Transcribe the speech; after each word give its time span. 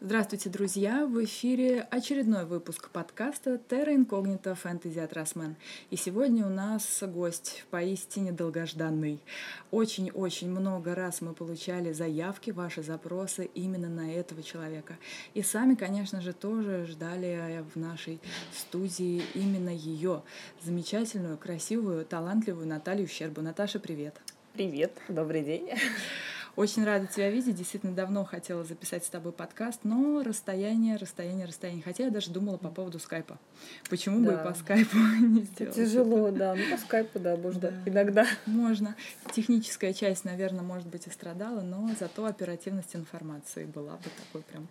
Здравствуйте, 0.00 0.48
друзья! 0.48 1.06
В 1.06 1.24
эфире 1.24 1.80
очередной 1.90 2.44
выпуск 2.44 2.88
подкаста 2.90 3.60
Terra 3.68 3.92
Incognita 3.92 4.56
Fantasy 4.56 5.00
от 5.00 5.12
Rasman. 5.12 5.56
И 5.90 5.96
сегодня 5.96 6.46
у 6.46 6.50
нас 6.50 7.02
гость 7.02 7.64
поистине 7.72 8.30
долгожданный. 8.30 9.18
Очень-очень 9.72 10.50
много 10.50 10.94
раз 10.94 11.20
мы 11.20 11.34
получали 11.34 11.92
заявки, 11.92 12.52
ваши 12.52 12.84
запросы 12.84 13.50
именно 13.56 13.88
на 13.88 14.14
этого 14.14 14.40
человека. 14.44 14.96
И 15.34 15.42
сами, 15.42 15.74
конечно 15.74 16.20
же, 16.20 16.32
тоже 16.32 16.86
ждали 16.86 17.64
в 17.74 17.76
нашей 17.76 18.20
студии 18.56 19.24
именно 19.34 19.70
ее, 19.70 20.22
замечательную, 20.62 21.36
красивую, 21.38 22.04
талантливую 22.04 22.68
Наталью 22.68 23.08
Щербу. 23.08 23.40
Наташа, 23.40 23.80
привет! 23.80 24.14
Привет, 24.54 24.92
добрый 25.08 25.42
день! 25.42 25.70
Очень 26.58 26.84
рада 26.84 27.06
тебя 27.06 27.30
видеть. 27.30 27.54
Действительно, 27.54 27.92
давно 27.92 28.24
хотела 28.24 28.64
записать 28.64 29.04
с 29.04 29.08
тобой 29.08 29.30
подкаст, 29.30 29.82
но 29.84 30.24
расстояние, 30.24 30.96
расстояние, 30.96 31.46
расстояние. 31.46 31.84
Хотя 31.84 32.06
я 32.06 32.10
даже 32.10 32.32
думала 32.32 32.56
по 32.56 32.68
поводу 32.68 32.98
скайпа. 32.98 33.38
Почему 33.88 34.24
да. 34.24 34.32
бы 34.32 34.40
и 34.40 34.44
по 34.44 34.54
скайпу 34.58 34.96
не 35.20 35.42
сделать? 35.42 35.76
Тяжело, 35.76 36.32
да. 36.32 36.56
Ну, 36.56 36.62
по 36.68 36.76
скайпу, 36.76 37.20
да, 37.20 37.36
можно 37.36 37.60
да. 37.60 37.74
иногда. 37.86 38.26
Можно. 38.46 38.96
Техническая 39.30 39.92
часть, 39.92 40.24
наверное, 40.24 40.62
может 40.62 40.88
быть, 40.88 41.06
и 41.06 41.10
страдала, 41.10 41.60
но 41.60 41.90
зато 41.96 42.24
оперативность 42.26 42.96
информации 42.96 43.64
была 43.64 43.92
бы 43.92 44.10
такой 44.26 44.42
прям 44.42 44.66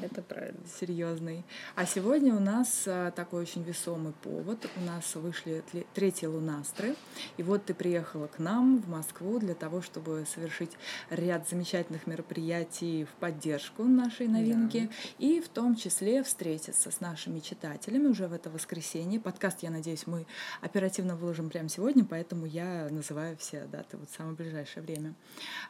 это 0.00 0.22
правильно. 0.22 0.60
Серьезный. 0.78 1.44
А 1.74 1.86
сегодня 1.86 2.34
у 2.34 2.40
нас 2.40 2.84
а, 2.86 3.10
такой 3.10 3.42
очень 3.42 3.64
весомый 3.64 4.12
повод. 4.22 4.64
У 4.76 4.80
нас 4.84 5.14
вышли 5.16 5.64
третьи 5.94 6.26
лунастры. 6.26 6.94
И 7.36 7.42
вот 7.42 7.64
ты 7.64 7.74
приехала 7.74 8.28
к 8.28 8.38
нам 8.38 8.78
в 8.78 8.88
Москву 8.88 9.40
для 9.40 9.54
того, 9.54 9.82
чтобы 9.82 10.24
совершить 10.32 10.70
ряд 11.08 11.48
замечательных 11.48 12.06
мероприятий 12.06 13.04
в 13.04 13.10
поддержку 13.20 13.84
нашей 13.84 14.28
новинки. 14.28 14.90
Да. 14.90 15.26
И 15.26 15.40
в 15.40 15.48
том 15.48 15.76
числе 15.76 16.22
встретиться 16.22 16.90
с 16.90 17.00
нашими 17.00 17.40
читателями 17.40 18.06
уже 18.06 18.28
в 18.28 18.32
это 18.32 18.50
воскресенье. 18.50 19.20
Подкаст, 19.20 19.62
я 19.62 19.70
надеюсь, 19.70 20.06
мы 20.06 20.26
оперативно 20.60 21.16
выложим 21.16 21.50
прямо 21.50 21.68
сегодня, 21.68 22.04
поэтому 22.04 22.46
я 22.46 22.88
называю 22.90 23.36
все 23.36 23.64
даты 23.66 23.96
вот 23.96 24.10
в 24.10 24.14
самое 24.14 24.36
ближайшее 24.36 24.82
время. 24.82 25.14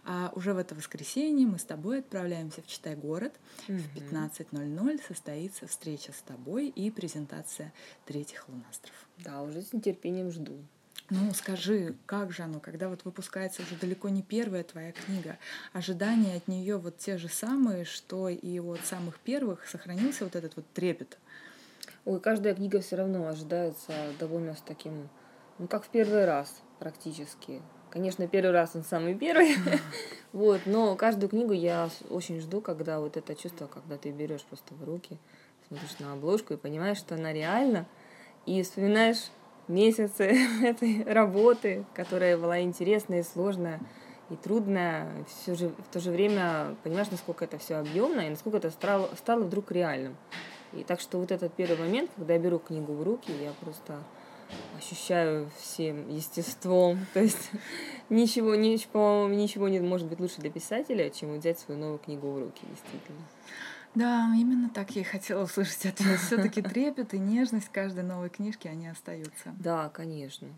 А 0.04 0.32
уже 0.34 0.54
в 0.54 0.58
это 0.58 0.74
воскресенье 0.74 1.46
мы 1.46 1.58
с 1.58 1.64
тобой 1.64 2.00
отправляемся 2.00 2.62
в 2.62 2.66
Читай 2.66 2.96
город. 2.96 3.34
Угу. 3.68 3.78
В 3.78 3.96
15.00 3.96 5.00
состоится 5.06 5.66
встреча 5.66 6.12
с 6.12 6.22
тобой 6.22 6.68
и 6.68 6.90
презентация 6.90 7.72
третьих 8.04 8.48
лунастров. 8.48 8.94
Да, 9.18 9.42
уже 9.42 9.62
с 9.62 9.72
нетерпением 9.72 10.30
жду. 10.30 10.58
Ну, 11.10 11.32
скажи, 11.34 11.96
как 12.06 12.30
же 12.30 12.44
оно, 12.44 12.60
когда 12.60 12.88
вот 12.88 13.04
выпускается 13.04 13.62
уже 13.62 13.74
далеко 13.74 14.08
не 14.08 14.22
первая 14.22 14.62
твоя 14.62 14.92
книга, 14.92 15.38
ожидания 15.72 16.36
от 16.36 16.46
нее 16.46 16.76
вот 16.76 16.98
те 16.98 17.18
же 17.18 17.28
самые, 17.28 17.84
что 17.84 18.28
и 18.28 18.60
от 18.60 18.84
самых 18.84 19.18
первых, 19.18 19.66
сохранился 19.66 20.22
вот 20.22 20.36
этот 20.36 20.54
вот 20.54 20.64
трепет? 20.72 21.18
Ой, 22.04 22.20
каждая 22.20 22.54
книга 22.54 22.80
все 22.80 22.94
равно 22.94 23.26
ожидается 23.26 23.92
довольно 24.20 24.54
с 24.54 24.60
таким, 24.60 25.08
ну, 25.58 25.66
как 25.66 25.84
в 25.84 25.88
первый 25.88 26.24
раз 26.26 26.62
практически. 26.78 27.60
Конечно, 27.90 28.28
первый 28.28 28.52
раз 28.52 28.76
он 28.76 28.84
самый 28.84 29.16
первый, 29.16 29.56
вот, 30.32 30.60
но 30.64 30.94
каждую 30.94 31.28
книгу 31.28 31.52
я 31.52 31.90
очень 32.08 32.40
жду, 32.40 32.60
когда 32.60 33.00
вот 33.00 33.16
это 33.16 33.34
чувство, 33.34 33.66
когда 33.66 33.98
ты 33.98 34.12
берешь 34.12 34.42
просто 34.42 34.74
в 34.74 34.84
руки, 34.84 35.18
смотришь 35.66 35.98
на 35.98 36.12
обложку 36.12 36.54
и 36.54 36.56
понимаешь, 36.56 36.98
что 36.98 37.16
она 37.16 37.32
реальна, 37.32 37.88
и 38.46 38.62
вспоминаешь 38.62 39.30
месяцы 39.70 40.24
этой 40.62 41.04
работы, 41.04 41.84
которая 41.94 42.36
была 42.36 42.60
интересная 42.60 43.20
и 43.20 43.24
сложная 43.24 43.80
и 44.30 44.36
трудная, 44.36 45.08
все 45.26 45.54
же, 45.54 45.68
в 45.68 45.92
то 45.92 45.98
же 45.98 46.10
время 46.10 46.76
понимаешь, 46.84 47.10
насколько 47.10 47.44
это 47.44 47.58
все 47.58 47.76
объемно 47.76 48.20
и 48.20 48.30
насколько 48.30 48.58
это 48.58 48.70
стало, 48.70 49.10
стало 49.16 49.42
вдруг 49.42 49.72
реальным. 49.72 50.16
И 50.72 50.84
так 50.84 51.00
что 51.00 51.18
вот 51.18 51.32
этот 51.32 51.52
первый 51.54 51.78
момент, 51.78 52.10
когда 52.16 52.34
я 52.34 52.38
беру 52.38 52.60
книгу 52.60 52.92
в 52.92 53.02
руки, 53.02 53.32
я 53.42 53.52
просто 53.60 53.98
ощущаю 54.78 55.50
всем 55.58 56.08
естеством. 56.08 57.06
То 57.14 57.20
есть 57.20 57.50
ничего, 58.08 58.54
ничего, 58.54 59.28
ничего 59.28 59.68
не 59.68 59.80
может 59.80 60.06
быть 60.06 60.20
лучше 60.20 60.40
для 60.40 60.50
писателя, 60.50 61.10
чем 61.10 61.36
взять 61.38 61.58
свою 61.58 61.80
новую 61.80 61.98
книгу 61.98 62.30
в 62.30 62.38
руки, 62.38 62.62
действительно. 62.68 63.26
Да, 63.94 64.32
именно 64.36 64.68
так 64.68 64.90
я 64.94 65.02
и 65.02 65.04
хотела 65.04 65.44
услышать 65.44 65.86
ответ. 65.86 66.20
Все-таки 66.26 66.62
трепет 66.62 67.14
и 67.14 67.18
нежность 67.18 67.68
каждой 67.70 68.04
новой 68.04 68.28
книжки, 68.30 68.68
они 68.68 68.88
остаются. 68.88 69.54
Да, 69.58 69.88
конечно. 69.88 70.48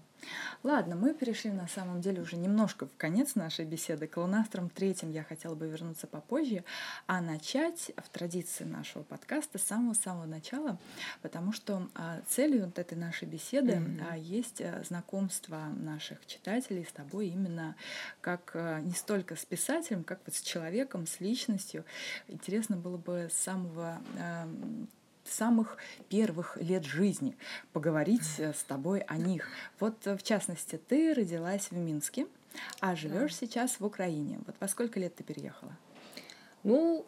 Ладно, 0.62 0.96
мы 0.96 1.14
перешли 1.14 1.50
на 1.50 1.66
самом 1.66 2.00
деле 2.00 2.22
уже 2.22 2.36
немножко 2.36 2.86
в 2.86 2.96
конец 2.96 3.34
нашей 3.34 3.64
беседы. 3.64 4.06
К 4.06 4.18
лунастрам 4.18 4.68
третьим 4.68 5.10
я 5.10 5.24
хотела 5.24 5.54
бы 5.54 5.66
вернуться 5.66 6.06
попозже, 6.06 6.64
а 7.06 7.20
начать 7.20 7.90
в 7.96 8.08
традиции 8.10 8.64
нашего 8.64 9.02
подкаста 9.02 9.58
с 9.58 9.62
самого-самого 9.62 10.26
начала, 10.26 10.78
потому 11.20 11.52
что 11.52 11.88
а, 11.94 12.20
целью 12.28 12.66
вот 12.66 12.78
этой 12.78 12.96
нашей 12.96 13.26
беседы 13.26 13.72
mm-hmm. 13.72 14.20
есть 14.20 14.60
а, 14.60 14.82
знакомство 14.84 15.58
наших 15.76 16.24
читателей 16.26 16.84
с 16.84 16.92
тобой 16.92 17.28
именно 17.28 17.74
как 18.20 18.54
не 18.82 18.92
столько 18.92 19.36
с 19.36 19.44
писателем, 19.44 20.04
как 20.04 20.20
вот 20.26 20.34
с 20.34 20.42
человеком, 20.42 21.06
с 21.06 21.20
личностью. 21.20 21.84
Интересно 22.28 22.76
было 22.76 22.96
бы 22.96 23.28
с 23.32 23.36
самого 23.36 24.00
самых 25.32 25.76
первых 26.08 26.56
лет 26.60 26.84
жизни, 26.84 27.36
поговорить 27.72 28.38
э, 28.38 28.52
с 28.52 28.62
тобой 28.62 29.00
о 29.00 29.16
них. 29.16 29.48
Вот, 29.80 30.06
э, 30.06 30.16
в 30.16 30.22
частности, 30.22 30.76
ты 30.76 31.14
родилась 31.14 31.70
в 31.70 31.76
Минске, 31.76 32.26
а 32.80 32.94
живешь 32.94 33.32
да. 33.32 33.46
сейчас 33.46 33.80
в 33.80 33.84
Украине. 33.84 34.40
Вот 34.46 34.56
во 34.60 34.68
сколько 34.68 35.00
лет 35.00 35.14
ты 35.14 35.24
переехала? 35.24 35.72
Ну, 36.62 37.04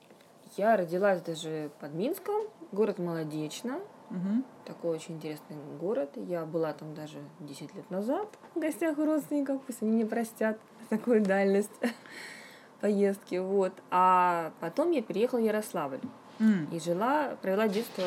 я 0.56 0.76
родилась 0.76 1.20
даже 1.22 1.70
под 1.80 1.94
Минском, 1.94 2.42
город 2.72 2.98
Молодечно. 2.98 3.80
Угу. 4.10 4.44
Такой 4.66 4.96
очень 4.96 5.16
интересный 5.16 5.56
город. 5.80 6.10
Я 6.16 6.44
была 6.44 6.72
там 6.72 6.94
даже 6.94 7.18
10 7.40 7.74
лет 7.74 7.90
назад 7.90 8.28
в 8.54 8.60
гостях 8.60 8.98
у 8.98 9.04
родственников, 9.04 9.62
пусть 9.66 9.82
они 9.82 9.96
не 9.96 10.04
простят 10.04 10.58
такую 10.90 11.22
дальность 11.22 11.72
поездки. 12.80 13.36
Вот. 13.36 13.72
А 13.90 14.52
потом 14.60 14.90
я 14.90 15.02
переехала 15.02 15.40
в 15.40 15.44
Ярославль. 15.44 16.00
Mm. 16.38 16.76
И 16.76 16.80
жила, 16.80 17.36
провела 17.40 17.68
детство 17.68 18.04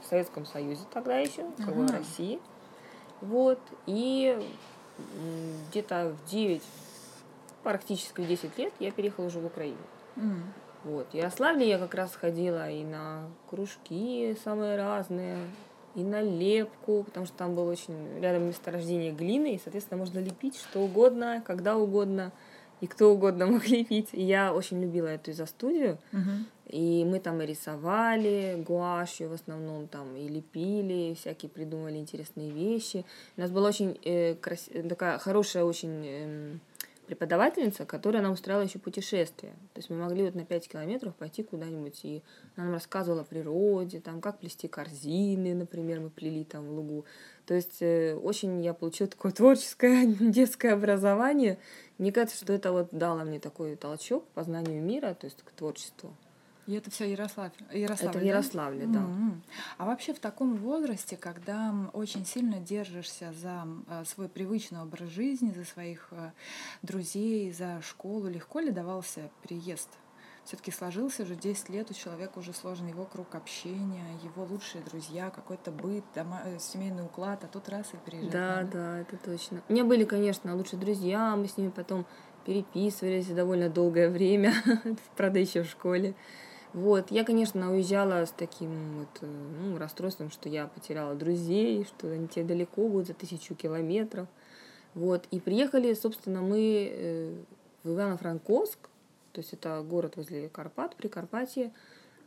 в 0.00 0.06
Советском 0.08 0.46
Союзе 0.46 0.82
тогда 0.92 1.18
еще, 1.18 1.44
как 1.56 1.74
бы 1.74 1.86
в 1.86 1.90
России. 1.90 2.40
Вот. 3.20 3.60
И 3.86 4.38
где-то 5.70 6.14
в 6.14 6.30
9, 6.30 6.62
практически 7.62 8.20
в 8.20 8.26
10 8.26 8.58
лет 8.58 8.72
я 8.78 8.90
переехала 8.90 9.26
уже 9.26 9.38
в 9.38 9.46
Украину. 9.46 9.76
Mm. 10.16 10.42
Вот. 10.84 11.08
В 11.10 11.14
Ярославле 11.14 11.68
я 11.68 11.78
как 11.78 11.94
раз 11.94 12.14
ходила 12.14 12.70
и 12.70 12.84
на 12.84 13.28
кружки 13.50 14.36
самые 14.44 14.76
разные, 14.76 15.38
и 15.96 16.04
на 16.04 16.20
лепку, 16.20 17.02
потому 17.04 17.26
что 17.26 17.36
там 17.36 17.54
было 17.54 17.70
очень 17.70 18.20
рядом 18.20 18.48
месторождение 18.48 19.12
глины, 19.12 19.54
и, 19.54 19.58
соответственно, 19.58 19.98
можно 19.98 20.18
лепить 20.18 20.56
что 20.56 20.80
угодно, 20.80 21.42
когда 21.44 21.76
угодно 21.76 22.32
и 22.80 22.86
кто 22.86 23.12
угодно 23.12 23.46
мог 23.52 23.66
лепить. 23.68 24.08
И 24.12 24.22
я 24.22 24.52
очень 24.52 24.80
любила 24.80 25.06
эту 25.06 25.30
изо-студию. 25.30 25.98
Uh-huh. 26.12 26.44
И 26.68 27.04
мы 27.04 27.20
там 27.20 27.40
и 27.42 27.46
рисовали 27.46 28.62
гуашью 28.66 29.28
в 29.28 29.32
основном, 29.34 29.86
там 29.86 30.16
и 30.16 30.26
лепили, 30.26 31.14
всякие 31.14 31.48
придумывали 31.48 31.96
интересные 31.96 32.50
вещи. 32.50 33.04
У 33.36 33.40
нас 33.40 33.50
была 33.50 33.68
очень 33.68 33.98
э, 34.04 34.34
крас... 34.34 34.68
такая 34.88 35.18
хорошая 35.18 35.64
очень 35.64 36.02
э, 36.04 36.56
преподавательница, 37.06 37.86
которая 37.86 38.22
нам 38.22 38.32
устраивала 38.32 38.64
еще 38.64 38.78
путешествия. 38.78 39.52
То 39.72 39.78
есть 39.78 39.90
мы 39.90 39.96
могли 39.96 40.24
вот 40.24 40.34
на 40.34 40.44
5 40.44 40.68
километров 40.68 41.14
пойти 41.14 41.42
куда-нибудь, 41.42 42.00
и 42.04 42.22
она 42.56 42.66
нам 42.66 42.74
рассказывала 42.74 43.22
о 43.22 43.24
природе, 43.24 44.00
там, 44.00 44.20
как 44.20 44.38
плести 44.38 44.68
корзины, 44.68 45.54
например, 45.54 46.00
мы 46.00 46.10
плели 46.10 46.44
там 46.44 46.66
в 46.66 46.70
лугу. 46.72 47.04
То 47.46 47.54
есть 47.54 47.80
э, 47.80 48.14
очень 48.14 48.62
я 48.62 48.74
получила 48.74 49.08
такое 49.08 49.32
творческое 49.32 50.06
детское 50.20 50.72
образование. 50.72 51.58
Мне 51.98 52.12
кажется, 52.12 52.38
что 52.38 52.52
это 52.52 52.72
вот 52.72 52.88
дало 52.90 53.24
мне 53.24 53.40
такой 53.40 53.76
толчок 53.76 54.24
к 54.26 54.34
познанию 54.34 54.82
мира, 54.82 55.14
то 55.14 55.26
есть 55.26 55.42
к 55.42 55.50
творчеству. 55.52 56.14
И 56.66 56.74
это 56.74 56.90
все 56.90 57.10
Ярослав... 57.10 57.52
Ярославль, 57.72 58.10
Это 58.10 58.18
в 58.18 58.24
Ярославле, 58.24 58.86
да. 58.86 58.92
да. 58.92 58.98
Mm-hmm. 59.00 59.40
А 59.78 59.86
вообще 59.86 60.14
в 60.14 60.18
таком 60.18 60.56
возрасте, 60.56 61.16
когда 61.16 61.72
очень 61.92 62.26
сильно 62.26 62.58
держишься 62.58 63.32
за 63.32 63.66
э, 63.88 64.04
свой 64.04 64.28
привычный 64.28 64.82
образ 64.82 65.08
жизни, 65.10 65.52
за 65.52 65.64
своих 65.64 66.08
э, 66.10 66.32
друзей, 66.82 67.52
за 67.52 67.80
школу, 67.82 68.28
легко 68.28 68.60
ли 68.60 68.70
давался 68.70 69.30
переезд? 69.42 69.88
все-таки 70.46 70.70
сложился 70.70 71.24
уже 71.24 71.34
10 71.34 71.68
лет, 71.70 71.90
у 71.90 71.94
человека 71.94 72.38
уже 72.38 72.52
сложен 72.52 72.86
его 72.86 73.04
круг 73.04 73.34
общения, 73.34 74.04
его 74.22 74.44
лучшие 74.44 74.82
друзья, 74.84 75.30
какой-то 75.30 75.72
быт, 75.72 76.04
дома, 76.14 76.42
э, 76.44 76.58
семейный 76.60 77.04
уклад, 77.04 77.42
а 77.42 77.48
тут 77.48 77.68
раз 77.68 77.92
и 77.92 77.96
переезжает. 77.96 78.32
Да, 78.32 78.56
надо. 78.62 78.70
да, 78.72 78.98
это 79.00 79.16
точно. 79.16 79.62
У 79.68 79.72
меня 79.72 79.84
были, 79.84 80.04
конечно, 80.04 80.54
лучшие 80.54 80.78
друзья, 80.78 81.34
мы 81.34 81.48
с 81.48 81.56
ними 81.56 81.70
потом 81.70 82.06
переписывались 82.44 83.26
довольно 83.26 83.68
долгое 83.68 84.08
время, 84.08 84.54
правда, 85.16 85.40
еще 85.40 85.64
в 85.64 85.68
школе. 85.68 86.14
Вот, 86.76 87.10
я, 87.10 87.24
конечно, 87.24 87.72
уезжала 87.72 88.26
с 88.26 88.30
таким 88.32 88.98
вот, 88.98 89.08
э, 89.22 89.26
ну, 89.26 89.78
расстройством, 89.78 90.30
что 90.30 90.50
я 90.50 90.66
потеряла 90.66 91.14
друзей, 91.14 91.84
что 91.84 92.06
они 92.08 92.28
тебе 92.28 92.44
далеко 92.44 92.86
будут 92.86 93.06
за 93.06 93.14
тысячу 93.14 93.54
километров. 93.54 94.28
Вот, 94.92 95.26
и 95.30 95.40
приехали, 95.40 95.94
собственно, 95.94 96.42
мы 96.42 96.90
э, 96.92 97.34
в 97.82 97.88
Ивано-Франковск, 97.88 98.90
то 99.32 99.40
есть 99.40 99.54
это 99.54 99.80
город 99.88 100.16
возле 100.16 100.50
Карпат, 100.50 100.96
при 100.96 101.08
Карпатии, 101.08 101.72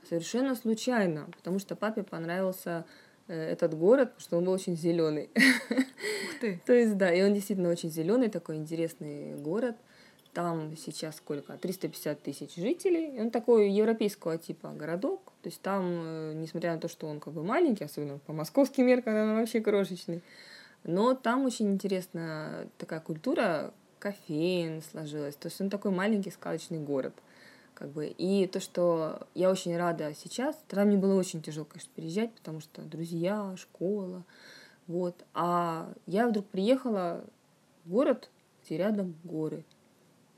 совершенно 0.10 0.56
случайно, 0.56 1.28
потому 1.38 1.60
что 1.60 1.76
папе 1.76 2.02
понравился 2.02 2.86
э, 3.28 3.52
этот 3.52 3.78
город, 3.78 4.16
потому 4.16 4.22
что 4.22 4.38
он 4.38 4.46
был 4.46 4.54
очень 4.54 4.76
зеленый. 4.76 5.30
Ух 5.36 6.40
ты! 6.42 6.60
То 6.66 6.74
есть, 6.74 6.98
да, 6.98 7.14
и 7.14 7.22
он 7.22 7.36
действительно 7.36 7.70
очень 7.70 7.92
зеленый, 7.92 8.30
такой 8.30 8.56
интересный 8.56 9.36
город. 9.36 9.76
Там 10.34 10.76
сейчас 10.78 11.18
сколько? 11.18 11.58
350 11.58 12.22
тысяч 12.22 12.56
жителей. 12.56 13.20
Он 13.20 13.32
такой 13.32 13.72
европейского 13.72 14.38
типа 14.38 14.70
городок. 14.70 15.34
То 15.42 15.50
есть 15.50 15.62
там, 15.62 15.84
э, 15.86 16.34
несмотря 16.36 16.74
на 16.74 16.80
то, 16.80 16.88
что 16.88 17.08
он 17.08 17.20
как 17.20 17.34
бы 17.34 17.44
маленький, 17.44 17.84
особенно 17.84 18.20
по 18.20 18.34
московским 18.34 18.86
меркам, 18.86 19.16
он 19.16 19.36
вообще 19.38 19.62
крошечный, 19.62 20.22
но 20.84 21.14
там 21.14 21.46
очень 21.46 21.72
интересная 21.72 22.68
такая 22.78 23.00
культура 23.00 23.74
кофеин 24.00 24.82
сложилась. 24.82 25.36
То 25.36 25.48
есть 25.48 25.60
он 25.62 25.70
такой 25.70 25.92
маленький 25.92 26.32
сказочный 26.32 26.80
город. 26.80 27.14
Как 27.74 27.90
бы. 27.90 28.08
И 28.08 28.46
то, 28.48 28.60
что 28.60 29.28
я 29.36 29.50
очень 29.50 29.78
рада 29.78 30.14
сейчас, 30.14 30.62
тогда 30.68 30.84
мне 30.84 30.98
было 30.98 31.18
очень 31.18 31.42
тяжело, 31.42 31.66
конечно, 31.66 31.92
переезжать, 31.96 32.32
потому 32.34 32.60
что 32.60 32.82
друзья, 32.82 33.56
школа, 33.58 34.24
вот. 34.88 35.16
А 35.34 35.94
я 36.06 36.28
вдруг 36.28 36.46
приехала 36.48 37.24
в 37.86 37.92
город, 37.92 38.30
где 38.66 38.78
рядом 38.78 39.16
горы. 39.24 39.64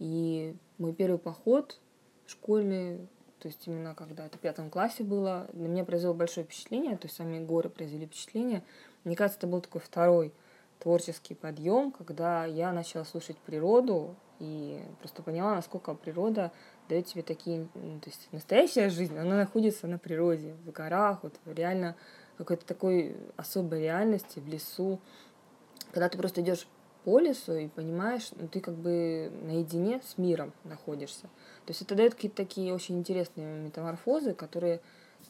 И 0.01 0.55
мой 0.79 0.93
первый 0.93 1.19
поход 1.19 1.79
школьный, 2.25 3.07
то 3.37 3.47
есть 3.47 3.67
именно 3.67 3.93
когда 3.93 4.25
это 4.25 4.39
в 4.39 4.41
пятом 4.41 4.71
классе 4.71 5.03
было, 5.03 5.47
на 5.53 5.67
меня 5.67 5.85
произвело 5.85 6.15
большое 6.15 6.43
впечатление, 6.43 6.97
то 6.97 7.05
есть 7.05 7.17
сами 7.17 7.37
горы 7.37 7.69
произвели 7.69 8.07
впечатление. 8.07 8.63
Мне 9.03 9.15
кажется, 9.15 9.37
это 9.37 9.45
был 9.45 9.61
такой 9.61 9.79
второй 9.79 10.33
творческий 10.79 11.35
подъем, 11.35 11.91
когда 11.91 12.45
я 12.45 12.71
начала 12.73 13.05
слушать 13.05 13.37
природу 13.37 14.15
и 14.39 14.81
просто 15.01 15.21
поняла, 15.21 15.53
насколько 15.53 15.93
природа 15.93 16.51
дает 16.89 17.05
тебе 17.05 17.21
такие, 17.21 17.65
то 17.65 18.09
есть 18.09 18.27
настоящая 18.31 18.89
жизнь, 18.89 19.15
она 19.15 19.37
находится 19.37 19.85
на 19.85 19.99
природе, 19.99 20.55
в 20.65 20.71
горах, 20.71 21.19
вот 21.21 21.39
реально 21.45 21.95
какой-то 22.39 22.65
такой 22.65 23.15
особой 23.37 23.81
реальности, 23.81 24.39
в 24.39 24.47
лесу, 24.47 24.99
когда 25.91 26.09
ты 26.09 26.17
просто 26.17 26.41
идешь 26.41 26.65
по 27.03 27.19
лесу 27.19 27.53
и 27.55 27.67
понимаешь, 27.67 28.29
ну, 28.35 28.47
ты 28.47 28.59
как 28.59 28.75
бы 28.75 29.31
наедине 29.43 30.01
с 30.03 30.17
миром 30.17 30.53
находишься. 30.63 31.23
То 31.65 31.71
есть 31.71 31.81
это 31.81 31.95
дает 31.95 32.15
какие-то 32.15 32.37
такие 32.37 32.73
очень 32.73 32.99
интересные 32.99 33.61
метаморфозы, 33.61 34.33
которые 34.33 34.81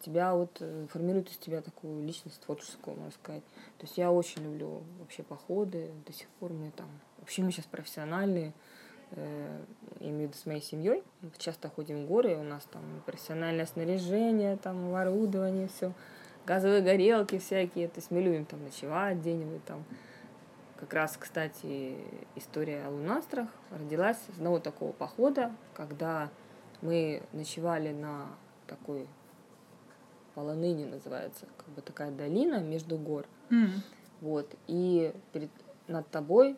тебя 0.02 0.34
вот 0.34 0.58
э, 0.60 0.88
формируют 0.92 1.30
из 1.30 1.38
тебя 1.38 1.62
такую 1.62 2.06
личность 2.06 2.42
творческую, 2.42 2.98
можно 2.98 3.12
сказать. 3.12 3.44
То 3.78 3.86
есть 3.86 3.98
я 3.98 4.12
очень 4.12 4.44
люблю 4.44 4.82
вообще 5.00 5.24
походы, 5.24 5.92
до 6.06 6.14
сих 6.14 6.28
пор 6.40 6.52
мы 6.52 6.72
там, 6.72 6.88
вообще 7.20 7.44
мы 7.44 7.52
сейчас 7.52 7.66
профессиональные, 7.66 8.54
э, 9.12 9.62
имею 10.00 10.18
в 10.18 10.22
виду 10.32 10.34
с 10.34 10.46
моей 10.46 10.62
семьей, 10.62 11.04
часто 11.38 11.70
ходим 11.70 12.06
в 12.06 12.08
горы, 12.08 12.36
у 12.36 12.44
нас 12.44 12.64
там 12.72 12.82
профессиональное 13.06 13.66
снаряжение, 13.66 14.58
там 14.58 14.90
оборудование, 14.90 15.68
все, 15.68 15.94
газовые 16.46 16.82
горелки 16.82 17.38
всякие, 17.38 17.88
то 17.88 18.00
есть 18.00 18.12
мы 18.12 18.22
любим 18.22 18.46
там 18.46 18.64
ночевать 18.64 19.18
где-нибудь 19.18 19.64
там. 19.66 19.84
Как 20.82 20.96
раз, 20.96 21.16
кстати, 21.16 21.96
история 22.36 22.86
о 22.88 22.90
лунастрах 22.90 23.48
родилась 23.70 24.18
с 24.18 24.38
одного 24.38 24.58
такого 24.60 24.92
похода, 24.92 25.52
когда 25.76 26.32
мы 26.82 27.22
ночевали 27.34 27.92
на 27.92 28.26
такой 28.66 29.08
полоныни 30.34 30.86
называется, 30.86 31.46
как 31.56 31.68
бы 31.70 31.84
такая 31.84 32.10
долина 32.10 32.64
между 32.64 32.98
гор. 32.98 33.28
Mm. 33.52 33.70
Вот, 34.22 34.56
и 34.66 35.14
перед, 35.32 35.52
над 35.88 36.10
тобой 36.10 36.58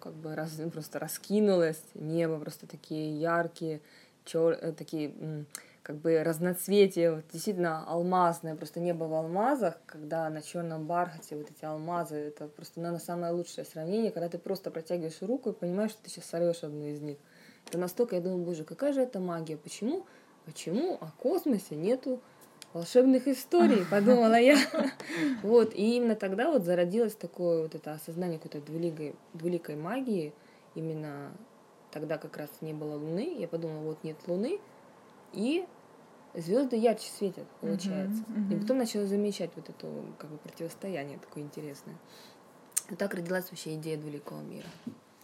как 0.00 0.12
бы 0.12 0.34
раз, 0.34 0.60
просто 0.72 0.98
раскинулось 0.98 1.82
небо, 1.94 2.38
просто 2.38 2.66
такие 2.66 3.18
яркие, 3.18 3.80
чер, 4.26 4.58
э, 4.60 4.72
такие 4.72 5.46
как 5.86 5.98
бы 5.98 6.20
разноцветия, 6.24 7.14
вот, 7.14 7.26
действительно 7.32 7.86
алмазное, 7.86 8.56
просто 8.56 8.80
небо 8.80 9.04
в 9.04 9.14
алмазах, 9.14 9.78
когда 9.86 10.28
на 10.30 10.42
черном 10.42 10.84
бархате 10.84 11.36
вот 11.36 11.48
эти 11.48 11.64
алмазы, 11.64 12.16
это 12.16 12.48
просто, 12.48 12.80
наверное, 12.80 12.98
самое 12.98 13.32
лучшее 13.32 13.64
сравнение, 13.64 14.10
когда 14.10 14.28
ты 14.28 14.36
просто 14.36 14.72
протягиваешь 14.72 15.22
руку 15.22 15.50
и 15.50 15.52
понимаешь, 15.52 15.92
что 15.92 16.02
ты 16.02 16.10
сейчас 16.10 16.24
сорвешь 16.24 16.64
одну 16.64 16.86
из 16.86 17.00
них. 17.00 17.18
Это 17.68 17.78
настолько, 17.78 18.16
я 18.16 18.20
думаю, 18.20 18.44
боже, 18.44 18.64
какая 18.64 18.92
же 18.92 19.00
это 19.00 19.20
магия, 19.20 19.56
почему, 19.56 20.06
почему 20.44 20.98
о 21.00 21.12
космосе 21.22 21.76
нету 21.76 22.20
волшебных 22.72 23.28
историй, 23.28 23.86
подумала 23.90 24.40
я. 24.40 24.58
Вот, 25.44 25.72
и 25.72 25.98
именно 25.98 26.16
тогда 26.16 26.50
вот 26.50 26.64
зародилось 26.64 27.14
такое 27.14 27.62
вот 27.62 27.76
это 27.76 27.92
осознание 27.92 28.40
какой-то 28.40 28.66
двуликой, 28.66 29.14
двуликой 29.34 29.76
магии, 29.76 30.34
именно 30.74 31.30
тогда 31.92 32.18
как 32.18 32.36
раз 32.38 32.50
не 32.60 32.72
было 32.72 32.96
Луны, 32.96 33.36
я 33.38 33.46
подумала, 33.46 33.82
вот 33.82 34.02
нет 34.02 34.16
Луны, 34.26 34.58
и 35.32 35.64
звезды 36.36 36.76
ярче 36.76 37.08
светят, 37.10 37.46
получается. 37.60 38.22
Uh-huh, 38.28 38.50
uh-huh. 38.50 38.56
И 38.56 38.60
потом 38.60 38.78
начала 38.78 39.06
замечать 39.06 39.50
вот 39.56 39.68
это 39.68 39.88
как 40.18 40.30
бы 40.30 40.38
противостояние 40.38 41.18
такое 41.18 41.44
интересное. 41.44 41.96
И 42.90 42.94
так 42.94 43.14
родилась 43.14 43.50
вообще 43.50 43.74
идея 43.74 43.96
двуликого 43.96 44.40
мира. 44.42 44.68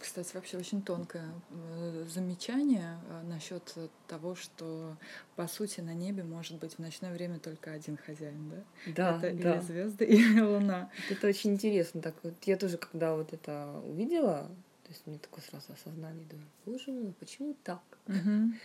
Кстати, 0.03 0.35
вообще 0.35 0.57
очень 0.57 0.81
тонкое 0.81 1.31
э, 1.49 2.05
замечание 2.09 2.99
э, 3.09 3.21
насчет 3.23 3.73
того, 4.05 4.35
что 4.35 4.97
по 5.37 5.47
сути 5.47 5.79
на 5.79 5.93
небе 5.93 6.23
может 6.23 6.59
быть 6.59 6.73
в 6.73 6.79
ночное 6.79 7.13
время 7.13 7.39
только 7.39 7.71
один 7.71 7.95
хозяин, 7.95 8.49
да? 8.49 9.17
Да. 9.21 9.27
Это 9.27 9.41
да. 9.41 9.53
или 9.53 9.59
звезды, 9.61 10.03
или 10.05 10.41
луна. 10.41 10.89
Это 11.09 11.27
очень 11.27 11.51
интересно. 11.51 12.01
Так 12.01 12.15
вот 12.21 12.33
я 12.43 12.57
тоже, 12.57 12.77
когда 12.77 13.15
вот 13.15 13.31
это 13.31 13.81
увидела, 13.85 14.49
то 14.83 14.89
есть 14.89 15.07
мне 15.07 15.19
такое 15.19 15.41
сразу 15.41 15.71
осознание, 15.71 16.25
думаю, 16.25 16.47
боже 16.65 16.91
мой, 16.91 17.13
почему 17.17 17.55
так? 17.63 17.81
Угу. 18.07 18.55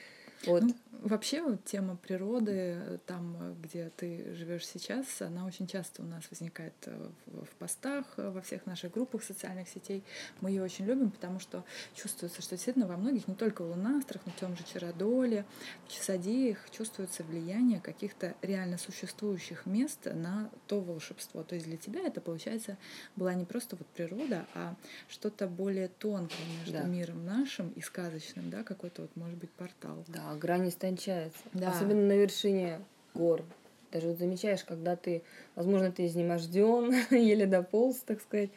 Вот. 0.47 0.63
Ну, 0.63 0.75
вообще 1.03 1.43
вот 1.43 1.65
тема 1.65 1.97
природы, 1.97 3.01
там, 3.07 3.55
где 3.63 3.91
ты 3.97 4.35
живешь 4.35 4.67
сейчас, 4.67 5.23
она 5.23 5.47
очень 5.47 5.67
часто 5.67 6.03
у 6.03 6.05
нас 6.05 6.25
возникает 6.31 6.75
э, 6.87 7.11
в, 7.27 7.45
в 7.45 7.51
постах, 7.57 8.05
э, 8.17 8.31
во 8.31 8.41
всех 8.41 8.67
наших 8.67 8.93
группах 8.93 9.23
социальных 9.23 9.69
сетей. 9.69 10.03
Мы 10.41 10.51
ее 10.51 10.63
очень 10.63 10.85
любим, 10.87 11.11
потому 11.11 11.41
что 11.41 11.65
чувствуется, 11.95 12.43
что 12.43 12.57
действительно 12.57 12.87
во 12.87 12.97
многих, 12.97 13.29
не 13.29 13.35
только 13.35 13.63
в 13.63 13.71
Лунастрах, 13.71 14.23
но 14.27 14.33
в 14.33 14.37
том 14.37 14.57
же 14.57 14.65
Чародоле, 14.65 15.45
в 15.87 15.93
Часодеях 15.93 16.59
чувствуется 16.71 17.23
влияние 17.25 17.81
каких-то 17.81 18.35
реально 18.43 18.79
существующих 18.79 19.67
мест 19.67 20.07
на 20.13 20.51
то 20.67 20.81
волшебство. 20.81 21.43
То 21.43 21.55
есть 21.55 21.67
для 21.67 21.77
тебя 21.77 22.07
это, 22.07 22.21
получается, 22.21 22.77
была 23.17 23.35
не 23.35 23.45
просто 23.45 23.77
вот 23.77 23.87
природа, 23.89 24.47
а 24.55 24.75
что-то 25.09 25.47
более 25.47 25.89
тонкое 25.89 26.39
между 26.61 26.73
да. 26.73 26.85
миром 26.85 27.25
нашим 27.25 27.71
и 27.71 27.81
сказочным, 27.81 28.51
да, 28.51 28.63
какой-то 28.63 29.03
вот, 29.03 29.17
может 29.17 29.39
быть, 29.39 29.51
портал. 29.51 30.05
Да, 30.09 30.28
а 30.29 30.35
грань 30.35 30.69
истончается. 30.69 31.39
Да. 31.55 31.71
Особенно 31.71 32.07
на 32.07 32.13
вершине 32.13 32.81
гор. 33.15 33.43
Даже 33.91 34.09
вот 34.09 34.19
замечаешь, 34.19 34.63
когда 34.63 34.95
ты, 34.95 35.23
возможно, 35.55 35.91
ты 35.91 36.07
изнеможден, 36.07 36.95
еле 37.11 37.47
дополз, 37.57 38.01
так 38.01 38.21
сказать, 38.21 38.51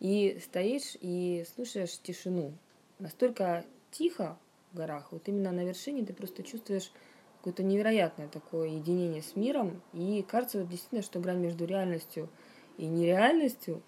и 0.00 0.40
стоишь 0.42 0.96
и 1.00 1.44
слушаешь 1.54 1.98
тишину. 1.98 2.54
Настолько 2.98 3.66
тихо 3.90 4.38
в 4.72 4.76
горах, 4.76 5.12
вот 5.12 5.28
именно 5.28 5.52
на 5.52 5.64
вершине 5.64 6.04
ты 6.06 6.14
просто 6.14 6.42
чувствуешь 6.42 6.90
какое-то 7.38 7.62
невероятное 7.62 8.28
такое 8.28 8.68
единение 8.68 9.22
с 9.22 9.36
миром, 9.36 9.82
и 9.92 10.24
кажется 10.26 10.60
вот 10.60 10.68
действительно, 10.68 11.02
что 11.02 11.20
грань 11.20 11.40
между 11.40 11.66
реальностью 11.66 12.30
и 12.78 12.86
нереальностью 12.86 13.82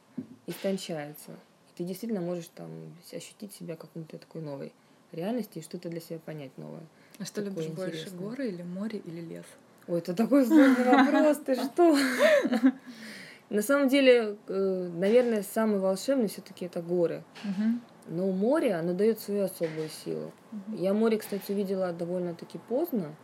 истончается. 0.46 1.32
И 1.70 1.78
ты 1.78 1.84
действительно 1.84 2.20
можешь 2.20 2.48
там 2.48 2.94
ощутить 3.12 3.54
себя 3.54 3.76
какой-то 3.76 4.18
такой 4.18 4.42
новой 4.42 4.72
реальности 5.12 5.58
и 5.58 5.62
что-то 5.62 5.88
для 5.88 6.00
себя 6.00 6.18
понять 6.18 6.56
новое. 6.58 6.84
А 7.20 7.24
что 7.26 7.42
любишь 7.42 7.66
больше, 7.66 8.08
горы 8.10 8.48
или 8.48 8.62
море 8.62 8.98
или 9.04 9.20
лес? 9.20 9.44
Ой, 9.86 9.98
это 9.98 10.14
такой 10.14 10.46
сложный 10.46 10.84
вопрос, 10.84 11.36
ты 11.44 11.54
что? 11.64 11.96
На 13.50 13.62
самом 13.62 13.88
деле, 13.88 14.36
э, 14.48 14.90
наверное, 14.94 15.42
самый 15.42 15.80
волшебный 15.80 16.28
все-таки 16.28 16.64
это 16.64 16.80
горы. 16.80 17.22
Но 18.06 18.32
море, 18.32 18.74
оно 18.74 18.94
дает 18.94 19.20
свою 19.20 19.44
особую 19.44 19.88
силу. 19.88 20.32
Я 20.68 20.94
море, 20.94 21.18
кстати, 21.18 21.52
увидела 21.52 21.92
довольно-таки 21.92 22.58
поздно. 22.58 23.14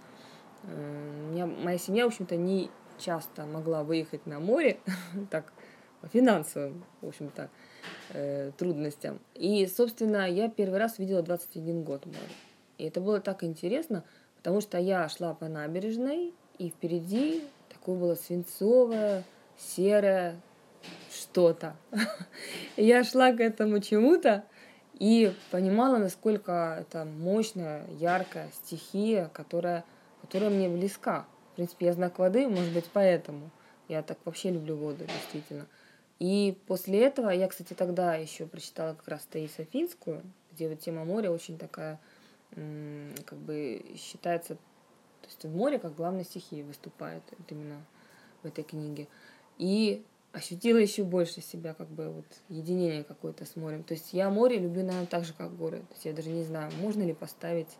Э, 0.64 1.28
меня, 1.30 1.46
моя 1.46 1.78
семья, 1.78 2.04
в 2.04 2.08
общем-то, 2.08 2.36
не 2.36 2.70
часто 2.98 3.46
могла 3.46 3.82
выехать 3.82 4.26
на 4.26 4.40
море, 4.40 4.78
так, 5.30 5.52
по 6.02 6.08
финансовым, 6.08 6.84
в 7.00 7.08
общем-то, 7.08 7.48
э, 8.10 8.52
трудностям. 8.58 9.20
И, 9.34 9.66
собственно, 9.66 10.28
я 10.28 10.48
первый 10.50 10.78
раз 10.78 10.98
видела 10.98 11.22
21 11.22 11.82
год 11.82 12.04
море. 12.04 12.18
И 12.78 12.84
это 12.84 13.00
было 13.00 13.20
так 13.20 13.42
интересно, 13.44 14.04
потому 14.36 14.60
что 14.60 14.78
я 14.78 15.08
шла 15.08 15.34
по 15.34 15.48
набережной, 15.48 16.34
и 16.58 16.70
впереди 16.70 17.42
такое 17.68 17.96
было 17.96 18.14
свинцовое, 18.14 19.24
серое 19.58 20.40
что-то. 21.10 21.76
Я 22.76 23.04
шла 23.04 23.32
к 23.32 23.40
этому 23.40 23.80
чему-то 23.80 24.44
и 24.94 25.32
понимала, 25.50 25.98
насколько 25.98 26.78
это 26.80 27.04
мощная, 27.04 27.86
яркая 27.98 28.50
стихия, 28.52 29.28
которая, 29.32 29.84
которая 30.20 30.50
мне 30.50 30.68
близка. 30.68 31.26
В 31.52 31.56
принципе, 31.56 31.86
я 31.86 31.92
знак 31.94 32.18
воды, 32.18 32.48
может 32.48 32.72
быть, 32.72 32.84
поэтому. 32.92 33.50
Я 33.88 34.02
так 34.02 34.18
вообще 34.24 34.50
люблю 34.50 34.76
воду, 34.76 35.04
действительно. 35.04 35.66
И 36.18 36.58
после 36.66 37.04
этого, 37.04 37.30
я, 37.30 37.46
кстати, 37.48 37.72
тогда 37.74 38.14
еще 38.14 38.46
прочитала 38.46 38.94
как 38.94 39.08
раз 39.08 39.24
Таисию 39.24 39.66
Финскую, 39.70 40.22
где 40.52 40.68
вот 40.68 40.80
тема 40.80 41.04
моря 41.04 41.30
очень 41.30 41.58
такая 41.58 42.00
как 42.50 43.38
бы 43.38 43.84
считается, 43.96 44.54
то 44.56 45.26
есть 45.26 45.44
в 45.44 45.54
море 45.54 45.78
как 45.78 45.94
главной 45.94 46.24
стихии 46.24 46.62
выступает 46.62 47.22
вот 47.38 47.50
именно 47.50 47.84
в 48.42 48.46
этой 48.46 48.64
книге. 48.64 49.08
И 49.58 50.04
ощутила 50.32 50.76
еще 50.76 51.02
больше 51.02 51.40
себя, 51.40 51.74
как 51.74 51.88
бы 51.88 52.10
вот 52.10 52.26
единение 52.48 53.04
какое-то 53.04 53.46
с 53.46 53.56
морем. 53.56 53.82
То 53.82 53.94
есть 53.94 54.12
я 54.12 54.28
море 54.30 54.58
люблю, 54.58 54.82
наверное, 54.82 55.06
так 55.06 55.24
же, 55.24 55.32
как 55.32 55.56
горы. 55.56 55.78
То 55.78 55.94
есть 55.94 56.04
я 56.04 56.12
даже 56.12 56.30
не 56.30 56.44
знаю, 56.44 56.70
можно 56.80 57.02
ли 57.02 57.14
поставить 57.14 57.78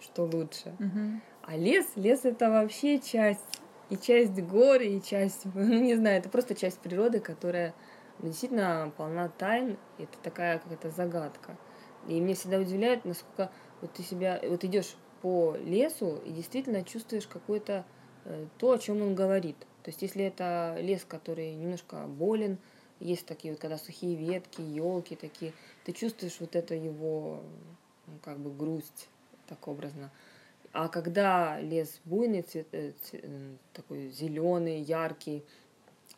что 0.00 0.24
лучше. 0.24 0.74
Угу. 0.78 1.20
А 1.42 1.56
лес, 1.56 1.86
лес 1.96 2.24
это 2.24 2.50
вообще 2.50 2.98
часть, 2.98 3.60
и 3.88 3.96
часть 3.96 4.40
гор, 4.42 4.80
и 4.80 5.00
часть, 5.00 5.44
ну 5.54 5.80
не 5.80 5.94
знаю, 5.94 6.18
это 6.18 6.28
просто 6.28 6.54
часть 6.54 6.78
природы, 6.78 7.20
которая 7.20 7.74
действительно 8.20 8.92
полна 8.96 9.28
тайн, 9.28 9.76
это 9.98 10.18
такая 10.22 10.58
какая-то 10.58 10.90
загадка. 10.90 11.56
И 12.08 12.20
мне 12.20 12.34
всегда 12.34 12.58
удивляет, 12.58 13.04
насколько 13.04 13.50
вот 13.80 13.92
ты 13.92 14.02
себя, 14.02 14.40
вот 14.42 14.64
идешь 14.64 14.96
по 15.22 15.56
лесу 15.56 16.20
и 16.24 16.30
действительно 16.30 16.84
чувствуешь 16.84 17.26
какое-то 17.26 17.84
э, 18.24 18.46
то, 18.58 18.72
о 18.72 18.78
чем 18.78 19.02
он 19.02 19.14
говорит. 19.14 19.56
То 19.82 19.90
есть, 19.90 20.02
если 20.02 20.24
это 20.24 20.76
лес, 20.80 21.04
который 21.06 21.54
немножко 21.54 22.06
болен, 22.06 22.58
есть 23.00 23.26
такие 23.26 23.52
вот, 23.52 23.60
когда 23.60 23.78
сухие 23.78 24.16
ветки, 24.16 24.60
елки 24.60 25.16
такие, 25.16 25.52
ты 25.84 25.92
чувствуешь 25.92 26.36
вот 26.40 26.56
это 26.56 26.74
его, 26.74 27.42
ну, 28.06 28.18
как 28.22 28.38
бы 28.38 28.50
грусть, 28.50 29.08
так 29.46 29.66
образно. 29.68 30.10
А 30.72 30.88
когда 30.88 31.60
лес 31.60 32.00
буйный, 32.04 32.42
цвет, 32.42 32.66
э, 32.72 32.92
цвет, 33.02 33.24
такой 33.72 34.08
зеленый, 34.10 34.80
яркий, 34.80 35.44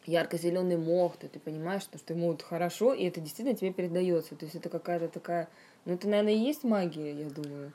ярко-зеленый 0.06 0.76
мох, 0.76 1.16
то 1.16 1.28
ты 1.28 1.38
понимаешь, 1.38 1.82
что, 1.82 1.98
что 1.98 2.14
ему 2.14 2.28
вот 2.28 2.42
хорошо, 2.42 2.94
и 2.94 3.04
это 3.04 3.20
действительно 3.20 3.56
тебе 3.56 3.72
передается. 3.72 4.34
То 4.34 4.46
есть 4.46 4.56
это 4.56 4.68
какая-то 4.68 5.08
такая 5.08 5.48
ну, 5.84 5.94
это, 5.94 6.08
наверное, 6.08 6.34
и 6.34 6.38
есть 6.38 6.64
магия, 6.64 7.12
я 7.12 7.30
думаю, 7.30 7.72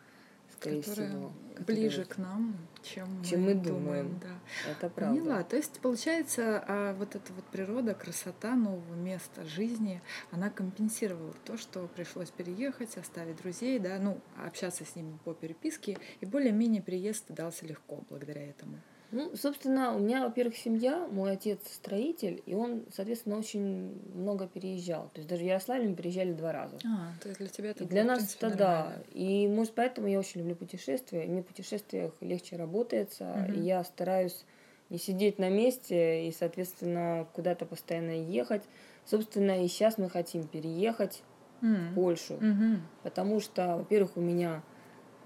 скорее 0.52 0.82
которая 0.82 1.10
всего. 1.10 1.34
Ближе 1.68 2.06
к 2.06 2.18
нам, 2.18 2.56
чем, 2.82 3.24
чем 3.24 3.44
мы, 3.44 3.54
думаем. 3.54 3.64
думаем. 3.64 4.20
Да. 4.22 4.72
Это 4.72 4.90
правда. 4.90 5.20
Поняла. 5.20 5.44
То 5.44 5.56
есть, 5.56 5.80
получается, 5.80 6.64
а 6.68 6.94
вот 6.96 7.16
эта 7.16 7.32
вот 7.34 7.46
природа, 7.46 7.94
красота 7.94 8.56
нового 8.56 8.96
места 8.96 9.46
жизни, 9.46 10.02
она 10.32 10.50
компенсировала 10.50 11.34
то, 11.46 11.58
что 11.58 11.88
пришлось 11.96 12.32
переехать, 12.32 12.98
оставить 12.98 13.38
друзей, 13.38 13.78
да, 13.80 14.00
ну, 14.00 14.20
общаться 14.44 14.84
с 14.84 14.96
ними 14.96 15.18
по 15.24 15.34
переписке, 15.34 15.98
и 16.22 16.26
более-менее 16.26 16.82
переезд 16.82 17.26
дался 17.30 17.66
легко 17.66 18.04
благодаря 18.10 18.50
этому. 18.50 18.80
Ну, 19.14 19.36
собственно, 19.36 19.96
у 19.96 20.00
меня, 20.00 20.24
во-первых, 20.24 20.58
семья, 20.58 21.08
мой 21.12 21.34
отец 21.34 21.60
строитель, 21.72 22.42
и 22.46 22.56
он, 22.56 22.84
соответственно, 22.94 23.38
очень 23.38 24.02
много 24.16 24.48
переезжал. 24.48 25.10
То 25.14 25.20
есть 25.20 25.30
даже 25.30 25.44
в 25.44 25.46
Ярославле 25.46 25.90
мы 25.90 25.96
переезжали 25.96 26.34
два 26.34 26.52
раза. 26.52 26.78
А, 26.84 27.14
то 27.22 27.30
есть 27.30 27.40
для 27.40 27.48
тебя 27.48 27.70
это 27.70 27.84
и 27.84 27.88
Для 27.88 28.04
нас 28.04 28.36
это 28.36 28.56
да. 28.56 28.94
И, 29.14 29.48
может, 29.48 29.74
поэтому 29.74 30.08
я 30.08 30.20
очень 30.20 30.42
люблю 30.42 30.56
путешествия. 30.56 31.26
Мне 31.26 31.44
в 31.44 31.46
путешествиях 31.46 32.12
легче 32.22 32.56
работается, 32.56 33.46
угу. 33.48 33.54
и 33.54 33.62
я 33.62 33.84
стараюсь 33.84 34.46
не 34.90 34.98
сидеть 34.98 35.40
на 35.40 35.50
месте 35.50 36.28
и, 36.28 36.32
соответственно, 36.32 37.28
куда-то 37.34 37.66
постоянно 37.66 38.12
ехать. 38.12 38.64
Собственно, 39.06 39.64
и 39.64 39.68
сейчас 39.68 39.98
мы 39.98 40.10
хотим 40.10 40.48
переехать 40.48 41.24
mm. 41.62 41.92
в 41.92 41.96
Польшу, 41.96 42.36
mm-hmm. 42.36 42.78
потому 43.04 43.40
что, 43.40 43.78
во-первых, 43.78 44.16
у 44.16 44.22
меня 44.22 44.62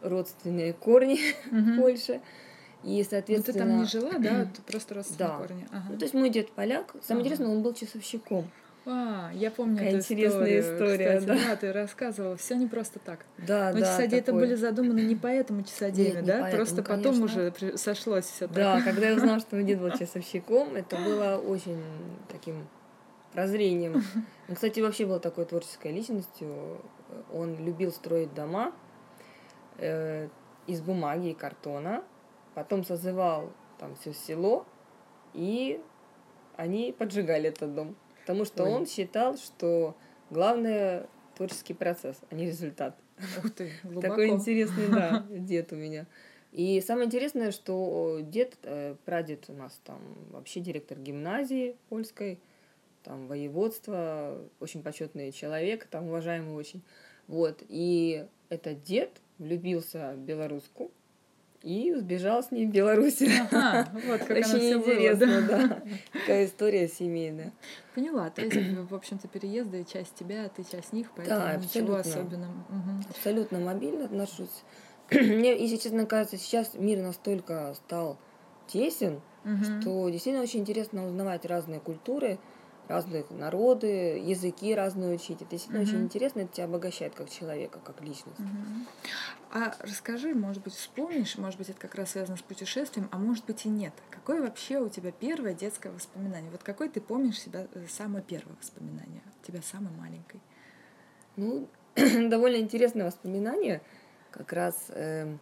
родственные 0.01 0.74
корни 0.74 1.20
mm-hmm. 1.51 1.74
в 1.75 1.79
Польше. 1.79 2.22
И, 2.88 3.03
соответственно... 3.03 3.65
Ну, 3.65 3.65
ты 3.65 3.70
там 3.70 3.79
не 3.79 3.86
жила, 3.86 4.17
да? 4.17 4.46
Ты 4.56 4.62
просто 4.62 4.96
родственные 4.96 5.29
да. 5.29 5.38
корни. 5.38 5.67
Ага. 5.72 5.86
Ну, 5.89 5.98
то 5.98 6.06
есть 6.06 6.13
мой 6.13 6.29
дед 6.29 6.51
поляк. 6.51 6.94
Самое 7.03 7.22
ага. 7.22 7.27
интересное, 7.27 7.48
он 7.50 7.62
был 7.62 7.74
часовщиком. 7.74 8.50
А, 8.86 9.29
я 9.34 9.51
помню 9.51 9.75
Какая 9.75 9.89
эту 9.89 9.98
интересная 9.98 10.62
историю, 10.62 10.62
история, 10.62 11.20
кстати, 11.20 11.25
да. 11.25 11.50
да, 11.50 11.56
ты 11.58 11.74
рассказывала, 11.74 12.38
все 12.38 12.56
не 12.56 12.67
просто 12.67 13.00
так. 13.00 13.25
Да, 13.38 13.74
Но 13.74 13.82
да. 13.82 13.86
часодеи 13.86 14.20
это 14.20 14.32
были 14.32 14.56
задуманы 14.56 15.01
не 15.01 15.15
поэтому 15.15 15.63
часодеями, 15.63 16.15
Нет, 16.15 16.25
да? 16.25 16.39
Поэтому, 16.44 16.56
просто 16.56 16.84
конечно. 16.84 17.12
потом 17.12 17.24
уже 17.24 17.77
сошлось 17.77 18.25
все 18.25 18.48
Да, 18.48 18.75
так. 18.75 18.86
когда 18.86 19.10
я 19.10 19.17
узнала, 19.17 19.41
что 19.41 19.58
мой 19.58 19.65
дед 19.65 19.82
был 19.82 19.91
часовщиком, 20.00 20.74
это 20.75 20.96
было 20.96 21.36
очень 21.36 21.84
таким 22.32 22.65
прозрением. 23.34 24.01
Он, 24.48 24.56
кстати, 24.56 24.79
вообще 24.79 25.06
был 25.06 25.20
такой 25.20 25.44
творческой 25.44 25.91
личностью. 25.91 26.79
Он 27.34 27.58
любил 27.58 27.91
строить 27.91 28.34
дома 28.34 28.72
э, 29.79 30.29
из 30.65 30.79
бумаги 30.79 31.32
и 31.32 31.34
картона 31.34 32.06
потом 32.58 32.84
созывал 32.84 33.54
там 33.78 33.96
все 33.98 34.14
село, 34.14 34.66
и 35.36 35.80
они 36.56 36.92
поджигали 36.92 37.50
этот 37.50 37.76
дом. 37.76 37.96
Потому 38.22 38.46
что 38.46 38.64
Ой. 38.64 38.72
он 38.72 38.88
считал, 38.88 39.38
что 39.38 39.96
главное 40.32 41.08
творческий 41.36 41.76
процесс, 41.76 42.20
а 42.32 42.34
не 42.34 42.48
результат. 42.48 42.98
Ух 43.38 43.52
ты, 43.52 43.74
глубоко. 43.84 44.08
Такой 44.08 44.30
интересный, 44.30 44.88
да, 44.88 45.24
дед 45.30 45.72
у 45.72 45.76
меня. 45.76 46.08
И 46.52 46.82
самое 46.82 47.06
интересное, 47.06 47.52
что 47.52 48.22
дед, 48.24 48.58
э, 48.64 48.96
прадед 49.06 49.46
у 49.50 49.54
нас 49.54 49.80
там 49.84 50.02
вообще 50.32 50.60
директор 50.60 50.98
гимназии 50.98 51.76
польской, 51.90 52.40
там 53.04 53.28
воеводство, 53.28 54.42
очень 54.60 54.82
почетный 54.82 55.32
человек, 55.32 55.86
там 55.86 56.08
уважаемый 56.08 56.56
очень. 56.56 56.82
Вот. 57.28 57.62
И 57.70 58.26
этот 58.50 58.82
дед 58.82 59.12
влюбился 59.38 60.14
в 60.16 60.22
белоруску, 60.22 60.90
и 61.64 61.94
сбежал 61.96 62.44
с 62.44 62.52
ней 62.52 62.66
в 62.66 62.72
Беларусь. 62.72 63.22
Ага, 63.22 63.88
вот 64.08 64.20
как 64.20 64.38
Очень 64.38 64.74
интересно, 64.74 65.28
было, 65.28 65.42
да. 65.42 65.68
да. 65.68 65.82
Такая 66.14 66.46
история 66.46 66.88
семейная. 66.88 67.54
Поняла. 67.96 68.30
То 68.30 68.42
есть, 68.44 68.56
в 68.90 68.96
общем-то, 68.96 69.28
переезды 69.28 69.86
часть 69.92 70.16
тебя, 70.16 70.46
а 70.46 70.50
ты 70.50 70.64
часть 70.64 70.94
них, 70.94 71.12
поэтому 71.16 71.40
да, 71.40 71.56
ничего 71.56 71.96
особенного. 71.96 72.52
Угу. 72.52 73.10
Абсолютно 73.10 73.60
мобильно 73.60 74.06
отношусь. 74.06 74.64
Мне, 75.12 75.60
если 75.60 75.78
честно, 75.78 76.06
кажется, 76.06 76.38
сейчас 76.38 76.74
мир 76.76 77.02
настолько 77.02 77.74
стал 77.76 78.18
тесен, 78.68 79.22
угу. 79.44 79.64
что 79.64 80.10
действительно 80.10 80.44
очень 80.44 80.60
интересно 80.60 81.08
узнавать 81.08 81.46
разные 81.46 81.80
культуры, 81.80 82.40
разных 82.88 83.29
народы, 83.32 84.20
языки 84.20 84.74
разные 84.74 85.15
учить. 85.15 85.41
Это 85.41 85.51
действительно 85.51 85.82
mm-hmm. 85.82 85.88
очень 85.88 86.03
интересно, 86.03 86.39
это 86.41 86.53
тебя 86.53 86.65
обогащает 86.65 87.13
как 87.15 87.29
человека, 87.29 87.79
как 87.84 88.01
личность. 88.01 88.39
Mm-hmm. 88.39 88.88
А 89.51 89.75
расскажи, 89.79 90.34
может 90.34 90.63
быть, 90.63 90.74
вспомнишь, 90.74 91.38
может 91.38 91.58
быть, 91.58 91.70
это 91.70 91.79
как 91.79 91.96
раз 91.96 92.12
связано 92.12 92.38
с 92.38 92.41
путешествием, 92.41 93.10
а 93.12 93.17
может 93.17 93.46
быть 93.46 93.65
и 93.65 93.70
нет. 93.70 93.94
Какое 94.10 94.41
вообще 94.41 94.79
у 94.79 94.89
тебя 94.89 95.12
первое 95.12 95.53
детское 95.53 95.91
воспоминание? 95.91 96.51
Вот 96.51 96.63
какой 96.63 96.89
ты 96.89 97.01
помнишь 97.01 97.39
себя 97.39 97.67
э, 97.74 97.86
самое 97.89 98.24
первое 98.24 98.56
воспоминание? 98.60 99.22
Тебя 99.46 99.62
самой 99.62 99.91
маленькой? 99.94 100.41
Ну, 101.36 101.67
довольно 101.96 102.58
интересное 102.58 103.06
воспоминание. 103.06 103.82
Как 104.32 104.53
раз 104.53 104.88
э, 104.89 105.38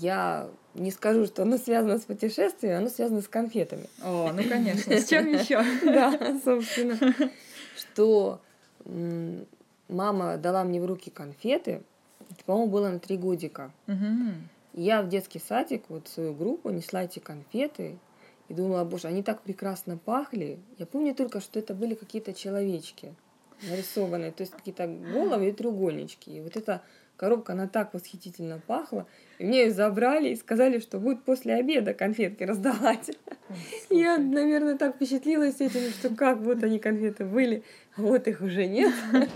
я 0.00 0.48
не 0.74 0.90
скажу, 0.90 1.26
что 1.26 1.42
оно 1.42 1.58
связано 1.58 1.98
с 1.98 2.02
путешествием, 2.02 2.78
оно 2.78 2.88
связано 2.88 3.20
с 3.20 3.28
конфетами. 3.28 3.86
О, 4.02 4.32
ну 4.32 4.42
конечно, 4.48 4.96
с 4.96 5.08
чем 5.08 5.26
еще? 5.30 5.62
Да, 5.84 6.40
собственно. 6.44 6.98
Что 7.76 8.40
мама 9.88 10.36
дала 10.38 10.64
мне 10.64 10.80
в 10.80 10.86
руки 10.86 11.10
конфеты, 11.10 11.82
по-моему, 12.46 12.70
было 12.70 12.88
на 12.88 12.98
три 12.98 13.16
годика. 13.16 13.70
Я 14.74 15.02
в 15.02 15.08
детский 15.08 15.38
садик, 15.38 15.84
вот 15.88 16.08
свою 16.08 16.32
группу, 16.32 16.70
несла 16.70 17.04
эти 17.04 17.18
конфеты 17.18 17.98
и 18.48 18.54
думала, 18.54 18.84
боже, 18.84 19.08
они 19.08 19.22
так 19.22 19.42
прекрасно 19.42 19.98
пахли. 19.98 20.58
Я 20.78 20.86
помню 20.86 21.14
только, 21.14 21.40
что 21.40 21.58
это 21.58 21.74
были 21.74 21.94
какие-то 21.94 22.32
человечки 22.32 23.14
нарисованные, 23.68 24.32
то 24.32 24.42
есть 24.42 24.52
какие-то 24.52 24.86
головы 24.86 25.50
и 25.50 25.52
треугольнички. 25.52 26.38
И 26.38 26.40
вот 26.40 26.56
эта 26.56 26.82
коробка, 27.16 27.52
она 27.52 27.68
так 27.68 27.94
восхитительно 27.94 28.60
пахла. 28.66 29.06
Мне 29.42 29.64
ее 29.64 29.70
забрали 29.72 30.28
и 30.28 30.36
сказали, 30.36 30.78
что 30.78 30.98
будет 30.98 31.24
после 31.24 31.54
обеда 31.54 31.94
конфетки 31.94 32.44
раздавать. 32.44 33.10
Я, 33.90 34.16
наверное, 34.18 34.76
так 34.76 34.94
впечатлилась 34.96 35.60
этим, 35.60 35.90
что 35.90 36.14
как 36.14 36.38
вот 36.38 36.62
они 36.62 36.78
конфеты 36.78 37.24
были, 37.24 37.64
вот 37.96 38.26
их 38.28 38.40
уже 38.40 38.66
нет. 38.66 38.94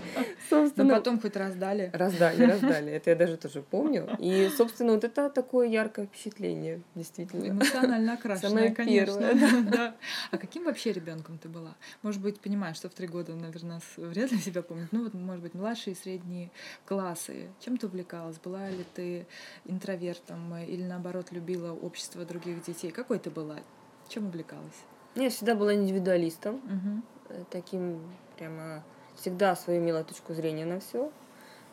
Собственно, 0.49 0.89
Но 0.89 0.95
потом 0.95 1.19
хоть 1.19 1.35
раздали. 1.35 1.89
Раздали, 1.93 2.43
раздали. 2.43 2.91
Это 2.93 3.09
я 3.11 3.15
даже 3.23 3.37
тоже 3.37 3.61
помню. 3.61 4.07
И, 4.19 4.49
собственно, 4.55 4.93
вот 4.93 5.03
это 5.03 5.29
такое 5.29 5.67
яркое 5.67 6.05
впечатление, 6.05 6.81
действительно. 6.95 7.49
Эмоционально 7.49 8.13
окрашенное, 8.13 8.49
Самое 8.49 8.75
конечно. 8.75 9.19
Первое, 9.19 9.61
да. 9.63 9.95
А 10.31 10.37
каким 10.37 10.63
вообще 10.65 10.93
ребенком 10.93 11.37
ты 11.37 11.49
была? 11.49 11.75
Может 12.01 12.21
быть, 12.21 12.39
понимаешь, 12.39 12.77
что 12.77 12.89
в 12.89 12.93
три 12.93 13.07
года, 13.07 13.33
наверное, 13.33 13.81
вряд 13.97 14.31
ли 14.31 14.37
себя 14.37 14.61
помнить. 14.61 14.91
Ну, 14.91 15.03
вот, 15.03 15.13
может 15.13 15.43
быть, 15.43 15.53
младшие 15.53 15.93
и 15.93 15.97
средние 15.97 16.51
классы. 16.85 17.47
Чем 17.59 17.77
ты 17.77 17.87
увлекалась? 17.87 18.37
Была 18.37 18.69
ли 18.69 18.85
ты 18.95 19.25
интровертом? 19.65 19.97
интровертом 19.97 20.57
или 20.57 20.83
наоборот 20.83 21.31
любила 21.31 21.73
общество 21.73 22.25
других 22.25 22.63
детей? 22.63 22.91
Какой 22.91 23.19
ты 23.19 23.29
была? 23.29 23.57
Чем 24.09 24.27
увлекалась? 24.27 24.83
Я 25.15 25.29
всегда 25.29 25.55
была 25.55 25.73
индивидуалистом, 25.73 26.55
угу. 26.55 27.45
таким 27.49 28.01
прямо 28.37 28.83
всегда 29.15 29.55
свою 29.55 29.79
имела 29.81 30.03
точку 30.03 30.33
зрения 30.33 30.65
на 30.65 30.79
все. 30.79 31.11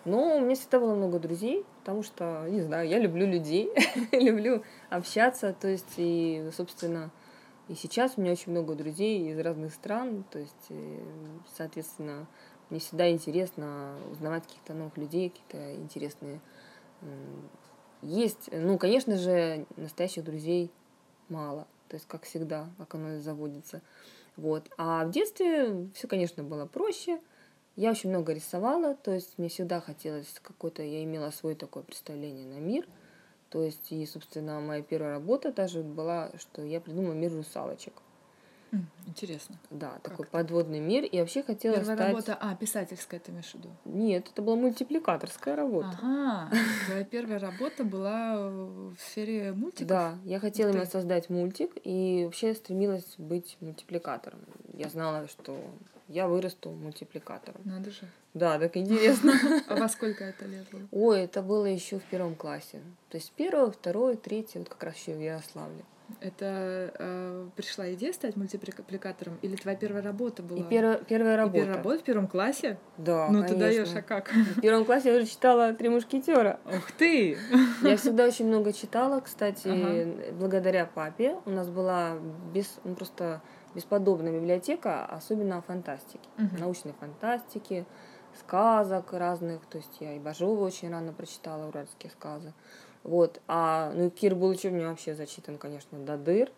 Но 0.04 0.37
у 0.37 0.40
меня 0.40 0.54
всегда 0.54 0.80
было 0.80 0.94
много 0.94 1.18
друзей, 1.18 1.64
потому 1.80 2.02
что, 2.02 2.47
не 2.49 2.61
знаю, 2.61 2.88
я 2.88 2.99
люблю 2.99 3.26
людей, 3.26 3.71
люблю 4.12 4.62
общаться, 4.90 5.54
то 5.59 5.68
есть 5.68 5.94
и, 5.97 6.47
собственно, 6.54 7.11
и 7.68 7.75
сейчас 7.75 8.14
у 8.16 8.21
меня 8.21 8.33
очень 8.33 8.52
много 8.52 8.75
друзей 8.75 9.30
из 9.30 9.38
разных 9.38 9.73
стран, 9.73 10.25
то 10.30 10.38
есть, 10.38 10.66
э, 10.68 10.99
соответственно, 11.56 12.26
мне 12.68 12.80
всегда 12.80 13.11
интересно 13.11 13.97
узнавать 14.11 14.44
каких-то 14.44 14.75
новых 14.75 14.97
людей, 14.99 15.30
какие-то 15.30 15.75
интересные 15.76 16.40
Есть, 18.02 18.50
ну, 18.52 18.78
конечно 18.78 19.16
же, 19.16 19.66
настоящих 19.76 20.25
друзей 20.25 20.71
мало. 21.28 21.66
То 21.88 21.97
есть, 21.97 22.06
как 22.09 22.25
всегда, 22.25 22.68
как 22.78 22.94
оно 22.94 23.14
и 23.14 23.18
заводится. 23.21 23.80
Вот. 24.36 24.68
А 24.76 25.04
в 25.04 25.10
детстве 25.10 25.88
все, 25.94 26.08
конечно, 26.08 26.42
было 26.42 26.66
проще. 26.66 27.20
Я 27.76 27.90
очень 27.90 28.10
много 28.10 28.32
рисовала, 28.32 28.94
то 28.94 29.12
есть 29.12 29.36
мне 29.36 29.48
всегда 29.48 29.80
хотелось 29.80 30.38
какой-то, 30.42 30.82
я 30.82 31.02
имела 31.02 31.30
свое 31.30 31.56
такое 31.56 31.82
представление 31.82 32.46
на 32.46 32.60
мир. 32.60 32.86
То 33.50 33.62
есть, 33.62 33.90
и, 33.90 34.06
собственно, 34.06 34.60
моя 34.60 34.82
первая 34.82 35.14
работа 35.14 35.52
даже 35.52 35.82
была, 35.82 36.30
что 36.38 36.62
я 36.62 36.80
придумала 36.80 37.14
мир 37.14 37.32
русалочек. 37.32 37.94
Интересно. 39.06 39.56
Да, 39.71 39.90
как 39.90 40.02
такой 40.02 40.25
это? 40.25 40.33
подводный 40.33 40.80
мир. 40.80 41.04
И 41.04 41.21
вообще 41.21 41.42
хотела 41.42 41.76
Первая 41.76 41.97
стать... 41.97 42.09
работа, 42.09 42.38
а, 42.40 42.54
писательская 42.56 43.21
ты 43.21 43.30
имеешь 43.30 43.50
в 43.50 43.54
виду? 43.54 43.71
Нет, 43.85 44.28
это 44.33 44.42
была 44.42 44.56
мультипликаторская 44.56 45.56
работа. 45.56 45.97
Ага, 46.02 46.50
твоя 46.87 47.04
первая 47.04 47.38
работа 47.38 47.85
была 47.85 48.49
в 48.49 48.97
сфере 48.99 49.52
мультиков? 49.52 49.87
Да, 49.87 50.18
я 50.25 50.40
хотела 50.40 50.71
именно 50.71 50.87
создать 50.87 51.30
мультик, 51.30 51.71
и 51.85 52.23
вообще 52.25 52.54
стремилась 52.54 53.14
быть 53.18 53.56
мультипликатором. 53.61 54.40
Я 54.73 54.88
знала, 54.88 55.28
что 55.28 55.56
я 56.09 56.26
вырасту 56.26 56.71
мультипликатором. 56.71 57.61
Надо 57.64 57.90
же. 57.90 58.09
Да, 58.35 58.59
так 58.59 58.76
интересно. 58.76 59.33
А 59.68 59.76
во 59.76 59.88
сколько 59.88 60.25
это 60.25 60.44
лет 60.44 60.66
было? 60.71 60.83
Ой, 60.90 61.21
это 61.23 61.40
было 61.42 61.66
еще 61.66 61.99
в 61.99 62.04
первом 62.04 62.35
классе. 62.35 62.80
То 63.09 63.16
есть 63.16 63.33
первое, 63.37 63.71
второе, 63.71 64.16
третье, 64.16 64.59
вот 64.59 64.68
как 64.68 64.83
раз 64.83 64.97
еще 64.97 65.14
в 65.14 65.21
Ярославле. 65.21 65.85
Это 66.20 66.92
э, 66.99 67.49
пришла 67.56 67.92
идея 67.94 68.12
стать 68.12 68.37
мультипликатором 68.37 69.38
или 69.42 69.56
твоя 69.56 69.76
первая 69.76 70.02
работа 70.02 70.42
была? 70.42 70.61
И 70.61 70.62
первая, 70.62 70.99
первая 70.99 71.37
работа. 71.37 71.56
И 71.56 71.61
первая 71.61 71.76
работа 71.76 71.99
в 71.99 72.02
первом 72.02 72.28
классе? 72.28 72.78
Да, 72.99 73.28
Ну 73.28 73.42
конечно. 73.42 73.49
ты 73.49 73.61
даешь, 73.61 73.94
а 73.94 74.02
как? 74.02 74.30
В 74.30 74.61
первом 74.61 74.84
классе 74.84 75.11
я 75.11 75.16
уже 75.16 75.26
читала 75.26 75.73
«Три 75.73 75.88
мушкетера». 75.88 76.61
Ух 76.66 76.92
ты! 76.92 77.38
Я 77.82 77.96
всегда 77.96 78.26
очень 78.26 78.46
много 78.46 78.73
читала, 78.73 79.20
кстати, 79.20 79.68
ага. 79.68 80.32
благодаря 80.32 80.87
папе. 80.87 81.37
У 81.46 81.50
нас 81.50 81.68
была 81.68 82.18
без, 82.52 82.78
ну, 82.84 82.94
просто 82.94 83.40
бесподобная 83.75 84.32
библиотека, 84.32 85.04
особенно 85.06 85.62
фантастики, 85.62 86.28
угу. 86.38 86.58
научной 86.58 86.92
фантастики, 86.92 87.87
сказок 88.38 89.12
разных. 89.12 89.64
То 89.66 89.78
есть 89.78 89.96
я 90.00 90.14
и 90.14 90.18
Бажова 90.18 90.64
очень 90.64 90.90
рано 90.90 91.12
прочитала, 91.12 91.68
уральские 91.68 92.11
сказы. 92.11 92.52
Вот. 93.04 93.40
А, 93.46 93.92
ну, 93.94 94.11
Кир 94.11 94.34
Булычев 94.34 94.73
мне 94.73 94.87
вообще 94.87 95.14
зачитан, 95.14 95.58
конечно, 95.58 95.99
до 95.99 96.16
дыр. 96.16 96.50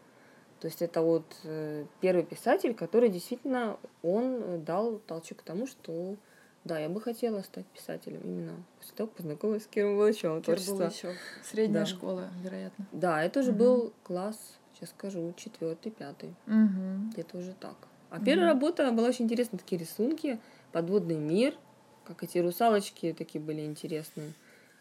То 0.60 0.68
есть 0.68 0.80
это 0.80 1.02
вот 1.02 1.24
э, 1.44 1.84
первый 2.00 2.24
писатель, 2.24 2.74
который 2.74 3.10
действительно, 3.10 3.76
он 4.02 4.64
дал 4.64 5.00
толчок 5.00 5.38
к 5.38 5.42
тому, 5.42 5.66
что 5.66 6.16
да, 6.64 6.78
я 6.78 6.88
бы 6.88 7.00
хотела 7.00 7.42
стать 7.42 7.66
писателем 7.66 8.22
именно 8.24 8.54
после 8.78 8.96
того, 8.96 9.08
как 9.08 9.18
познакомилась 9.18 9.64
с 9.64 9.66
Киром 9.66 9.96
Булычевым. 9.96 10.42
Кир 10.42 10.58
Булычев. 10.66 11.14
Средняя 11.44 11.84
да. 11.84 11.86
школа, 11.86 12.28
вероятно. 12.42 12.86
Да, 12.92 13.22
это 13.22 13.40
уже 13.40 13.50
угу. 13.50 13.58
был 13.58 13.92
класс, 14.02 14.36
сейчас 14.74 14.90
скажу, 14.90 15.34
четвертый, 15.36 15.92
пятый. 15.92 16.34
Угу. 16.46 17.12
Где-то 17.12 17.38
уже 17.38 17.52
так. 17.52 17.76
А 18.10 18.16
угу. 18.16 18.24
первая 18.24 18.48
работа 18.48 18.90
была 18.92 19.08
очень 19.08 19.26
интересная, 19.26 19.58
такие 19.58 19.80
рисунки, 19.80 20.40
подводный 20.72 21.16
мир, 21.16 21.54
как 22.04 22.22
эти 22.22 22.38
русалочки 22.38 23.14
такие 23.16 23.42
были 23.42 23.60
интересные 23.60 24.32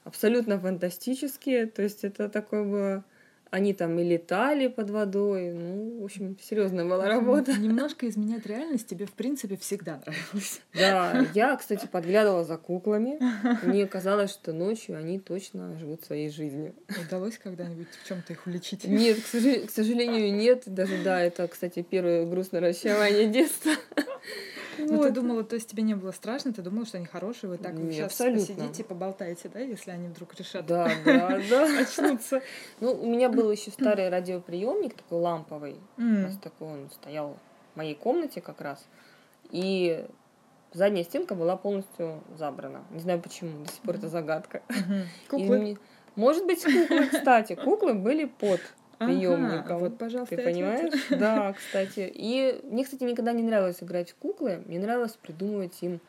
абсолютно 0.05 0.57
фантастические. 0.57 1.65
То 1.65 1.81
есть 1.81 2.05
это 2.05 2.29
такое 2.29 2.63
было... 2.63 3.03
Они 3.51 3.73
там 3.73 3.97
и 3.99 4.03
летали 4.03 4.67
под 4.67 4.89
водой. 4.89 5.53
Ну, 5.53 6.01
в 6.01 6.03
общем, 6.03 6.35
серьезная 6.41 6.83
была 6.83 7.07
работа. 7.07 7.53
Немножко 7.53 8.09
изменять 8.09 8.45
реальность 8.45 8.87
тебе, 8.87 9.05
в 9.05 9.13
принципе, 9.13 9.55
всегда 9.55 10.01
нравилось. 10.05 10.61
Да, 10.73 11.25
я, 11.33 11.55
кстати, 11.55 11.85
подглядывала 11.85 12.43
за 12.43 12.57
куклами. 12.57 13.17
Мне 13.65 13.85
казалось, 13.85 14.31
что 14.31 14.51
ночью 14.51 14.97
они 14.97 15.19
точно 15.19 15.77
живут 15.77 16.03
своей 16.03 16.29
жизнью. 16.29 16.73
Удалось 17.07 17.37
когда-нибудь 17.37 17.87
в 18.03 18.07
чем-то 18.07 18.33
их 18.33 18.45
уличить? 18.45 18.83
Нет, 18.85 19.19
к 19.21 19.69
сожалению, 19.69 20.33
нет. 20.33 20.63
Даже 20.65 21.01
да, 21.03 21.21
это, 21.21 21.47
кстати, 21.47 21.85
первое 21.87 22.25
грустное 22.25 22.59
расчарование 22.59 23.27
детства. 23.27 23.71
Ну, 24.77 25.01
ты 25.03 25.11
думала, 25.11 25.43
то 25.43 25.55
есть 25.55 25.69
тебе 25.69 25.83
не 25.83 25.95
было 25.95 26.11
страшно, 26.11 26.53
ты 26.53 26.61
думала, 26.61 26.85
что 26.85 26.97
они 26.97 27.05
хорошие, 27.05 27.49
вы 27.49 27.57
так 27.57 27.75
сейчас 27.75 28.11
абсолютно. 28.11 28.55
посидите, 28.55 28.83
поболтаете, 28.83 29.49
да, 29.49 29.59
если 29.59 29.91
они 29.91 30.07
вдруг 30.07 30.33
решат 30.35 30.65
да, 30.65 30.89
да, 31.05 31.39
да. 31.49 31.79
очнуться. 31.79 32.41
Ну, 32.79 32.93
у 32.93 33.09
меня 33.09 33.29
был 33.29 33.51
еще 33.51 33.71
старый 33.71 34.09
радиоприемник, 34.09 34.95
такой 34.95 35.19
ламповый. 35.19 35.75
Mm. 35.97 36.39
такой 36.41 36.67
он 36.67 36.89
стоял 36.91 37.37
в 37.73 37.77
моей 37.77 37.95
комнате 37.95 38.41
как 38.41 38.61
раз. 38.61 38.85
И 39.51 40.05
задняя 40.73 41.03
стенка 41.03 41.35
была 41.35 41.55
полностью 41.57 42.21
забрана. 42.37 42.83
Не 42.91 42.99
знаю 42.99 43.21
почему, 43.21 43.63
до 43.63 43.71
сих 43.71 43.81
пор 43.81 43.95
это 43.95 44.09
загадка. 44.09 44.61
Куклы? 45.29 45.77
Может 46.15 46.45
быть, 46.45 46.63
куклы, 46.63 47.07
кстати. 47.07 47.55
Куклы 47.55 47.93
были 47.93 48.25
под 48.25 48.61
приемником. 48.97 49.59
Ага, 49.59 49.77
вот, 49.77 49.97
пожалуйста, 49.97 50.35
Ты 50.35 50.43
понимаешь? 50.43 50.93
Да, 51.09 51.53
кстати. 51.53 52.11
И 52.13 52.61
мне, 52.63 52.83
кстати, 52.83 53.03
никогда 53.03 53.33
не 53.33 53.43
нравилось 53.43 53.81
играть 53.81 54.11
в 54.11 54.15
куклы. 54.15 54.63
Мне 54.65 54.79
нравилось 54.79 55.13
придумывать 55.13 55.77
им 55.81 55.99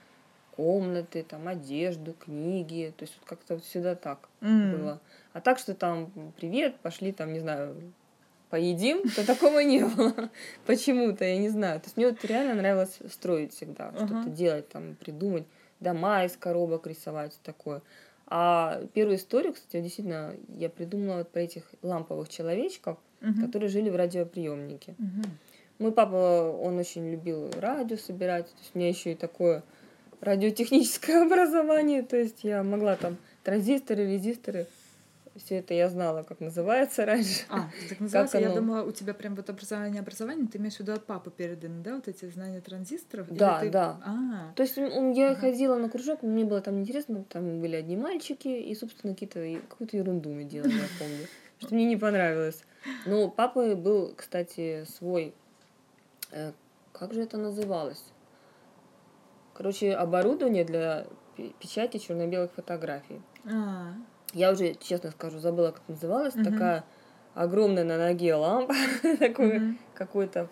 комнаты, 0.57 1.23
там, 1.23 1.49
одежду, 1.49 2.15
книги. 2.15 2.93
То 2.97 3.05
есть 3.05 3.17
вот 3.19 3.29
как-то 3.29 3.59
всегда 3.59 3.95
так 3.95 4.29
mm. 4.41 4.77
было. 4.77 5.01
А 5.33 5.41
так, 5.41 5.59
что 5.59 5.75
там, 5.75 6.11
привет, 6.37 6.77
пошли 6.77 7.13
там, 7.13 7.33
не 7.33 7.41
знаю, 7.41 7.77
поедим, 8.51 9.09
то 9.11 9.27
такого 9.27 9.61
не 9.61 9.85
было. 9.85 10.31
Почему-то, 10.67 11.25
я 11.25 11.39
не 11.39 11.49
знаю. 11.49 11.81
То 11.81 11.87
есть 11.87 11.97
мне 11.97 12.09
вот 12.09 12.25
реально 12.25 12.55
нравилось 12.55 12.99
строить 13.11 13.53
всегда, 13.53 13.89
uh-huh. 13.89 14.07
что-то 14.07 14.31
делать, 14.31 14.69
там, 14.69 14.95
придумать, 14.95 15.45
дома 15.81 16.25
из 16.25 16.37
коробок 16.37 16.87
рисовать, 16.87 17.39
такое. 17.43 17.83
А 18.29 18.83
первую 18.93 19.17
историю, 19.17 19.55
кстати, 19.55 19.83
действительно, 19.83 20.35
я 20.57 20.69
придумала 20.69 21.19
вот 21.19 21.31
про 21.31 21.43
этих 21.43 21.63
ламповых 21.83 22.29
человечков, 22.29 22.99
угу. 23.23 23.41
которые 23.45 23.69
жили 23.69 23.89
в 23.89 23.97
радиоприемнике. 23.97 24.95
Угу. 24.99 25.29
Мой 25.79 25.93
папа, 25.93 26.51
он 26.61 26.79
очень 26.79 27.11
любил 27.11 27.51
радио 27.61 27.97
собирать, 27.97 28.47
то 28.47 28.59
есть 28.59 28.71
у 28.75 28.79
меня 28.79 28.89
еще 28.89 29.13
и 29.13 29.15
такое 29.15 29.63
радиотехническое 30.21 31.23
образование, 31.27 32.03
то 32.03 32.17
есть 32.17 32.43
я 32.43 32.63
могла 32.63 32.97
там 32.97 33.17
транзисторы, 33.45 34.11
резисторы 34.13 34.67
все 35.39 35.57
это 35.57 35.75
я 35.75 35.89
знала, 35.89 36.23
как 36.23 36.41
называется 36.41 37.05
раньше. 37.05 37.45
А, 37.49 37.69
так 37.89 38.01
называется. 38.01 38.39
Как 38.39 38.41
я 38.41 38.53
оно... 38.53 38.61
думала, 38.61 38.83
у 38.83 38.93
тебя 38.93 39.15
прям 39.15 39.35
вот 39.35 39.49
образование 39.51 40.01
образование, 40.01 40.47
ты 40.47 40.59
имеешь 40.59 40.77
в 40.77 40.81
виду 40.81 40.93
от 40.93 41.05
папы 41.05 41.31
переданы, 41.31 41.83
да, 41.83 41.97
вот 41.97 42.09
эти 42.09 42.29
знания 42.31 42.61
транзисторов? 42.61 43.29
Да, 43.31 43.61
ты... 43.61 43.71
да. 43.71 44.01
А. 44.05 44.53
То 44.55 44.63
есть 44.63 44.77
я 44.77 45.31
ага. 45.31 45.41
ходила 45.41 45.77
на 45.77 45.89
кружок, 45.89 46.23
мне 46.23 46.45
было 46.45 46.61
там 46.61 46.79
интересно, 46.81 47.25
там 47.25 47.61
были 47.61 47.77
одни 47.77 47.97
мальчики, 47.97 48.49
и, 48.49 48.75
собственно, 48.75 49.15
какие-то 49.15 49.61
какую-то 49.69 49.97
ерунду 49.97 50.31
мы 50.31 50.45
делали, 50.45 50.73
я 50.73 50.89
помню, 50.99 51.27
что 51.59 51.75
мне 51.75 51.85
не 51.85 51.97
понравилось. 51.97 52.63
Но 53.05 53.29
папа 53.29 53.75
был, 53.75 54.15
кстати, 54.17 54.85
свой, 54.85 55.35
э, 56.31 56.53
как 56.93 57.13
же 57.13 57.23
это 57.23 57.37
называлось? 57.37 58.05
Короче, 59.55 59.95
оборудование 59.95 60.65
для 60.65 61.07
печати 61.61 61.99
черно-белых 61.99 62.53
фотографий. 62.53 63.21
А. 63.45 63.95
Я 64.37 64.53
уже, 64.53 64.75
честно 64.75 65.11
скажу, 65.13 65.39
забыла, 65.39 65.71
как 65.71 65.83
называлась. 65.89 66.35
Угу. 66.35 66.45
Такая 66.45 66.85
огромная 67.35 67.85
на 67.85 67.97
ноге 67.97 68.35
лампа, 68.35 68.75
такой 69.19 69.57
угу. 69.57 69.75
какой-то 69.95 70.49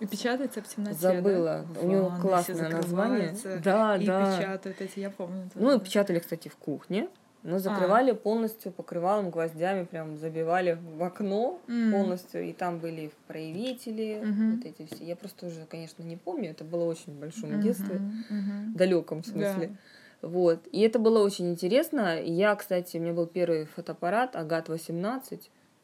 и 0.00 0.06
печатается 0.06 0.60
в 0.60 0.68
темноте. 0.68 0.98
Забыла. 0.98 1.64
Да? 1.74 1.80
У 1.80 1.86
него 1.86 2.12
классное 2.20 2.68
название. 2.68 3.34
Да, 3.62 3.96
и 3.96 4.06
да. 4.06 4.36
печатают 4.36 4.80
эти, 4.80 5.00
я 5.00 5.10
помню. 5.10 5.48
Ну, 5.54 5.76
и 5.76 5.80
печатали, 5.80 6.18
кстати, 6.18 6.48
в 6.48 6.56
кухне. 6.56 7.08
Но 7.42 7.58
закрывали 7.60 8.10
а. 8.10 8.14
полностью 8.14 8.72
покрывалом, 8.72 9.30
гвоздями, 9.30 9.84
прям 9.84 10.18
забивали 10.18 10.78
в 10.82 11.02
окно 11.02 11.60
mm. 11.68 11.92
полностью. 11.92 12.44
И 12.44 12.52
там 12.52 12.78
были 12.78 13.12
проявители, 13.28 14.20
mm-hmm. 14.20 14.56
вот 14.56 14.64
эти 14.66 14.86
все. 14.92 15.04
Я 15.04 15.16
просто 15.16 15.46
уже, 15.46 15.64
конечно, 15.64 16.02
не 16.02 16.16
помню. 16.16 16.50
Это 16.50 16.64
было 16.64 16.84
очень 16.84 17.14
в 17.14 17.20
большом 17.20 17.50
mm-hmm. 17.50 17.62
детстве. 17.62 17.96
Mm-hmm. 17.96 18.74
Далеком 18.74 19.22
смысле. 19.22 19.68
Да. 19.68 19.76
Вот. 20.22 20.60
И 20.72 20.80
это 20.80 20.98
было 20.98 21.22
очень 21.22 21.50
интересно. 21.50 22.20
Я, 22.22 22.54
кстати, 22.56 22.96
у 22.96 23.00
меня 23.00 23.12
был 23.12 23.26
первый 23.26 23.66
фотоаппарат 23.66 24.34
Агат-18 24.34 25.40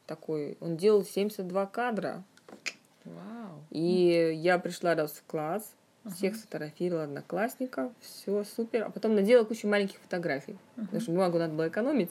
такой. 0.06 0.56
Он 0.60 0.76
делал 0.76 1.04
72 1.04 1.66
кадра. 1.66 2.24
Вау. 3.04 3.64
И 3.70 4.32
я 4.34 4.58
пришла 4.58 4.94
раз 4.94 5.12
в 5.12 5.24
класс, 5.26 5.74
всех 6.14 6.36
сфотографировала 6.36 7.04
одноклассников, 7.04 7.92
все 8.00 8.44
супер. 8.44 8.84
А 8.84 8.90
потом 8.90 9.14
надела 9.14 9.44
кучу 9.44 9.68
маленьких 9.68 9.98
фотографий, 9.98 10.56
uh-huh. 10.76 10.84
потому 10.84 11.00
что 11.00 11.12
бумагу 11.12 11.38
надо 11.38 11.54
было 11.54 11.68
экономить. 11.68 12.10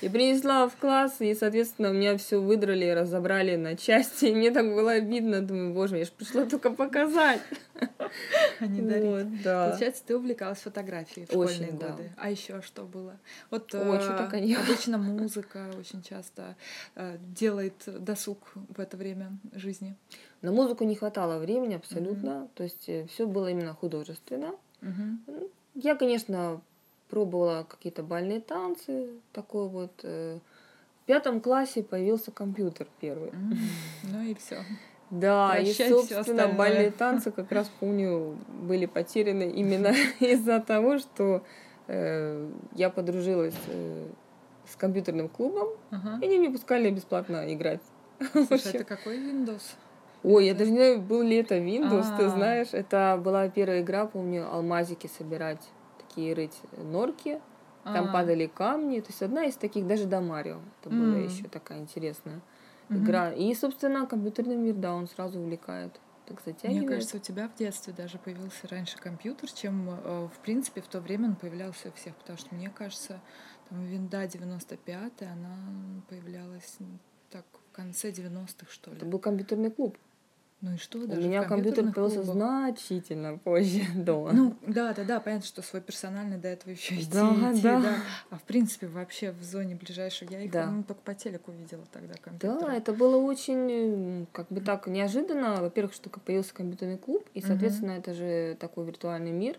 И 0.00 0.08
принесла 0.08 0.68
в 0.68 0.76
класс, 0.76 1.16
и, 1.20 1.34
соответственно, 1.34 1.90
у 1.90 1.92
меня 1.92 2.16
все 2.16 2.40
выдрали, 2.40 2.88
разобрали 2.90 3.56
на 3.56 3.76
части. 3.76 4.26
И 4.26 4.34
мне 4.34 4.50
так 4.50 4.66
было 4.66 4.92
обидно. 4.92 5.40
Думаю, 5.40 5.74
боже, 5.74 5.98
я 5.98 6.04
же 6.04 6.12
пришла 6.12 6.44
только 6.44 6.70
показать. 6.70 7.40
А 8.60 8.66
не 8.66 8.80
дарить. 8.80 9.04
Вот, 9.04 9.42
да. 9.42 9.68
Получается, 9.68 10.02
ты 10.06 10.16
увлекалась 10.16 10.58
фотографией 10.58 11.26
в 11.26 11.36
очень, 11.36 11.54
школьные 11.54 11.78
да. 11.78 11.88
годы. 11.88 12.12
А 12.16 12.30
еще 12.30 12.62
что 12.62 12.84
было? 12.84 13.16
Вот 13.50 13.74
Ой, 13.74 13.98
э, 13.98 14.54
обычно 14.62 14.98
музыка 14.98 15.70
очень 15.78 16.02
часто 16.02 16.56
э, 16.94 17.16
делает 17.20 17.74
досуг 17.86 18.52
в 18.54 18.80
это 18.80 18.96
время 18.96 19.38
жизни. 19.54 19.94
На 20.42 20.52
музыку 20.52 20.84
не 20.84 20.94
хватало 20.94 21.38
времени 21.38 21.74
абсолютно. 21.74 22.28
Mm-hmm. 22.28 22.48
То 22.54 22.62
есть 22.62 22.88
э, 22.88 23.06
все 23.06 23.26
было 23.26 23.48
именно 23.48 23.74
художественно. 23.74 24.54
Mm-hmm. 24.82 25.50
Я, 25.74 25.94
конечно, 25.94 26.60
пробовала 27.08 27.66
какие-то 27.68 28.02
бальные 28.02 28.40
танцы, 28.40 29.08
такой 29.32 29.68
вот. 29.68 29.92
Э, 30.02 30.38
в 31.02 31.06
пятом 31.06 31.40
классе 31.40 31.82
появился 31.82 32.30
компьютер 32.30 32.86
первый. 33.00 33.32
Ну 34.02 34.22
и 34.22 34.34
все. 34.34 34.58
Да, 35.10 35.52
Прощай 35.54 35.86
и, 35.86 35.90
собственно, 35.90 36.48
бальные 36.48 36.90
танцы 36.90 37.30
как 37.30 37.50
раз, 37.50 37.70
помню, 37.80 38.36
были 38.48 38.84
потеряны 38.84 39.50
именно 39.50 39.94
из-за 40.20 40.60
того, 40.60 40.98
что 40.98 41.42
э, 41.86 42.50
я 42.74 42.90
подружилась 42.90 43.54
э, 43.68 44.06
с 44.70 44.76
компьютерным 44.76 45.28
клубом, 45.28 45.68
ага. 45.90 46.18
и 46.20 46.26
они 46.26 46.38
мне 46.38 46.50
пускали 46.50 46.90
бесплатно 46.90 47.52
играть. 47.54 47.80
Слушай, 48.32 48.72
это 48.74 48.84
какой 48.84 49.16
Windows? 49.16 49.62
Ой, 50.24 50.46
я 50.46 50.54
даже 50.54 50.72
не 50.72 50.76
знаю, 50.76 51.00
был 51.00 51.22
ли 51.22 51.36
это 51.36 51.56
Windows, 51.56 52.04
А-а-а. 52.04 52.18
ты 52.18 52.24
а. 52.24 52.28
знаешь. 52.28 52.68
Это 52.72 53.20
была 53.22 53.48
первая 53.48 53.80
игра, 53.80 54.06
помню, 54.06 54.52
алмазики 54.52 55.06
собирать, 55.06 55.62
такие 56.08 56.34
рыть 56.34 56.60
норки. 56.76 57.40
Там 57.84 58.06
А-а-а. 58.06 58.12
падали 58.12 58.46
камни. 58.46 59.00
То 59.00 59.08
есть 59.08 59.22
одна 59.22 59.44
из 59.44 59.56
таких, 59.56 59.86
даже 59.86 60.06
до 60.06 60.20
Марио. 60.20 60.60
Это 60.80 60.90
mm. 60.90 60.98
была 60.98 61.18
еще 61.18 61.44
такая 61.44 61.80
интересная 61.80 62.40
mm-hmm. 62.88 62.96
игра. 62.96 63.32
И, 63.32 63.54
собственно, 63.54 64.06
компьютерный 64.06 64.56
мир, 64.56 64.74
да, 64.74 64.94
он 64.94 65.06
сразу 65.06 65.38
увлекает. 65.40 65.98
Так 66.26 66.42
затягивает. 66.44 66.82
Мне 66.82 66.88
кажется, 66.88 67.16
у 67.16 67.20
тебя 67.20 67.48
в 67.48 67.54
детстве 67.54 67.94
даже 67.96 68.18
появился 68.18 68.68
раньше 68.68 68.98
компьютер, 68.98 69.50
чем, 69.50 69.88
э, 69.88 70.28
в 70.34 70.38
принципе, 70.40 70.82
в 70.82 70.88
то 70.88 71.00
время 71.00 71.28
он 71.28 71.36
появлялся 71.36 71.88
у 71.88 71.92
всех. 71.92 72.14
Потому 72.16 72.36
что, 72.38 72.54
мне 72.54 72.68
кажется, 72.68 73.20
там 73.70 73.82
винда 73.84 74.26
95 74.26 75.22
она 75.22 75.56
появлялась 76.08 76.76
так 77.30 77.44
в 77.70 77.72
конце 77.72 78.10
90-х, 78.10 78.70
что 78.70 78.90
ли. 78.90 78.96
Это 78.98 79.06
был 79.06 79.18
компьютерный 79.18 79.70
клуб. 79.70 79.96
Ну 80.60 80.74
и 80.74 80.76
что? 80.76 80.98
У 80.98 81.02
меня 81.02 81.44
компьютер 81.44 81.92
появился 81.92 82.24
значительно 82.24 83.38
позже 83.38 83.84
дома. 83.94 84.32
Ну, 84.32 84.56
да, 84.66 84.92
да, 84.92 85.04
да, 85.04 85.20
понятно, 85.20 85.46
что 85.46 85.62
свой 85.62 85.80
персональный 85.80 86.36
до 86.36 86.48
этого 86.48 86.70
еще 86.70 86.96
идти, 86.96 87.08
да, 87.12 87.52
идти, 87.52 87.62
да. 87.62 87.80
да. 87.80 87.96
А 88.30 88.38
в 88.38 88.42
принципе, 88.42 88.88
вообще 88.88 89.30
в 89.30 89.42
зоне 89.44 89.76
ближайшей 89.76 90.26
я 90.30 90.42
их 90.42 90.50
да. 90.50 90.68
ну, 90.68 90.82
только 90.82 91.00
по 91.02 91.14
телеку 91.14 91.52
видела 91.52 91.84
тогда 91.92 92.14
компьютер. 92.20 92.60
Да, 92.60 92.74
это 92.74 92.92
было 92.92 93.16
очень, 93.16 94.26
как 94.32 94.48
бы 94.48 94.60
так, 94.60 94.88
неожиданно. 94.88 95.60
Во-первых, 95.60 95.94
что 95.94 96.10
появился 96.10 96.52
компьютерный 96.54 96.98
клуб, 96.98 97.24
и, 97.34 97.40
соответственно, 97.40 97.92
угу. 97.92 98.00
это 98.00 98.14
же 98.14 98.56
такой 98.58 98.84
виртуальный 98.84 99.32
мир. 99.32 99.58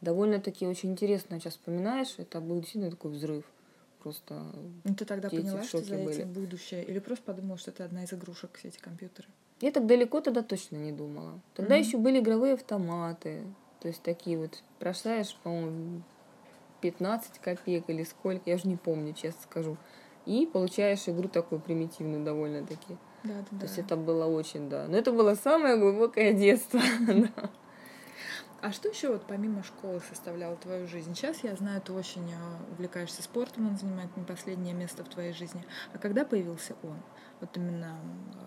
Довольно-таки 0.00 0.66
очень 0.66 0.90
интересно 0.90 1.38
сейчас 1.38 1.52
вспоминаешь, 1.52 2.14
это 2.18 2.40
был 2.40 2.56
действительно 2.56 2.90
такой 2.90 3.12
взрыв 3.12 3.44
просто. 4.02 4.42
Ну 4.82 4.94
ты 4.94 5.04
тогда 5.04 5.30
поняла, 5.30 5.62
что 5.62 5.78
за 5.78 5.94
были. 5.94 6.10
этим 6.10 6.32
будущее? 6.32 6.84
Или 6.84 6.98
просто 6.98 7.24
подумала, 7.24 7.56
что 7.56 7.70
это 7.70 7.84
одна 7.84 8.02
из 8.02 8.12
игрушек, 8.12 8.50
все 8.58 8.68
эти 8.68 8.78
компьютеры? 8.78 9.28
Я 9.62 9.70
так 9.70 9.86
далеко 9.86 10.20
тогда 10.20 10.42
точно 10.42 10.76
не 10.76 10.90
думала. 10.90 11.40
Тогда 11.54 11.76
mm-hmm. 11.76 11.82
еще 11.82 11.96
были 11.96 12.18
игровые 12.18 12.54
автоматы. 12.54 13.44
То 13.80 13.88
есть 13.88 14.02
такие 14.02 14.36
вот, 14.36 14.60
бросаешь, 14.80 15.36
по-моему, 15.44 16.02
15 16.80 17.38
копеек 17.38 17.84
или 17.86 18.02
сколько, 18.02 18.42
я 18.50 18.56
уже 18.56 18.66
не 18.66 18.76
помню, 18.76 19.14
честно 19.14 19.40
скажу. 19.42 19.76
И 20.26 20.50
получаешь 20.52 21.08
игру 21.08 21.28
такую 21.28 21.60
примитивную 21.60 22.24
довольно-таки. 22.24 22.96
Да, 23.22 23.34
да, 23.34 23.44
То 23.44 23.56
да. 23.56 23.66
есть 23.66 23.78
это 23.78 23.96
было 23.96 24.26
очень, 24.26 24.68
да. 24.68 24.86
Но 24.88 24.96
это 24.96 25.12
было 25.12 25.36
самое 25.36 25.76
глубокое 25.76 26.32
детство. 26.32 26.80
А 28.62 28.70
что 28.70 28.88
еще 28.88 29.08
вот 29.08 29.26
помимо 29.26 29.64
школы 29.64 30.00
составляло 30.08 30.54
твою 30.54 30.86
жизнь? 30.86 31.16
Сейчас 31.16 31.42
я 31.42 31.56
знаю, 31.56 31.80
ты 31.82 31.92
очень 31.92 32.30
э, 32.30 32.36
увлекаешься 32.70 33.20
спортом, 33.20 33.66
он 33.66 33.76
занимает 33.76 34.16
не 34.16 34.22
последнее 34.22 34.72
место 34.72 35.02
в 35.04 35.08
твоей 35.08 35.32
жизни. 35.32 35.64
А 35.92 35.98
когда 35.98 36.24
появился 36.24 36.76
он? 36.84 36.96
Вот 37.40 37.56
именно 37.56 37.98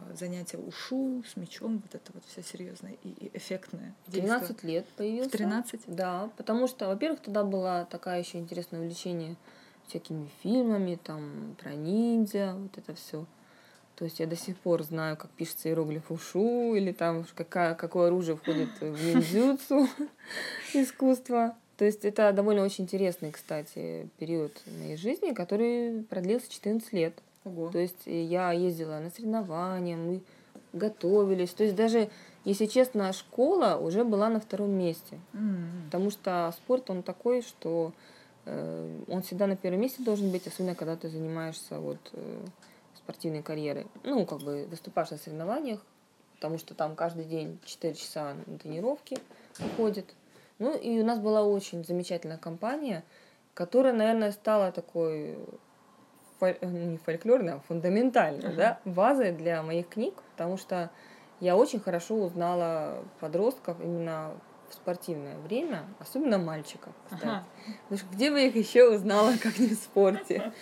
э, 0.10 0.15
занятия 0.15 0.58
ушу, 0.58 1.21
с 1.28 1.36
мячом, 1.36 1.82
вот 1.84 1.93
это 1.93 2.13
вот 2.13 2.23
все 2.23 2.41
серьезное 2.41 2.95
и 3.04 3.30
эффектное. 3.34 3.93
В 4.08 4.13
13 4.13 4.63
лет 4.63 4.88
появился. 4.95 5.30
В 5.30 5.34
13? 5.34 5.82
Да, 5.88 6.30
потому 6.38 6.69
что, 6.69 6.88
во-первых, 6.88 7.19
тогда 7.19 7.43
было 7.43 7.86
такое 7.91 8.19
еще 8.19 8.38
интересное 8.38 8.80
увлечение 8.80 9.36
всякими 9.86 10.30
фильмами, 10.41 10.95
там, 10.95 11.58
про 11.62 11.75
ниндзя, 11.75 12.54
вот 12.56 12.78
это 12.78 12.95
все. 12.95 13.25
То 13.95 14.03
есть 14.03 14.19
я 14.19 14.27
до 14.27 14.36
сих 14.36 14.58
пор 14.58 14.84
знаю, 14.84 15.15
как 15.15 15.31
пишется 15.31 15.69
иероглиф 15.69 16.12
ушу, 16.12 16.75
или 16.75 16.91
там 16.91 17.25
какая, 17.34 17.75
какое 17.75 18.08
оружие 18.08 18.36
входит 18.36 18.69
в 18.81 18.84
ниндзюцу 18.84 19.88
искусство. 20.73 21.55
То 21.77 21.86
есть 21.86 22.03
это 22.03 22.31
довольно 22.34 22.63
очень 22.63 22.86
интересный, 22.86 23.31
кстати, 23.31 24.10
период 24.17 24.51
моей 24.79 24.97
жизни, 24.97 25.34
который 25.34 26.03
продлился 26.10 26.51
14 26.51 26.91
лет. 26.93 27.13
Ого. 27.45 27.69
То 27.69 27.79
есть 27.79 28.05
я 28.05 28.51
ездила 28.51 28.99
на 28.99 29.12
соревнования, 29.12 29.95
мы 29.95 30.21
готовились. 30.73 31.51
То 31.51 31.63
есть 31.63 31.75
даже, 31.75 32.10
если 32.43 32.65
честно, 32.65 33.13
школа 33.13 33.77
уже 33.77 34.03
была 34.03 34.29
на 34.29 34.39
втором 34.39 34.71
месте. 34.71 35.19
Mm-hmm. 35.34 35.86
Потому 35.86 36.10
что 36.12 36.53
спорт, 36.58 36.89
он 36.89 37.03
такой, 37.03 37.41
что 37.41 37.93
э, 38.45 39.03
он 39.08 39.21
всегда 39.21 39.47
на 39.47 39.55
первом 39.55 39.81
месте 39.81 40.03
должен 40.03 40.31
быть, 40.31 40.47
особенно 40.47 40.75
когда 40.75 40.97
ты 40.97 41.08
занимаешься 41.08 41.79
вот... 41.79 41.99
Э, 42.12 42.45
спортивной 43.05 43.43
карьеры. 43.43 43.85
Ну, 44.03 44.25
как 44.25 44.39
бы 44.39 44.65
выступаешь 44.69 45.11
на 45.11 45.17
соревнованиях, 45.17 45.79
потому 46.35 46.57
что 46.57 46.73
там 46.73 46.95
каждый 46.95 47.25
день 47.25 47.59
4 47.65 47.93
часа 47.93 48.35
на 48.47 48.57
тренировки 48.57 49.17
уходит. 49.59 50.13
Ну, 50.57 50.75
и 50.75 50.99
у 50.99 51.05
нас 51.05 51.19
была 51.19 51.43
очень 51.43 51.85
замечательная 51.85 52.37
компания, 52.37 53.03
которая, 53.53 53.93
наверное, 53.93 54.31
стала 54.31 54.71
такой 54.71 55.37
фоль... 56.39 56.57
Э, 56.61 56.65
не 56.65 56.97
фольклорной, 56.97 57.53
а 57.53 57.59
фундаментальной, 57.59 58.49
uh-huh. 58.49 58.55
да, 58.55 58.79
базой 58.85 59.31
для 59.33 59.61
моих 59.61 59.89
книг, 59.89 60.15
потому 60.31 60.57
что 60.57 60.89
я 61.39 61.55
очень 61.55 61.79
хорошо 61.79 62.15
узнала 62.15 63.03
подростков 63.19 63.79
именно 63.81 64.33
в 64.69 64.73
спортивное 64.73 65.37
время, 65.37 65.85
особенно 65.99 66.37
мальчиков, 66.37 66.93
кстати. 67.05 67.23
Ага. 67.23 67.43
Потому 67.83 67.99
что 67.99 68.15
где 68.15 68.31
бы 68.31 68.41
их 68.41 68.55
еще 68.55 68.89
узнала, 68.89 69.33
как 69.41 69.59
не 69.59 69.67
в 69.67 69.73
спорте? 69.73 70.53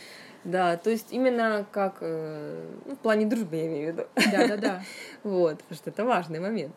Да, 0.44 0.76
то 0.78 0.90
есть 0.90 1.08
именно 1.12 1.66
как 1.72 1.98
э, 2.02 2.70
ну, 2.86 2.96
в 2.96 3.00
плане 3.00 3.26
дружбы 3.26 3.56
я 3.56 3.68
имею 3.68 3.94
в 3.94 3.96
виду. 3.96 4.08
Да, 4.32 4.48
да, 4.48 4.58
да. 4.58 4.84
Вот, 5.24 5.60
потому 5.60 5.76
что 5.76 5.90
это 5.90 6.04
важный 6.04 6.40
момент. 6.40 6.76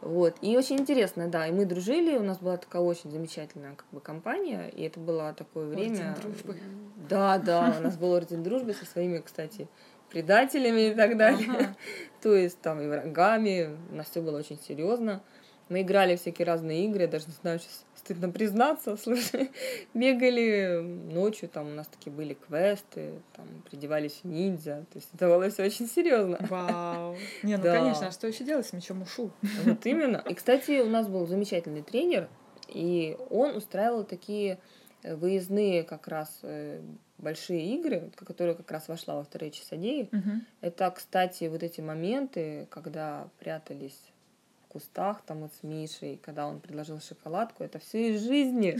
Вот. 0.00 0.36
И 0.42 0.56
очень 0.56 0.80
интересно, 0.80 1.28
да. 1.28 1.46
И 1.46 1.52
мы 1.52 1.64
дружили, 1.64 2.16
у 2.16 2.22
нас 2.22 2.38
была 2.38 2.56
такая 2.56 2.82
очень 2.82 3.10
замечательная 3.10 3.74
как 3.74 3.86
бы 3.90 4.00
компания, 4.00 4.68
и 4.68 4.82
это 4.82 5.00
было 5.00 5.32
такое 5.32 5.66
время. 5.66 6.10
Орден 6.10 6.14
дружбы. 6.22 6.58
Да, 7.08 7.38
да, 7.38 7.74
у 7.78 7.82
нас 7.82 7.96
был 7.96 8.12
орден 8.12 8.42
дружбы 8.42 8.74
со 8.74 8.84
своими, 8.84 9.18
кстати, 9.18 9.68
предателями 10.10 10.90
и 10.90 10.94
так 10.94 11.16
далее. 11.16 11.48
Ага. 11.50 11.76
То 12.22 12.34
есть 12.34 12.60
там 12.60 12.80
и 12.80 12.86
врагами. 12.86 13.76
У 13.90 13.94
нас 13.94 14.10
все 14.10 14.20
было 14.20 14.38
очень 14.38 14.58
серьезно. 14.58 15.22
Мы 15.68 15.82
играли 15.82 16.16
всякие 16.16 16.46
разные 16.46 16.84
игры, 16.84 17.02
я 17.02 17.08
даже 17.08 17.26
не 17.26 17.32
знаю, 17.40 17.58
сейчас 17.58 17.84
стыдно 18.04 18.30
признаться, 18.30 18.96
слушай, 19.02 19.50
бегали 19.94 20.80
ночью, 20.80 21.48
там 21.48 21.68
у 21.68 21.70
нас 21.70 21.86
такие 21.86 22.12
были 22.14 22.34
квесты, 22.34 23.14
там 23.34 23.46
придевались 23.68 24.20
ниндзя, 24.24 24.84
то 24.92 24.98
есть 24.98 25.08
это 25.14 25.26
было 25.28 25.48
все 25.50 25.64
очень 25.64 25.88
серьезно. 25.88 26.38
Вау. 26.48 27.16
Не, 27.42 27.56
ну 27.56 27.62
да. 27.62 27.78
конечно, 27.78 28.08
а 28.08 28.12
что 28.12 28.26
еще 28.26 28.44
делать 28.44 28.66
с 28.66 28.72
мечом 28.72 29.02
ушу? 29.02 29.30
Вот 29.64 29.84
именно. 29.86 30.22
И, 30.28 30.34
кстати, 30.34 30.80
у 30.80 30.88
нас 30.88 31.08
был 31.08 31.26
замечательный 31.26 31.82
тренер, 31.82 32.28
и 32.68 33.16
он 33.30 33.56
устраивал 33.56 34.04
такие 34.04 34.58
э, 35.02 35.14
выездные 35.16 35.82
как 35.82 36.08
раз 36.08 36.40
э, 36.42 36.80
большие 37.18 37.74
игры, 37.74 38.10
которые 38.16 38.54
как 38.54 38.70
раз 38.70 38.88
вошла 38.88 39.16
во 39.16 39.24
вторые 39.24 39.50
часодеи. 39.50 40.08
Угу. 40.12 40.30
Это, 40.60 40.90
кстати, 40.90 41.44
вот 41.44 41.62
эти 41.62 41.80
моменты, 41.80 42.66
когда 42.70 43.28
прятались 43.38 43.98
кустах 44.74 45.22
там 45.22 45.42
вот 45.42 45.52
с 45.52 45.62
Мишей, 45.62 46.18
когда 46.22 46.48
он 46.48 46.58
предложил 46.58 47.00
шоколадку, 47.00 47.62
это 47.62 47.78
все 47.78 48.14
из 48.14 48.22
жизни. 48.22 48.76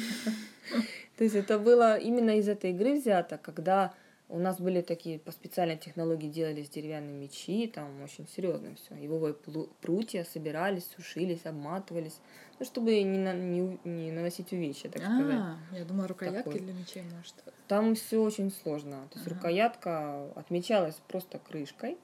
То 1.16 1.24
есть 1.24 1.37
это 1.37 1.59
было 1.61 1.96
именно 1.96 2.37
из 2.37 2.48
этой 2.48 2.70
игры 2.70 2.94
взято, 2.94 3.38
когда 3.38 3.94
у 4.28 4.38
нас 4.38 4.59
были 4.59 4.80
такие 4.80 5.20
по 5.20 5.30
специальной 5.30 5.76
технологии 5.76 6.28
делались 6.28 6.68
деревянные 6.68 7.14
мечи, 7.14 7.70
там 7.72 8.02
очень 8.02 8.26
серьезно 8.26 8.74
все. 8.74 8.96
Его 8.96 9.33
прутья 9.80 10.24
собирались, 10.24 10.90
сушились, 10.96 11.46
обматывались, 11.46 12.18
ну, 12.59 12.66
чтобы 12.66 13.00
не, 13.02 13.18
на, 13.18 13.33
не, 13.33 13.78
не 13.85 14.11
наносить 14.11 14.52
увечья, 14.52 14.88
так 14.88 15.02
а, 15.02 15.14
сказать. 15.14 15.78
Я 15.78 15.85
думаю, 15.85 16.09
рукоятки 16.09 16.42
Такой. 16.42 16.61
для 16.61 16.72
мечей, 16.72 17.04
может. 17.16 17.35
Там 17.68 17.94
все 17.94 18.20
очень 18.20 18.50
сложно. 18.50 19.07
То 19.12 19.18
есть 19.18 19.26
ага. 19.28 19.37
рукоятка 19.37 20.24
отмечалась 20.35 20.96
просто 21.07 21.38
крышкой 21.38 21.96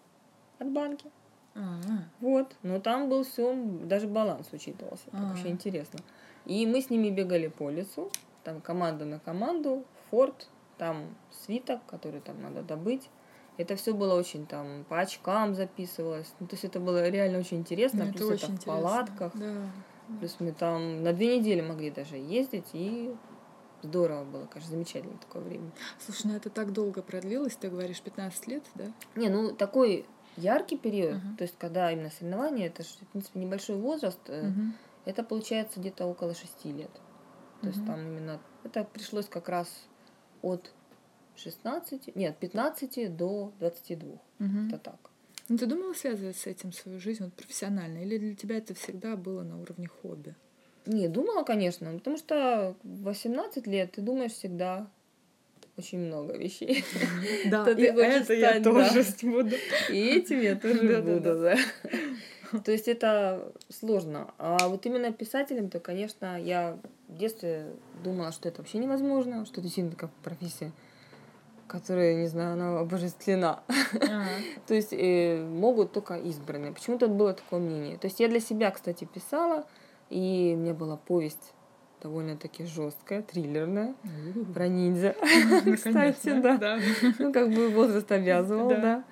от 0.61 0.71
банки. 0.71 1.07
А-а-а. 1.55 2.05
Вот. 2.21 2.57
Но 2.63 2.81
там 2.81 3.09
был 3.09 3.25
все, 3.25 3.55
даже 3.85 4.07
баланс 4.07 4.49
учитывался. 4.53 5.11
Так 5.11 5.23
вообще 5.23 5.49
интересно. 5.49 6.01
И 6.47 6.67
мы 6.67 6.81
с 6.81 6.91
ними 6.91 7.11
бегали 7.11 7.49
по 7.49 7.71
лесу. 7.71 8.11
Там 8.45 8.61
команда 8.61 9.05
на 9.05 9.19
команду, 9.19 9.85
форт, 10.11 10.49
там 10.79 11.15
свиток, 11.31 11.81
который 11.87 12.21
там 12.21 12.41
надо 12.41 12.63
добыть. 12.63 13.11
Это 13.59 13.77
все 13.77 13.93
было 13.93 14.15
очень 14.15 14.47
там 14.47 14.85
по 14.89 15.01
очкам 15.01 15.55
записывалось. 15.55 16.33
Ну, 16.41 16.47
то 16.47 16.55
есть 16.55 16.65
это 16.65 16.81
было 16.81 17.07
реально 17.09 17.39
очень 17.39 17.59
интересно. 17.59 18.07
Ну, 18.07 18.13
Плюс 18.13 18.43
это, 18.43 18.53
это 18.53 18.63
в 18.63 18.65
палатках. 18.65 19.33
Да. 19.35 19.71
Плюс 20.19 20.37
мы 20.41 20.53
там 20.53 21.03
на 21.03 21.13
две 21.13 21.39
недели 21.39 21.61
могли 21.61 21.91
даже 21.91 22.17
ездить 22.17 22.69
и 22.73 23.15
здорово 23.83 24.25
было, 24.25 24.47
конечно, 24.47 24.73
замечательно 24.73 25.19
такое 25.19 25.43
время. 25.43 25.71
Слушай, 25.99 26.29
ну 26.29 26.37
это 26.37 26.51
так 26.51 26.73
долго 26.73 27.03
продлилось, 27.03 27.57
ты 27.57 27.69
говоришь, 27.69 28.01
15 28.01 28.47
лет, 28.49 28.65
да? 28.75 28.87
Не, 29.15 29.29
ну 29.29 29.53
такой 29.53 30.07
яркий 30.37 30.77
период, 30.77 31.17
uh-huh. 31.17 31.37
то 31.39 31.45
есть 31.45 31.57
когда 31.59 31.91
именно 31.91 32.11
соревнования, 32.11 32.67
это 32.67 32.83
же, 32.83 32.91
в 33.01 33.09
принципе, 33.09 33.41
небольшой 33.41 33.77
возраст, 33.77 34.21
uh-huh. 34.29 34.73
это 35.05 35.23
получается 35.23 35.81
где-то 35.81 36.07
около 36.07 36.35
шести 36.35 36.73
лет. 36.73 36.91
То 37.61 37.67
uh-huh. 37.67 37.73
есть 37.73 37.87
там 37.87 38.01
именно 38.01 38.41
Это 38.65 38.85
пришлось 38.85 39.27
как 39.27 39.49
раз 39.49 39.69
от 40.43 40.73
16, 41.37 42.15
нет, 42.17 42.37
15 42.39 43.17
до 43.17 43.53
22. 43.59 44.09
Угу. 44.11 44.21
Это 44.69 44.79
так. 44.79 45.11
Ну, 45.49 45.57
ты 45.57 45.67
думала 45.67 45.95
связывать 45.95 46.37
с 46.37 46.47
этим 46.47 46.73
свою 46.73 47.01
жизнь 47.01 47.25
вот, 47.25 47.33
профессионально? 47.35 47.99
Или 47.99 48.19
для 48.19 48.35
тебя 48.35 48.59
это 48.59 48.75
всегда 48.75 49.17
было 49.17 49.43
на 49.43 49.61
уровне 49.61 49.89
хобби? 49.89 50.35
Не, 50.87 51.09
думала, 51.09 51.43
конечно, 51.45 51.93
потому 51.93 52.17
что 52.17 52.77
в 52.83 53.03
18 53.03 53.67
лет 53.67 53.93
ты 53.93 54.01
думаешь 54.01 54.33
всегда 54.33 54.89
очень 55.81 55.99
много 55.99 56.37
вещей. 56.37 56.85
Да, 57.47 57.69
и 57.71 57.83
это 57.83 58.35
я 58.35 58.61
тоже 58.61 59.05
буду. 59.23 59.57
И 59.91 59.99
этим 60.17 60.41
я 60.41 60.55
тоже 60.55 61.03
буду, 61.03 61.41
да. 61.41 61.57
То 62.65 62.73
есть 62.73 62.89
это 62.89 63.53
сложно. 63.69 64.35
А 64.39 64.69
вот 64.69 64.85
именно 64.87 65.13
писателем, 65.13 65.71
то, 65.71 65.81
конечно, 65.81 66.41
я 66.41 66.79
в 67.09 67.17
детстве 67.17 67.67
думала, 68.05 68.33
что 68.33 68.49
это 68.49 68.61
вообще 68.61 68.79
невозможно, 68.79 69.47
что 69.47 69.61
это 69.61 69.71
сильно 69.71 69.91
такая 69.91 70.11
профессия, 70.23 70.73
которая, 71.69 72.15
не 72.15 72.27
знаю, 72.27 72.55
она 72.55 72.81
обожествлена. 72.81 73.63
То 74.67 74.75
есть 74.75 74.93
э, 74.93 75.41
могут 75.43 75.93
только 75.93 76.17
избранные. 76.17 76.73
Почему-то 76.73 77.09
было 77.09 77.35
такое 77.35 77.61
мнение. 77.61 77.99
То 77.99 78.07
есть 78.09 78.21
я 78.21 78.29
для 78.29 78.41
себя, 78.41 78.71
кстати, 78.71 79.05
писала, 79.05 79.65
и 80.09 80.55
у 80.57 80.61
меня 80.61 80.75
была 80.75 80.97
повесть 80.97 81.55
довольно-таки 82.03 82.65
жесткая, 82.65 83.23
триллерная, 83.23 83.95
про 84.55 84.69
ниндзя. 84.69 85.15
Ну, 85.65 85.75
кстати, 85.75 86.41
да. 86.41 86.79
Ну, 87.19 87.33
как 87.33 87.51
бы 87.51 87.69
возраст 87.69 88.11
обязывал, 88.11 88.69
да. 88.69 89.05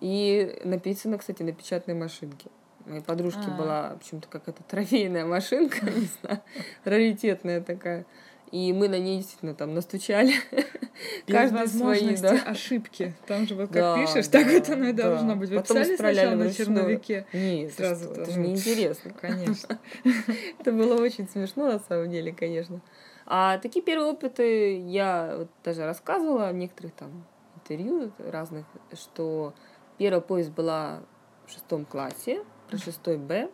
И 0.00 0.60
написано, 0.64 1.18
кстати, 1.18 1.42
на 1.42 1.52
печатной 1.52 1.94
машинке. 1.94 2.48
Моей 2.86 3.02
подружки 3.02 3.44
а. 3.46 3.56
была 3.56 3.96
почему-то 4.00 4.28
какая-то 4.28 4.62
трофейная 4.64 5.26
машинка, 5.26 5.84
не 5.90 6.08
знаю, 6.20 6.40
раритетная 6.84 7.60
такая. 7.60 8.06
И 8.52 8.72
мы 8.72 8.88
на 8.88 8.98
ней 8.98 9.18
действительно 9.18 9.54
там 9.54 9.74
настучали. 9.74 10.34
Без 11.26 11.34
Каждый 11.34 11.68
свои, 11.68 12.16
да. 12.16 12.42
ошибки. 12.46 13.14
Там 13.26 13.46
же 13.46 13.54
вот 13.54 13.68
как 13.68 13.74
да, 13.74 13.96
пишешь, 13.96 14.26
да, 14.28 14.42
так 14.42 14.52
вот 14.52 14.68
оно 14.68 14.88
и 14.88 14.92
да. 14.92 15.10
должно 15.10 15.36
быть. 15.36 15.50
Вы 15.50 15.56
Потом 15.60 15.78
писали 15.78 15.96
сначала 15.96 16.34
на 16.34 16.52
черновике? 16.52 17.26
Нет, 17.32 17.72
сразу 17.72 18.12
что, 18.12 18.22
это 18.22 18.32
же 18.32 18.40
неинтересно. 18.40 19.12
Конечно. 19.12 19.78
это 20.58 20.72
было 20.72 21.00
очень 21.00 21.28
смешно 21.28 21.70
на 21.70 21.78
самом 21.78 22.10
деле, 22.10 22.32
конечно. 22.32 22.80
А 23.26 23.58
такие 23.58 23.84
первые 23.84 24.10
опыты 24.10 24.78
я 24.80 25.34
вот 25.38 25.48
даже 25.62 25.84
рассказывала 25.84 26.50
в 26.50 26.54
некоторых 26.54 26.92
там 26.94 27.24
интервью 27.54 28.10
разных, 28.18 28.66
что 28.92 29.54
первая 29.96 30.20
повесть 30.20 30.50
была 30.50 31.02
в 31.46 31.52
шестом 31.52 31.84
классе, 31.84 32.42
про 32.68 32.78
шестой 32.78 33.16
Б 33.16 33.50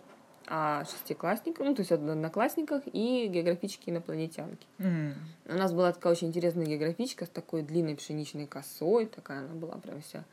о 0.47 0.85
шестиклассниках, 0.85 1.67
ну, 1.67 1.75
то 1.75 1.81
есть 1.81 1.93
о 1.93 1.97
одноклассниках 1.97 2.83
и 2.87 3.27
географичке 3.29 3.91
инопланетянки. 3.91 4.67
Mm. 4.79 5.13
У 5.47 5.55
нас 5.55 5.73
была 5.73 5.93
такая 5.93 6.13
очень 6.13 6.29
интересная 6.29 6.67
географичка 6.67 7.27
с 7.27 7.29
такой 7.29 7.63
длинной 7.63 7.97
пшеничной 7.97 8.47
косой, 8.47 9.07
такая 9.07 9.41
она 9.41 9.55
была 9.55 9.77
прям 9.79 10.01
вся. 10.03 10.25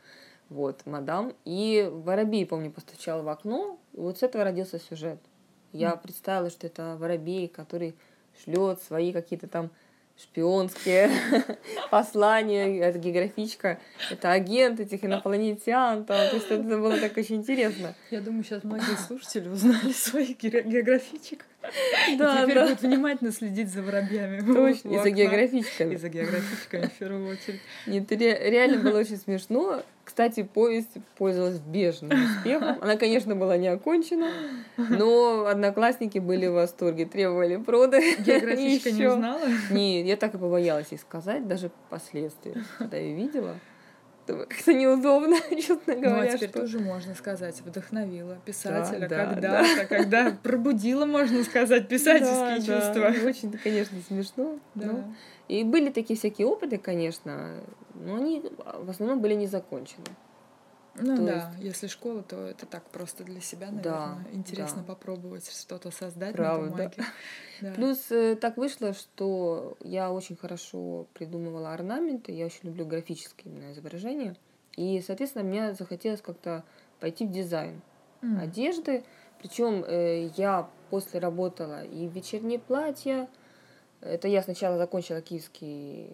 Вот, 0.50 0.86
мадам. 0.86 1.34
И 1.46 1.90
воробей, 1.92 2.46
помню, 2.46 2.72
постучал 2.72 3.24
в 3.24 3.30
окно, 3.30 3.80
и 3.94 3.98
вот 3.98 4.20
с 4.20 4.24
этого 4.24 4.44
родился 4.44 4.80
сюжет. 4.80 5.20
Я 5.72 5.92
mm. 5.92 6.02
представила, 6.02 6.50
что 6.50 6.68
это 6.68 6.96
воробей, 6.98 7.48
который 7.48 7.96
шлет 8.44 8.82
свои 8.82 9.12
какие-то 9.12 9.48
там 9.48 9.72
шпионские 10.18 11.10
послания, 11.92 12.80
это 12.80 13.00
географичка, 13.00 13.80
это 14.10 14.32
агент 14.32 14.80
этих 14.80 15.04
инопланетян, 15.04 16.06
там, 16.06 16.30
то 16.30 16.36
есть 16.36 16.48
это 16.50 16.64
было 16.64 16.98
так 16.98 17.18
очень 17.18 17.38
интересно. 17.38 17.96
Я 18.12 18.22
думаю, 18.22 18.44
сейчас 18.44 18.64
многие 18.64 18.96
слушатели 18.96 19.50
узнали 19.50 19.92
своих 19.94 20.38
географичек. 20.40 21.46
Да, 22.18 22.44
Теперь 22.44 22.56
да. 22.56 22.64
будут 22.64 22.82
внимательно 22.82 23.32
следить 23.32 23.70
за 23.70 23.82
воробьями. 23.82 24.42
Точно, 24.42 24.90
и 24.90 25.00
за 25.00 25.10
географичками. 25.10 25.94
И 25.94 25.98
за 25.98 26.10
географичками, 26.10 26.88
в 26.88 26.92
первую 26.94 27.28
очередь. 27.30 27.62
Нет, 27.88 28.12
реально 28.12 28.80
было 28.80 29.00
очень 29.00 29.18
смешно. 29.18 29.82
Кстати, 30.04 30.44
повесть 30.44 30.92
пользовалась 31.18 31.60
бешеным 31.60 32.20
успехом. 32.26 32.78
Она, 32.82 32.98
конечно, 32.98 33.36
была 33.36 33.56
не 33.58 33.70
окончена, 33.70 34.30
но 34.76 35.46
одноклассники 35.48 36.20
были 36.20 36.48
в 36.48 36.54
восторге, 36.54 37.06
требовали 37.06 37.56
проды. 37.56 38.16
Географичка 38.20 38.92
не 38.92 39.08
узнала? 39.08 39.42
Нет, 39.72 40.06
я 40.06 40.18
так 40.18 40.36
и 40.36 40.38
побоялась 40.38 40.88
ей 40.92 40.98
сказать, 40.98 41.48
даже 41.48 41.72
впоследствии, 41.88 42.56
когда 42.78 42.98
я 42.98 43.14
видела 43.14 43.56
как-то 44.48 44.74
неудобно, 44.74 45.38
честно 45.50 45.96
говоря. 45.96 46.10
Ну, 46.10 46.22
а 46.22 46.28
теперь 46.28 46.50
что... 46.50 46.62
тоже 46.62 46.80
можно 46.80 47.16
сказать, 47.16 47.62
вдохновила 47.62 48.38
писателя 48.46 49.08
да, 49.08 49.26
когда-то, 49.26 49.76
да. 49.76 49.86
когда 49.86 50.38
пробудила, 50.44 51.06
можно 51.06 51.44
сказать, 51.44 51.88
писательские 51.88 52.60
да, 52.60 52.82
чувства. 52.82 53.12
Да. 53.12 53.28
Очень, 53.28 53.52
конечно, 53.52 53.98
смешно. 54.08 54.60
Да. 54.76 54.88
Но... 54.88 55.14
И 55.48 55.64
были 55.64 55.90
такие 55.90 56.18
всякие 56.18 56.48
опыты, 56.48 56.78
конечно, 56.78 57.56
но 57.94 58.16
они 58.16 58.44
в 58.80 58.90
основном 58.90 59.20
были 59.20 59.34
не 59.34 59.48
закончены. 59.48 60.06
Ну 60.96 61.18
то 61.18 61.24
да, 61.24 61.54
есть... 61.58 61.64
если 61.64 61.88
школа, 61.88 62.22
то 62.22 62.46
это 62.46 62.66
так 62.66 62.84
просто 62.90 63.24
для 63.24 63.42
себя, 63.42 63.72
наверное. 63.72 63.84
Да, 63.84 64.18
Интересно 64.32 64.84
да. 64.84 64.94
попробовать 64.94 65.50
что-то 65.50 65.90
создать 65.90 66.36
Правда. 66.36 66.66
на 66.66 66.72
бумаге. 66.72 66.92
Да. 67.62 67.72
Плюс 67.76 68.12
э, 68.12 68.36
так 68.36 68.58
вышло, 68.58 68.94
что 68.94 69.78
я 69.80 70.12
очень 70.12 70.36
хорошо 70.36 71.08
придумывала 71.14 71.74
орнаменты, 71.74 72.34
я 72.34 72.46
очень 72.46 72.62
люблю 72.64 72.86
графические 72.86 73.54
именно 73.54 73.72
изображения. 73.72 74.36
И, 74.76 75.02
соответственно, 75.06 75.46
мне 75.46 75.74
захотелось 75.74 76.22
как-то 76.22 76.66
пойти 77.00 77.26
в 77.26 77.32
дизайн 77.32 77.82
mm. 78.22 78.42
одежды. 78.42 79.06
Причем 79.40 79.86
э, 79.88 80.30
я 80.36 80.70
после 80.90 81.22
работала 81.22 81.86
и 81.86 82.08
в 82.08 82.12
вечерние 82.12 82.60
платья. 82.60 83.30
Это 84.02 84.28
я 84.28 84.44
сначала 84.44 84.78
закончила 84.78 85.22
Киевский, 85.22 86.10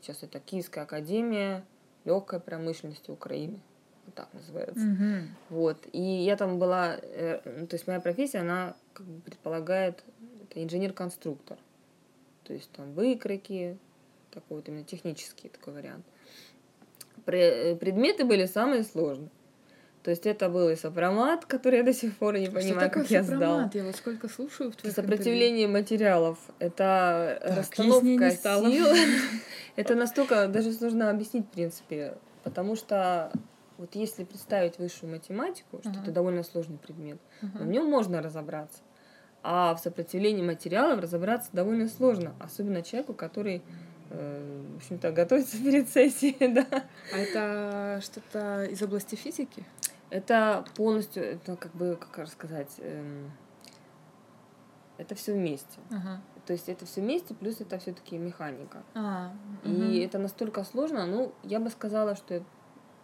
сейчас 0.00 0.22
это 0.22 0.38
Киевская 0.38 0.84
академия 0.84 1.64
легкой 2.04 2.38
промышленности 2.38 3.10
Украины 3.10 3.58
так 4.14 4.28
называется. 4.34 4.84
Mm-hmm. 4.84 5.22
Вот. 5.50 5.86
И 5.92 6.00
я 6.00 6.36
там 6.36 6.58
была, 6.58 6.96
э, 7.00 7.40
ну, 7.44 7.66
то 7.66 7.76
есть 7.76 7.86
моя 7.86 8.00
профессия, 8.00 8.38
она 8.38 8.74
как 8.92 9.06
бы 9.06 9.20
предполагает, 9.20 10.04
это 10.48 10.62
инженер-конструктор. 10.62 11.56
То 12.44 12.52
есть 12.52 12.70
там 12.72 12.92
выкройки, 12.92 13.78
такой 14.30 14.58
вот 14.58 14.68
именно 14.68 14.84
технический 14.84 15.48
такой 15.48 15.74
вариант. 15.74 16.04
Э, 17.26 17.76
предметы 17.76 18.24
были 18.24 18.46
самые 18.46 18.82
сложные. 18.82 19.30
То 20.02 20.10
есть 20.10 20.26
это 20.26 20.48
был 20.48 20.68
и 20.68 20.74
сопромат, 20.74 21.46
который 21.46 21.78
я 21.78 21.84
до 21.84 21.94
сих 21.94 22.16
пор 22.16 22.36
не 22.36 22.48
понимаю, 22.48 22.90
как 22.90 23.08
я 23.08 23.22
сдал. 23.22 23.70
Я 23.72 23.84
вот 23.84 23.94
сколько 23.94 24.28
слушаю 24.28 24.72
в 24.72 24.76
твоих 24.76 24.96
Сопротивление 24.96 25.66
интервью. 25.66 25.80
материалов. 25.80 26.38
Это 26.58 27.38
так, 27.40 27.58
расстановка 27.58 28.30
сил. 28.32 28.86
это 29.76 29.94
настолько 29.94 30.48
даже 30.48 30.72
сложно 30.72 31.08
объяснить, 31.08 31.46
в 31.46 31.50
принципе. 31.50 32.14
Потому 32.42 32.74
что 32.74 33.30
вот 33.82 33.96
если 33.96 34.22
представить 34.22 34.78
высшую 34.78 35.10
математику, 35.10 35.80
что 35.80 35.90
uh-huh. 35.90 36.02
это 36.02 36.12
довольно 36.12 36.44
сложный 36.44 36.78
предмет, 36.78 37.18
uh-huh. 37.42 37.64
в 37.64 37.66
нем 37.66 37.90
можно 37.90 38.22
разобраться. 38.22 38.78
А 39.42 39.74
в 39.74 39.80
сопротивлении 39.80 40.40
материалов 40.42 41.00
разобраться 41.00 41.50
довольно 41.52 41.88
сложно, 41.88 42.32
особенно 42.38 42.82
человеку, 42.82 43.12
который, 43.12 43.60
э, 44.10 44.62
в 44.74 44.76
общем-то, 44.76 45.10
готовится 45.10 45.58
перед 45.58 45.88
сессией, 45.88 46.54
да. 46.54 46.84
А 47.12 47.18
это 47.18 48.00
что-то 48.02 48.66
из 48.66 48.80
области 48.82 49.16
физики? 49.16 49.64
Это 50.10 50.64
полностью, 50.76 51.24
это 51.24 51.56
как 51.56 51.74
бы, 51.74 51.98
как 52.00 52.18
рассказать, 52.18 52.70
эм, 52.78 53.32
это 54.96 55.16
все 55.16 55.32
вместе. 55.32 55.80
Uh-huh. 55.90 56.18
То 56.46 56.52
есть 56.52 56.68
это 56.68 56.86
все 56.86 57.00
вместе, 57.00 57.34
плюс 57.34 57.60
это 57.60 57.80
все-таки 57.80 58.16
механика. 58.16 58.84
А, 58.94 59.32
uh-huh. 59.64 59.92
И 59.92 59.98
это 59.98 60.20
настолько 60.20 60.62
сложно, 60.62 61.04
ну, 61.04 61.32
я 61.42 61.58
бы 61.58 61.68
сказала, 61.68 62.14
что 62.14 62.44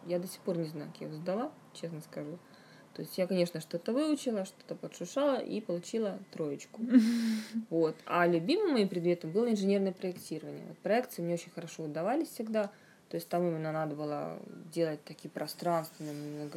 я 0.06 0.18
до 0.18 0.26
сих 0.26 0.40
пор 0.40 0.56
не 0.58 0.68
знаю, 0.68 0.90
как 0.92 1.00
я 1.00 1.06
его 1.08 1.16
сдала, 1.16 1.52
честно 1.72 2.00
скажу. 2.00 2.38
То 2.94 3.02
есть 3.02 3.16
я, 3.16 3.28
конечно, 3.28 3.60
что-то 3.60 3.92
выучила, 3.92 4.44
что-то 4.44 4.74
подшушала 4.74 5.38
и 5.38 5.60
получила 5.60 6.18
троечку. 6.32 6.82
Вот. 7.70 7.94
А 8.06 8.26
любимым 8.26 8.72
моим 8.72 8.88
предметом 8.88 9.30
было 9.30 9.50
инженерное 9.50 9.92
проектирование. 9.92 10.64
Вот 10.66 10.78
проекции 10.78 11.22
мне 11.22 11.34
очень 11.34 11.52
хорошо 11.52 11.84
удавались 11.84 12.28
всегда. 12.28 12.72
То 13.08 13.14
есть 13.14 13.28
там 13.28 13.46
именно 13.46 13.72
надо 13.72 13.94
было 13.94 14.38
делать 14.72 15.02
такие 15.04 15.30
пространственные, 15.30 16.48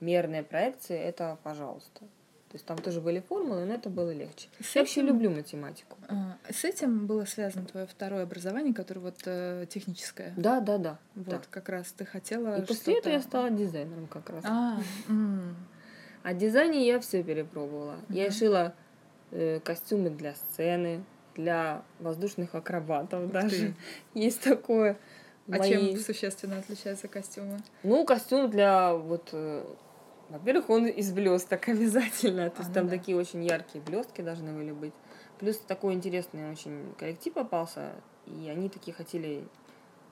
многомерные 0.00 0.42
проекции. 0.42 0.98
Это 0.98 1.38
пожалуйста. 1.44 2.04
То 2.50 2.54
есть 2.54 2.64
там 2.64 2.78
тоже 2.78 3.02
были 3.02 3.20
формулы, 3.20 3.66
но 3.66 3.74
это 3.74 3.90
было 3.90 4.10
легче. 4.10 4.48
С 4.58 4.74
Я 4.74 4.80
вообще 4.80 5.02
люблю 5.02 5.30
математику. 5.30 5.98
А, 6.08 6.38
с 6.50 6.64
этим 6.64 7.06
было 7.06 7.26
связано 7.26 7.66
твое 7.66 7.86
второе 7.86 8.22
образование, 8.22 8.72
которое 8.72 9.00
вот 9.00 9.20
э, 9.26 9.66
техническое. 9.68 10.32
Да, 10.34 10.60
да, 10.60 10.78
да. 10.78 10.98
Вот 11.14 11.28
да. 11.28 11.42
как 11.50 11.68
раз 11.68 11.92
ты 11.92 12.06
хотела. 12.06 12.58
И 12.62 12.64
после 12.64 12.98
этого 12.98 13.12
я 13.12 13.20
стала 13.20 13.50
дизайнером 13.50 14.06
как 14.06 14.30
раз. 14.30 14.44
А, 14.46 14.80
а 16.22 16.34
дизайне 16.34 16.86
я 16.86 17.00
все 17.00 17.22
перепробовала. 17.22 17.96
Я 18.08 18.30
шила 18.30 18.74
э, 19.30 19.60
костюмы 19.60 20.08
для 20.08 20.34
сцены, 20.34 21.04
для 21.34 21.82
воздушных 22.00 22.54
акробатов 22.54 23.30
даже. 23.30 23.74
Есть 24.14 24.42
такое. 24.42 24.96
А 25.50 25.66
чем 25.66 25.96
существенно 25.98 26.58
отличаются 26.58 27.08
костюмы? 27.08 27.58
Ну, 27.82 28.04
костюм 28.04 28.50
для 28.50 28.94
вот 28.94 29.30
э, 29.32 29.64
во-первых, 30.28 30.70
он 30.70 30.86
из 30.86 31.12
блесток 31.12 31.68
обязательно. 31.68 32.50
То 32.50 32.58
есть 32.58 32.70
а, 32.70 32.74
там 32.74 32.88
да. 32.88 32.96
такие 32.96 33.16
очень 33.16 33.44
яркие 33.44 33.82
блестки 33.82 34.20
должны 34.20 34.52
были 34.52 34.72
быть. 34.72 34.94
Плюс 35.38 35.56
такой 35.58 35.94
интересный 35.94 36.50
очень 36.50 36.94
коллектив 36.98 37.32
попался. 37.32 37.92
и 38.26 38.48
они 38.48 38.68
такие 38.68 38.92
хотели 38.92 39.44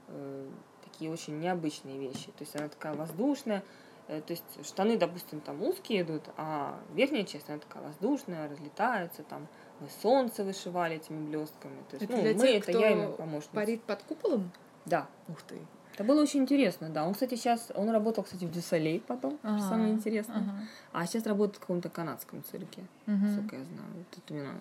э, 0.09 0.49
такие 0.85 1.11
очень 1.11 1.39
необычные 1.41 1.99
вещи. 1.99 2.27
То 2.27 2.45
есть 2.45 2.55
она 2.57 2.69
такая 2.69 2.95
воздушная, 2.95 3.63
э, 4.09 4.21
то 4.21 4.33
есть 4.33 4.67
штаны, 4.67 4.97
допустим, 4.97 5.41
там 5.41 5.63
узкие 5.63 6.03
идут, 6.03 6.23
а 6.37 6.79
верхняя 6.95 7.25
часть, 7.25 7.49
она 7.49 7.59
такая 7.59 7.83
воздушная, 7.83 8.49
разлетается, 8.49 9.23
там 9.25 9.49
мы 9.81 9.89
солнце 10.01 10.45
вышивали 10.45 10.97
этими 10.97 11.27
блестками. 11.29 11.77
То 11.91 11.97
есть, 11.97 12.05
это 12.05 12.17
ну, 12.17 12.23
для 12.23 12.35
мы, 12.35 12.41
тех, 12.41 12.63
это 12.63 12.73
кто 12.73 12.81
я 12.81 12.89
ему 12.91 13.13
помощница. 13.13 13.55
парит 13.55 13.83
под 13.83 14.03
куполом? 14.05 14.53
Да. 14.87 15.09
Ух 15.29 15.43
ты. 15.43 15.59
Это 15.97 16.05
было 16.05 16.21
очень 16.21 16.41
интересно, 16.41 16.91
да. 16.91 17.07
Он, 17.07 17.15
кстати, 17.15 17.37
сейчас, 17.37 17.73
он 17.75 17.89
работал, 17.89 18.23
кстати, 18.23 18.45
в 18.45 18.51
Дюсалей 18.51 19.01
потом, 19.01 19.39
Ага, 19.43 19.59
что 19.59 19.69
самое 19.69 19.93
интересное. 19.95 20.37
ага. 20.37 20.55
А 20.93 21.07
сейчас 21.07 21.25
работает 21.27 21.57
в 21.57 21.61
каком-то 21.61 21.89
канадском 21.89 22.45
цирке, 22.45 22.83
Мгм. 23.07 23.23
насколько 23.23 23.57
я 23.57 23.65
знаю. 23.65 23.89
Вот 23.95 24.07
это 24.19 24.35
именно 24.35 24.55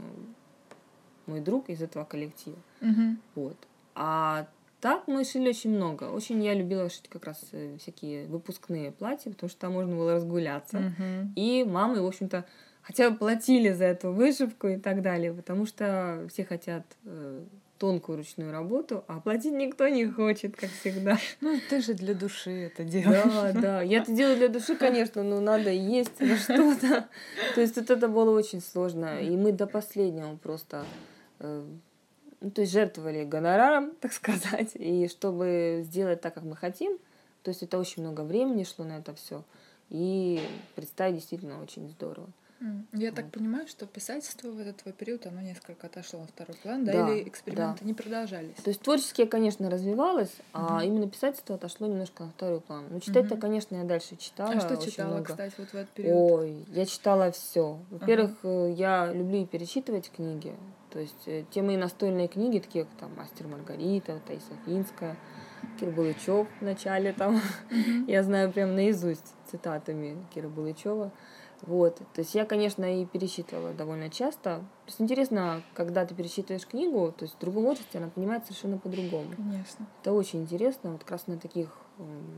мой 1.26 1.42
друг 1.42 1.70
из 1.70 1.82
этого 1.82 2.06
коллектива. 2.06 2.56
Мгм. 2.80 3.20
Вот. 3.36 3.58
А 3.96 4.48
так 4.80 5.10
мы 5.10 5.26
шили 5.26 5.50
очень 5.50 5.72
много. 5.76 6.06
Очень 6.06 6.42
я 6.42 6.54
любила 6.54 6.90
шить 6.90 7.10
как 7.10 7.26
раз 7.26 7.44
э, 7.52 7.76
всякие 7.82 8.28
выпускные 8.28 8.94
платья, 8.94 9.30
потому 9.30 9.50
что 9.50 9.60
там 9.60 9.74
можно 9.74 9.94
было 9.94 10.14
разгуляться. 10.14 10.80
Мгм. 10.80 11.34
И 11.36 11.66
мамы, 11.66 12.02
в 12.02 12.06
общем-то, 12.06 12.46
хотя 12.82 13.10
бы 13.10 13.18
платили 13.18 13.72
за 13.74 13.84
эту 13.86 14.14
вышивку 14.14 14.68
и 14.70 14.78
так 14.78 15.02
далее, 15.02 15.34
потому 15.34 15.66
что 15.66 16.26
все 16.32 16.46
хотят 16.46 16.86
э, 17.04 17.44
тонкую 17.78 18.20
ручную 18.20 18.52
работу, 18.52 19.04
а 19.08 19.20
платить 19.20 19.54
никто 19.54 19.88
не 19.88 20.06
хочет, 20.06 20.56
как 20.56 20.70
всегда. 20.70 21.18
Ну, 21.42 21.60
ты 21.70 21.82
же 21.82 21.94
для 21.94 22.14
души 22.14 22.52
это 22.52 22.84
делаешь. 22.84 23.54
Да, 23.54 23.62
да. 23.62 23.82
Я 23.82 24.02
это 24.02 24.12
делаю 24.12 24.38
для 24.38 24.50
души, 24.50 24.76
конечно, 24.76 25.24
но 25.24 25.40
надо 25.40 25.70
есть 25.70 26.20
на 26.20 26.38
что-то. 26.38 27.08
То 27.54 27.62
есть 27.62 27.76
вот 27.76 27.90
это 27.90 28.08
было 28.08 28.32
очень 28.32 28.62
сложно. 28.62 29.22
И 29.22 29.36
мы 29.36 29.52
до 29.52 29.68
последнего 29.68 30.36
просто 30.38 30.86
э, 31.40 31.66
ну, 32.42 32.52
то 32.52 32.62
есть 32.62 32.74
жертвовали 32.74 33.24
гонораром, 33.24 33.92
так 34.00 34.14
сказать, 34.14 34.72
и 34.76 35.08
чтобы 35.08 35.82
сделать 35.84 36.22
так, 36.22 36.34
как 36.34 36.44
мы 36.44 36.56
хотим. 36.56 36.98
То 37.44 37.50
есть 37.50 37.64
это 37.64 37.78
очень 37.78 38.04
много 38.04 38.22
времени 38.22 38.64
шло 38.64 38.86
на 38.86 38.98
это 38.98 39.14
все. 39.14 39.44
И 39.90 40.42
представить 40.76 41.16
действительно 41.16 41.62
очень 41.62 41.90
здорово. 41.90 42.28
Я 42.94 43.12
так 43.12 43.32
понимаю, 43.32 43.68
что 43.68 43.86
писательство 43.86 44.50
в 44.50 44.60
этот 44.60 44.78
твой 44.78 44.94
период, 44.94 45.26
оно 45.26 45.42
несколько 45.42 45.88
отошло 45.88 46.22
на 46.22 46.28
второй 46.28 46.56
план, 46.56 46.86
да, 46.86 46.92
Да, 46.92 47.14
или 47.14 47.28
эксперименты 47.28 47.86
не 47.86 47.94
продолжались? 47.94 48.56
То 48.64 48.70
есть 48.70 48.82
творчески 48.82 49.22
я, 49.22 49.28
конечно, 49.28 49.70
развивалась, 49.70 50.32
а 50.54 50.78
Мгм. 50.80 50.88
именно 50.88 51.10
писательство 51.10 51.56
отошло 51.56 51.88
немножко 51.88 52.24
на 52.24 52.30
второй 52.32 52.62
план. 52.62 52.86
Но 52.90 53.00
читать-то, 53.00 53.36
Мгм. 53.36 53.42
конечно, 53.42 53.76
я 53.76 53.84
дальше 53.84 54.16
читала. 54.16 54.54
А 54.54 54.60
что 54.60 54.78
читала, 54.78 55.10
много. 55.12 55.26
кстати, 55.26 55.54
вот 55.58 55.68
в 55.70 55.76
этот 55.76 55.90
период? 55.90 56.32
Ой, 56.32 56.66
я 56.70 56.86
читала 56.86 57.32
все. 57.32 57.80
Во-первых, 57.90 58.32
э, 58.44 58.74
я 58.78 59.12
люблю 59.14 59.46
перечитывать 59.46 60.10
книги. 60.10 60.56
То 60.90 61.00
есть 61.00 61.28
э, 61.28 61.44
те 61.52 61.62
мои 61.62 61.76
настольные 61.76 62.28
книги, 62.30 62.60
такие 62.60 62.86
как 62.86 62.94
там 63.00 63.16
Мастер 63.18 63.48
Маргарита, 63.48 64.20
Таиса 64.26 64.54
Финская, 64.66 65.18
Кир 65.80 65.90
Булычев 65.90 66.48
в 66.60 66.64
начале 66.64 67.12
там. 67.12 67.42
Мгм. 67.70 68.06
Я 68.08 68.24
знаю 68.24 68.52
прям 68.52 68.76
наизусть 68.76 69.34
цитатами 69.52 70.18
Кира 70.34 70.48
Булычева. 70.48 71.12
Вот. 71.66 71.98
То 72.14 72.22
есть 72.22 72.36
я, 72.36 72.46
конечно, 72.46 73.02
и 73.02 73.06
перечитывала 73.06 73.74
довольно 73.74 74.10
часто. 74.10 74.60
То 74.60 74.88
есть 74.88 75.02
интересно, 75.02 75.64
когда 75.74 76.06
ты 76.06 76.14
перечитываешь 76.14 76.68
книгу, 76.68 77.12
то 77.12 77.24
есть 77.24 77.36
в 77.36 77.40
другом 77.40 77.64
возрасте 77.64 77.98
она 77.98 78.10
понимает 78.10 78.46
совершенно 78.46 78.78
по-другому. 78.78 79.32
Конечно. 79.36 79.88
Это 80.02 80.14
очень 80.14 80.42
интересно. 80.44 80.92
Вот 80.92 81.02
как 81.02 81.12
раз 81.12 81.28
на 81.28 81.38
таких 81.38 81.70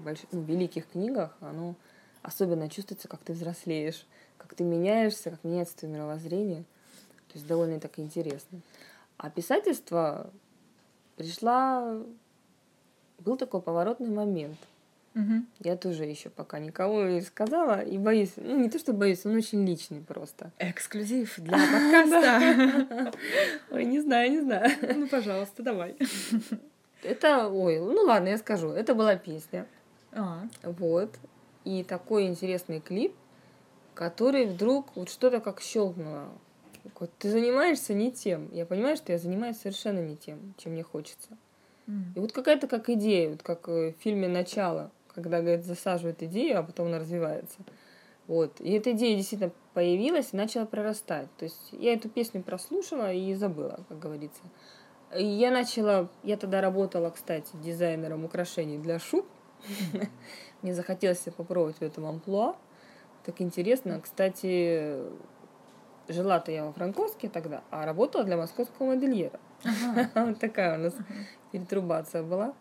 больших, 0.03 0.27
ну, 0.31 0.41
великих 0.43 0.87
книгах 0.87 1.35
оно 1.41 1.75
особенно 2.21 2.69
чувствуется, 2.69 3.07
как 3.07 3.21
ты 3.21 3.33
взрослеешь, 3.33 4.05
как 4.37 4.53
ты 4.53 4.63
меняешься, 4.63 5.31
как 5.31 5.43
меняется 5.43 5.77
твое 5.77 5.93
мировоззрение. 5.93 6.63
То 7.27 7.33
есть 7.33 7.47
довольно 7.47 7.79
так 7.79 7.99
интересно. 7.99 8.61
А 9.17 9.29
писательство 9.29 10.31
пришла... 11.15 11.99
Был 13.19 13.35
такой 13.35 13.63
поворотный 13.63 14.09
момент. 14.09 14.59
Мгм. 15.17 15.47
Я 15.61 15.75
тоже 15.75 16.05
еще 16.05 16.29
пока 16.29 16.59
никому 16.59 17.01
не 17.01 17.21
сказала 17.21 17.81
и 17.81 17.97
боюсь, 17.97 18.33
ну 18.35 18.55
не 18.59 18.69
то, 18.69 18.77
что 18.77 18.93
боюсь, 18.93 19.25
он 19.25 19.35
очень 19.35 19.65
личный 19.65 19.99
просто. 19.99 20.51
Эксклюзив 20.59 21.33
для 21.39 21.57
подкаста. 21.57 23.13
Ой, 23.71 23.85
не 23.85 23.99
знаю, 23.99 24.29
не 24.29 24.41
знаю. 24.41 24.69
Ну, 24.95 25.07
пожалуйста, 25.07 25.63
давай. 25.63 25.95
Это, 27.01 27.47
ой, 27.47 27.79
ну 27.79 28.03
ладно, 28.03 28.27
я 28.27 28.37
скажу. 28.37 28.69
Это 28.69 28.93
была 28.93 29.15
песня. 29.15 29.65
А, 30.11 30.47
Вот. 30.61 31.15
И 31.63 31.83
такой 31.83 32.27
интересный 32.27 32.79
клип, 32.79 33.15
который 33.95 34.45
вдруг 34.45 34.95
вот 34.95 35.09
что-то 35.09 35.39
как 35.39 35.61
щелкнуло. 35.61 36.29
Вот 36.99 37.11
ты 37.17 37.31
занимаешься 37.31 37.95
не 37.95 38.11
тем. 38.11 38.49
Я 38.53 38.67
понимаю, 38.67 38.95
что 38.97 39.11
я 39.11 39.17
занимаюсь 39.17 39.57
совершенно 39.57 39.99
не 39.99 40.15
тем, 40.15 40.53
чем 40.59 40.73
мне 40.73 40.83
хочется. 40.83 41.29
И 42.15 42.19
вот 42.19 42.33
какая-то 42.33 42.67
как 42.67 42.89
идея, 42.89 43.29
вот 43.29 43.43
как 43.43 43.69
э, 43.69 43.93
в 43.93 44.01
фильме 44.03 44.27
«Начало», 44.27 44.91
когда, 45.21 45.41
говорит, 45.41 45.65
засаживают 45.65 46.21
идею, 46.23 46.59
а 46.59 46.63
потом 46.63 46.87
она 46.87 46.99
развивается. 46.99 47.57
Вот. 48.27 48.59
И 48.59 48.71
эта 48.73 48.91
идея 48.91 49.15
действительно 49.15 49.51
появилась 49.73 50.29
и 50.33 50.37
начала 50.37 50.65
прорастать. 50.65 51.27
То 51.37 51.45
есть 51.45 51.69
я 51.71 51.93
эту 51.93 52.09
песню 52.09 52.43
прослушала 52.43 53.11
и 53.11 53.33
забыла, 53.33 53.79
как 53.89 53.99
говорится. 53.99 54.41
И 55.15 55.25
я 55.25 55.51
начала, 55.51 56.09
я 56.23 56.37
тогда 56.37 56.61
работала, 56.61 57.09
кстати, 57.09 57.49
дизайнером 57.63 58.25
украшений 58.25 58.77
для 58.77 58.99
шуб. 58.99 59.25
Мне 60.61 60.73
захотелось 60.73 61.19
попробовать 61.35 61.77
в 61.77 61.81
этом 61.81 62.05
амплуа. 62.05 62.55
Так 63.25 63.41
интересно. 63.41 63.99
Кстати, 64.01 64.97
жила-то 66.09 66.51
я 66.51 66.65
во 66.65 66.73
Франковске 66.73 67.29
тогда, 67.29 67.63
а 67.71 67.85
работала 67.85 68.23
для 68.23 68.37
московского 68.37 68.87
модельера. 68.87 69.39
Ага. 69.63 70.09
Вот 70.27 70.39
такая 70.39 70.77
у 70.77 70.81
нас 70.81 70.95
перетрубация 71.51 72.23
была. 72.23 72.53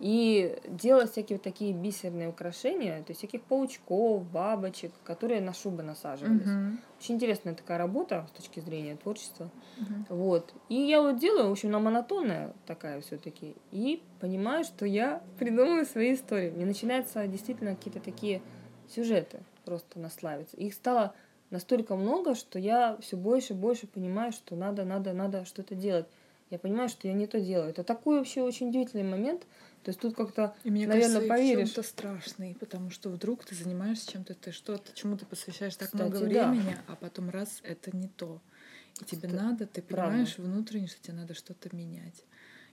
И 0.00 0.58
делала 0.66 1.06
всякие 1.06 1.36
вот 1.36 1.42
такие 1.42 1.74
бисерные 1.74 2.28
украшения, 2.28 3.02
то 3.02 3.10
есть 3.10 3.18
всяких 3.18 3.42
паучков, 3.42 4.24
бабочек, 4.24 4.92
которые 5.04 5.42
на 5.42 5.52
шубы 5.52 5.82
насаживались. 5.82 6.46
Мгм. 6.46 6.80
Очень 6.98 7.14
интересная 7.16 7.54
такая 7.54 7.76
работа 7.76 8.26
с 8.30 8.36
точки 8.36 8.60
зрения 8.60 8.96
творчества. 8.96 9.50
Мгм. 9.76 10.06
Вот. 10.08 10.54
И 10.70 10.74
я 10.74 11.02
вот 11.02 11.18
делаю, 11.18 11.48
в 11.48 11.52
общем, 11.52 11.68
она 11.68 11.80
монотонная 11.80 12.54
такая 12.66 13.02
все-таки. 13.02 13.54
И 13.72 14.02
понимаю, 14.20 14.64
что 14.64 14.86
я 14.86 15.22
придумываю 15.38 15.84
свои 15.84 16.14
истории. 16.14 16.50
Мне 16.50 16.64
начинаются 16.64 17.26
действительно 17.26 17.76
какие-то 17.76 18.00
такие 18.00 18.40
сюжеты 18.88 19.40
просто 19.66 19.98
наславиться. 19.98 20.56
Их 20.56 20.72
стало 20.72 21.14
настолько 21.50 21.94
много, 21.96 22.34
что 22.34 22.58
я 22.58 22.96
все 23.02 23.16
больше 23.16 23.52
и 23.52 23.56
больше 23.56 23.86
понимаю, 23.86 24.32
что 24.32 24.56
надо, 24.56 24.84
надо, 24.84 25.12
надо 25.12 25.44
что-то 25.44 25.74
делать. 25.74 26.06
Я 26.50 26.58
понимаю, 26.58 26.88
что 26.88 27.06
я 27.06 27.14
не 27.14 27.26
то 27.26 27.40
делаю. 27.40 27.70
Это 27.70 27.84
такой 27.84 28.18
вообще 28.18 28.42
очень 28.42 28.70
удивительный 28.70 29.04
момент. 29.04 29.46
То 29.84 29.88
есть 29.88 30.00
тут 30.00 30.14
как-то, 30.14 30.54
И 30.64 30.70
мне 30.70 30.86
наверное, 30.86 31.20
кажется, 31.20 31.28
поверишь. 31.28 31.68
чем-то 31.70 31.82
страшный, 31.88 32.54
потому 32.54 32.90
что 32.90 33.08
вдруг 33.08 33.44
ты 33.44 33.54
занимаешься 33.54 34.12
чем-то, 34.12 34.34
ты 34.34 34.52
что-то, 34.52 34.92
чему 34.94 35.16
ты 35.16 35.24
посвящаешь 35.24 35.74
так 35.76 35.92
Кстати, 35.92 36.02
много 36.02 36.18
да. 36.18 36.50
времени, 36.52 36.76
а 36.86 36.96
потом 36.96 37.30
раз 37.30 37.60
это 37.62 37.96
не 37.96 38.08
то. 38.08 38.40
И 39.00 39.04
тебе 39.04 39.28
Кстати, 39.28 39.34
надо, 39.34 39.66
ты 39.66 39.80
правда. 39.82 40.08
понимаешь 40.10 40.38
внутренне, 40.38 40.86
что 40.86 41.00
тебе 41.00 41.14
надо 41.14 41.32
что-то 41.34 41.74
менять. 41.74 42.24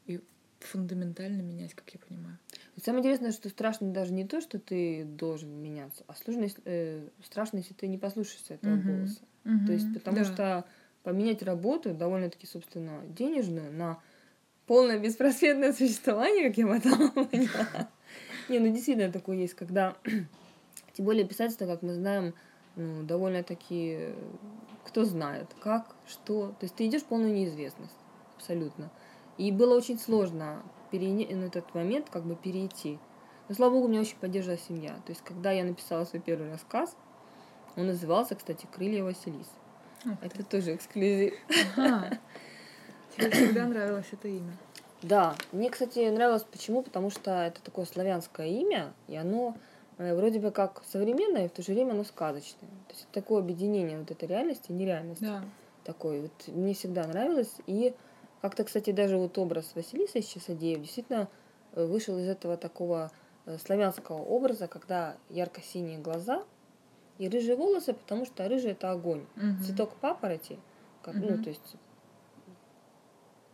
И 0.05 0.21
фундаментально 0.59 1.41
менять, 1.41 1.73
как 1.75 1.89
я 1.93 1.99
понимаю. 1.99 2.37
И 2.75 2.81
самое 2.81 3.01
интересное, 3.01 3.31
что 3.31 3.47
страшно 3.49 3.91
даже 3.93 4.11
не 4.11 4.25
то, 4.27 4.41
что 4.41 4.59
ты 4.59 5.05
должен 5.05 5.49
меняться, 5.49 6.03
а 6.07 6.15
сложно, 6.15 6.43
если- 6.43 6.63
э, 6.65 7.07
страшно, 7.23 7.57
если 7.57 7.73
ты 7.73 7.87
не 7.87 7.97
послушаешься 7.97 8.55
этого 8.55 8.75
Мгм. 8.75 8.85
голоса. 8.85 9.21
То 9.65 9.71
есть, 9.73 9.93
потому 9.93 10.17
Да. 10.17 10.25
что 10.25 10.65
поменять 11.03 11.41
работу 11.43 11.93
довольно-таки, 11.93 12.47
собственно, 12.47 13.01
денежную 13.07 13.71
на 13.71 14.01
полное 14.67 14.99
беспросветное 14.99 15.73
существование, 15.73 16.49
как 16.49 16.57
я 16.57 16.67
потом 16.67 17.11
поняла. 17.27 17.89
Не, 18.49 18.59
ну 18.59 18.67
действительно 18.67 19.11
такое 19.11 19.37
есть, 19.37 19.55
когда, 19.55 19.95
тем 20.93 21.05
более 21.05 21.25
писательство, 21.25 21.65
как 21.65 21.81
мы 21.81 21.93
знаем, 21.93 22.33
ну, 22.75 23.03
довольно-таки, 23.03 24.09
кто 24.85 25.03
знает, 25.03 25.47
как, 25.59 25.95
что. 26.07 26.49
То 26.59 26.65
есть 26.65 26.75
ты 26.75 26.85
идешь 26.85 27.01
в 27.01 27.05
полную 27.05 27.33
неизвестность, 27.33 27.95
абсолютно. 28.35 28.91
И 29.37 29.51
было 29.51 29.75
очень 29.75 29.97
сложно 29.97 30.61
перене- 30.91 31.33
на 31.35 31.45
этот 31.45 31.73
момент 31.73 32.09
как 32.09 32.23
бы 32.23 32.35
перейти. 32.35 32.99
Но, 33.49 33.55
слава 33.55 33.73
богу, 33.73 33.87
меня 33.87 34.01
очень 34.01 34.17
поддерживала 34.17 34.59
семья. 34.59 34.95
То 35.05 35.11
есть, 35.11 35.23
когда 35.23 35.51
я 35.51 35.63
написала 35.63 36.05
свой 36.05 36.21
первый 36.21 36.51
рассказ, 36.51 36.95
он 37.75 37.87
назывался, 37.87 38.35
кстати, 38.35 38.67
«Крылья 38.71 39.03
Василис». 39.03 39.47
Ты. 40.03 40.17
Это 40.21 40.43
тоже 40.43 40.75
эксклюзив. 40.75 41.33
Ага. 41.75 42.19
Тебе 43.15 43.31
всегда 43.31 43.65
нравилось 43.67 44.07
это 44.11 44.27
имя. 44.27 44.53
Да, 45.03 45.35
мне, 45.51 45.69
кстати, 45.69 46.09
нравилось 46.09 46.43
почему, 46.43 46.81
потому 46.81 47.09
что 47.11 47.31
это 47.31 47.61
такое 47.61 47.85
славянское 47.85 48.47
имя, 48.47 48.93
и 49.07 49.15
оно 49.15 49.55
э, 49.97 50.15
вроде 50.15 50.39
бы 50.39 50.51
как 50.51 50.83
современное, 50.91 51.45
и 51.45 51.47
в 51.47 51.51
то 51.51 51.61
же 51.61 51.73
время 51.73 51.91
оно 51.91 52.03
сказочное. 52.03 52.69
То 52.87 52.93
есть 52.93 53.03
это 53.03 53.21
такое 53.21 53.39
объединение 53.39 53.99
вот 53.99 54.09
этой 54.09 54.27
реальности 54.27 54.71
и 54.71 54.73
нереальности. 54.73 55.23
Да. 55.23 55.43
Такой 55.83 56.21
вот 56.21 56.31
мне 56.47 56.73
всегда 56.73 57.05
нравилось. 57.05 57.53
И 57.67 57.93
как-то, 58.41 58.63
кстати, 58.63 58.91
даже 58.91 59.17
вот 59.17 59.37
образ 59.37 59.71
Василиса 59.75 60.17
из 60.17 60.25
Часодеев 60.25 60.81
действительно 60.81 61.27
э, 61.73 61.85
вышел 61.85 62.17
из 62.17 62.27
этого 62.27 62.57
такого 62.57 63.11
э, 63.45 63.57
славянского 63.59 64.23
образа, 64.23 64.67
когда 64.67 65.15
ярко-синие 65.29 65.99
глаза 65.99 66.43
и 67.19 67.29
рыжие 67.29 67.55
волосы, 67.55 67.93
потому 67.93 68.25
что 68.25 68.47
рыжий 68.47 68.71
это 68.71 68.91
огонь. 68.91 69.25
Мгм. 69.35 69.63
Цветок 69.63 69.95
папороти, 69.95 70.57
как, 71.03 71.15
ну, 71.15 71.33
Мгм. 71.33 71.43
то 71.43 71.49
есть 71.49 71.75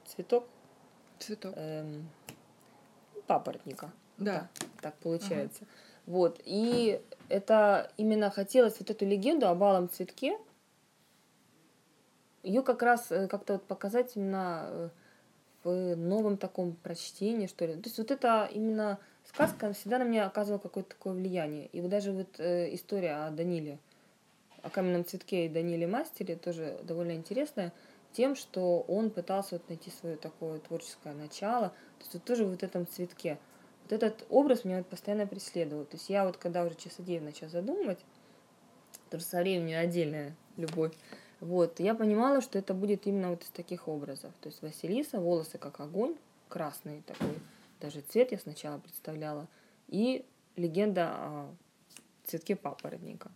цветок 0.05 0.45
Цветок. 1.25 1.53
Эм, 1.55 2.09
папоротника. 3.27 3.91
Да. 4.17 4.49
Так, 4.53 4.69
так 4.81 4.93
получается. 4.95 5.61
Ага. 5.63 5.71
Вот. 6.05 6.41
И 6.45 7.01
это 7.29 7.91
именно 7.97 8.29
хотелось 8.29 8.79
вот 8.79 8.89
эту 8.89 9.05
легенду 9.05 9.47
о 9.47 9.55
балом 9.55 9.89
цветке, 9.89 10.37
ее 12.43 12.61
как 12.61 12.83
раз 12.83 13.11
э, 13.11 13.27
как-то 13.27 13.53
вот 13.53 13.63
показать 13.63 14.15
именно 14.15 14.65
э, 14.67 14.89
в 15.63 15.95
новом 15.95 16.37
таком 16.37 16.75
прочтении, 16.75 17.47
что 17.47 17.65
ли. 17.65 17.75
То 17.75 17.87
есть 17.87 17.97
вот 17.97 18.11
это 18.11 18.49
именно 18.51 18.99
сказка 19.25 19.71
всегда 19.71 19.99
на 19.99 20.03
меня 20.03 20.25
оказывала 20.25 20.59
какое-то 20.59 20.89
такое 20.89 21.13
влияние. 21.13 21.67
И 21.67 21.79
вот 21.79 21.89
даже 21.89 22.11
вот 22.11 22.39
э, 22.39 22.73
история 22.75 23.25
о 23.25 23.31
Даниле, 23.31 23.79
о 24.61 24.69
каменном 24.69 25.05
цветке 25.05 25.45
и 25.45 25.49
Даниле 25.49 25.87
Мастере 25.87 26.35
тоже 26.35 26.77
довольно 26.83 27.13
интересная 27.13 27.71
тем, 28.13 28.35
что 28.35 28.81
он 28.81 29.09
пытался 29.09 29.55
вот 29.55 29.67
найти 29.69 29.91
свое 29.91 30.15
такое 30.15 30.59
творческое 30.59 31.13
начало. 31.13 31.69
То 31.69 32.01
есть 32.01 32.13
вот 32.13 32.23
тоже 32.23 32.45
вот 32.45 32.59
в 32.59 32.63
этом 32.63 32.87
цветке. 32.87 33.39
Вот 33.83 33.91
этот 33.91 34.25
образ 34.29 34.63
меня 34.63 34.77
вот 34.77 34.87
постоянно 34.87 35.27
преследовал. 35.27 35.85
То 35.85 35.97
есть 35.97 36.09
я 36.09 36.25
вот 36.25 36.37
когда 36.37 36.63
уже 36.63 36.75
часодеев 36.75 37.23
начала 37.23 37.49
задумывать, 37.49 37.99
тоже 39.09 39.23
со 39.23 39.39
временем 39.39 39.79
отдельная 39.79 40.35
любовь, 40.57 40.93
вот, 41.39 41.81
я 41.81 41.93
понимала, 41.93 42.39
что 42.39 42.57
это 42.57 42.73
будет 42.73 43.05
именно 43.05 43.31
вот 43.31 43.43
из 43.43 43.49
таких 43.49 43.89
образов. 43.89 44.31
То 44.39 44.47
есть 44.47 44.61
Василиса, 44.61 45.19
волосы 45.19 45.57
как 45.57 45.81
огонь, 45.81 46.15
красный 46.47 47.01
такой, 47.01 47.37
даже 47.81 47.99
цвет 47.99 48.31
я 48.31 48.39
сначала 48.39 48.77
представляла, 48.77 49.47
и 49.89 50.25
легенда 50.55 51.11
о 51.13 51.55
цветке 52.23 52.55
папоротника. 52.55 53.29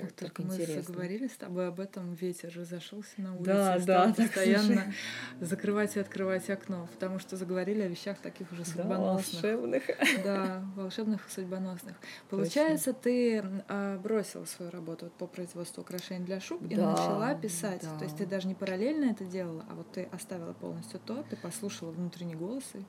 Как 0.00 0.10
вот 0.10 0.16
только 0.16 0.42
мы 0.42 0.54
интересно. 0.54 0.82
заговорили 0.82 1.28
с 1.28 1.36
тобой 1.36 1.68
об 1.68 1.80
этом, 1.80 2.14
ветер 2.14 2.52
разошелся 2.54 3.10
на 3.18 3.34
улице, 3.34 3.44
да, 3.44 3.78
да, 3.78 4.14
постоянно 4.16 4.92
закрывать 5.40 5.96
и 5.96 6.00
открывать 6.00 6.48
окно, 6.50 6.88
потому 6.92 7.18
что 7.18 7.36
заговорили 7.36 7.82
о 7.82 7.88
вещах 7.88 8.18
таких 8.18 8.50
уже 8.52 8.64
судьбоносных. 8.64 9.42
Да, 9.42 9.56
волшебных. 9.56 9.82
Да, 10.24 10.64
волшебных 10.76 11.28
и 11.28 11.30
судьбоносных. 11.30 11.96
Получается, 12.30 12.92
Точно. 12.92 13.02
ты 13.02 13.44
а, 13.68 13.98
бросила 13.98 14.44
свою 14.44 14.70
работу 14.70 15.10
по 15.18 15.26
производству 15.26 15.82
украшений 15.82 16.24
для 16.24 16.40
шуб 16.40 16.60
да, 16.66 16.74
и 16.74 16.76
начала 16.76 17.34
писать. 17.34 17.82
Да. 17.82 17.98
То 17.98 18.04
есть 18.04 18.16
ты 18.16 18.26
даже 18.26 18.46
не 18.48 18.54
параллельно 18.54 19.10
это 19.10 19.24
делала, 19.24 19.64
а 19.68 19.74
вот 19.74 19.92
ты 19.92 20.08
оставила 20.12 20.52
полностью 20.52 21.00
то, 21.00 21.24
ты 21.28 21.36
послушала 21.36 21.90
внутренний 21.90 22.34
голос 22.34 22.64
и 22.74 22.84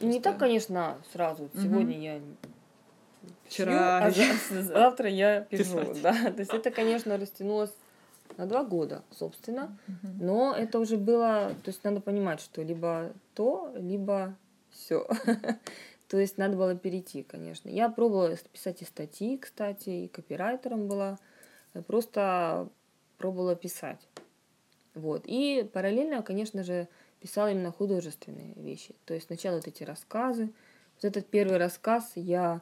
не 0.00 0.20
так, 0.20 0.38
конечно, 0.38 0.98
сразу. 1.12 1.50
Сегодня 1.54 1.96
угу. 1.96 2.02
я 2.02 2.20
Вчера. 3.46 4.10
Пью, 4.10 4.24
а 4.24 4.62
завтра 4.62 5.08
я 5.08 5.40
пишу. 5.42 5.94
Да. 6.02 6.12
То 6.32 6.40
есть 6.40 6.52
это, 6.52 6.70
конечно, 6.70 7.16
растянулось 7.16 7.72
на 8.36 8.46
два 8.46 8.64
года, 8.64 9.02
собственно. 9.10 9.76
Но 10.20 10.54
это 10.56 10.78
уже 10.78 10.96
было, 10.96 11.54
то 11.62 11.70
есть 11.70 11.84
надо 11.84 12.00
понимать, 12.00 12.40
что 12.40 12.62
либо 12.62 13.12
то, 13.34 13.72
либо 13.76 14.36
все. 14.70 15.06
то 16.08 16.18
есть 16.18 16.38
надо 16.38 16.56
было 16.56 16.74
перейти, 16.74 17.22
конечно. 17.22 17.68
Я 17.68 17.88
пробовала 17.88 18.36
писать 18.52 18.82
и 18.82 18.84
статьи, 18.84 19.38
кстати, 19.38 19.90
и 19.90 20.08
копирайтером 20.08 20.88
была. 20.88 21.18
Просто 21.86 22.68
пробовала 23.18 23.56
писать. 23.56 24.00
Вот. 24.94 25.22
И 25.26 25.68
параллельно, 25.72 26.22
конечно 26.22 26.62
же, 26.62 26.88
писала 27.20 27.50
именно 27.50 27.72
художественные 27.72 28.54
вещи. 28.56 28.94
То 29.06 29.14
есть 29.14 29.26
сначала 29.26 29.56
вот 29.56 29.66
эти 29.66 29.82
рассказы. 29.82 30.52
Вот 30.96 31.04
этот 31.04 31.26
первый 31.26 31.58
рассказ 31.58 32.12
я 32.14 32.60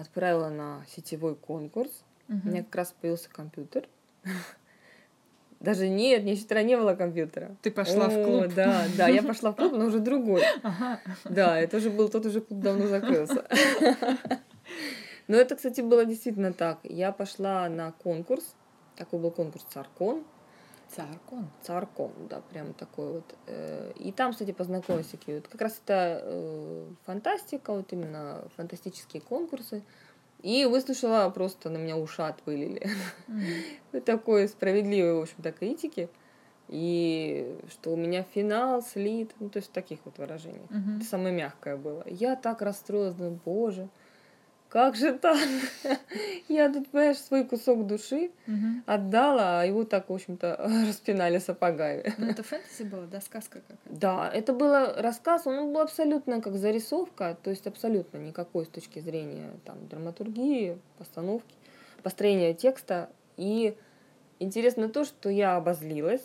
отправила 0.00 0.48
на 0.48 0.84
сетевой 0.88 1.34
конкурс. 1.34 1.90
Угу. 2.28 2.40
У 2.44 2.48
меня 2.48 2.62
как 2.62 2.74
раз 2.74 2.94
появился 3.00 3.28
компьютер. 3.30 3.88
Даже 5.60 5.88
нет, 5.88 6.22
мне 6.22 6.32
еще 6.32 6.64
не 6.64 6.76
было 6.76 6.94
компьютера. 6.94 7.56
Ты 7.62 7.70
пошла 7.70 8.06
О, 8.06 8.08
в 8.08 8.24
клуб. 8.24 8.54
Да, 8.54 8.84
да, 8.96 9.08
я 9.08 9.22
пошла 9.24 9.52
в 9.52 9.56
клуб, 9.56 9.72
но 9.72 9.86
уже 9.86 9.98
другой. 9.98 10.42
Ага. 10.62 11.00
Да, 11.24 11.58
это 11.58 11.78
уже 11.78 11.90
был, 11.90 12.08
тот 12.08 12.26
уже 12.26 12.40
клуб 12.40 12.60
давно 12.60 12.86
закрылся. 12.86 13.44
Но 15.26 15.36
это, 15.36 15.56
кстати, 15.56 15.82
было 15.82 16.06
действительно 16.06 16.54
так. 16.54 16.78
Я 16.84 17.12
пошла 17.12 17.68
на 17.68 17.92
конкурс. 17.92 18.54
Такой 18.96 19.20
был 19.20 19.30
конкурс 19.30 19.66
Царкон. 19.68 20.24
Царкон. 20.94 21.48
Царкон, 21.62 22.12
да, 22.30 22.40
прям 22.40 22.72
такой 22.72 23.12
вот. 23.12 23.34
Э, 23.46 23.92
и 23.96 24.10
там, 24.12 24.32
кстати, 24.32 24.52
познакомилась 24.52 25.12
вот. 25.26 25.48
Как 25.48 25.60
раз 25.60 25.80
это 25.84 26.20
э, 26.22 26.86
фантастика, 27.04 27.72
вот 27.72 27.92
именно 27.92 28.42
фантастические 28.56 29.20
конкурсы. 29.20 29.82
И 30.42 30.64
выслушала, 30.66 31.28
просто 31.30 31.68
на 31.68 31.78
меня 31.78 31.96
ушат 31.96 32.40
вылили. 32.46 32.88
Mm-hmm. 33.26 34.00
Такой 34.06 34.48
справедливой, 34.48 35.14
в 35.14 35.22
общем-то, 35.22 35.52
критики. 35.52 36.08
И 36.68 37.58
что 37.70 37.92
у 37.92 37.96
меня 37.96 38.22
финал 38.22 38.82
слит, 38.82 39.32
ну, 39.40 39.48
то 39.48 39.58
есть 39.58 39.70
в 39.70 39.72
таких 39.72 39.98
вот 40.04 40.18
выражениях. 40.18 40.70
Mm-hmm. 40.70 40.96
Это 40.96 41.04
самое 41.04 41.34
мягкое 41.34 41.76
было. 41.76 42.04
Я 42.06 42.36
так 42.36 42.62
расстроилась, 42.62 43.14
думаю, 43.14 43.40
боже, 43.44 43.88
как 44.68 44.96
же 44.96 45.14
так? 45.14 45.38
Я 46.48 46.72
тут, 46.72 46.88
понимаешь, 46.88 47.18
свой 47.18 47.44
кусок 47.44 47.86
души 47.86 48.30
угу. 48.46 48.82
отдала, 48.86 49.60
а 49.60 49.64
его 49.64 49.84
так, 49.84 50.08
в 50.10 50.12
общем-то, 50.12 50.56
распинали 50.88 51.38
сапогами. 51.38 52.12
Ну, 52.18 52.26
это 52.26 52.42
фэнтези 52.42 52.82
было, 52.82 53.06
да, 53.06 53.20
сказка 53.20 53.60
какая-то? 53.60 53.98
Да, 53.98 54.30
это 54.32 54.52
был 54.52 54.72
рассказ, 54.96 55.46
он 55.46 55.72
был 55.72 55.80
абсолютно 55.80 56.40
как 56.40 56.56
зарисовка, 56.56 57.36
то 57.42 57.50
есть 57.50 57.66
абсолютно 57.66 58.18
никакой 58.18 58.66
с 58.66 58.68
точки 58.68 58.98
зрения 58.98 59.50
там, 59.64 59.88
драматургии, 59.88 60.78
постановки, 60.98 61.54
построения 62.02 62.54
текста. 62.54 63.08
И 63.36 63.76
Интересно 64.40 64.88
то, 64.88 65.04
что 65.04 65.28
я 65.28 65.56
обозлилась, 65.56 66.22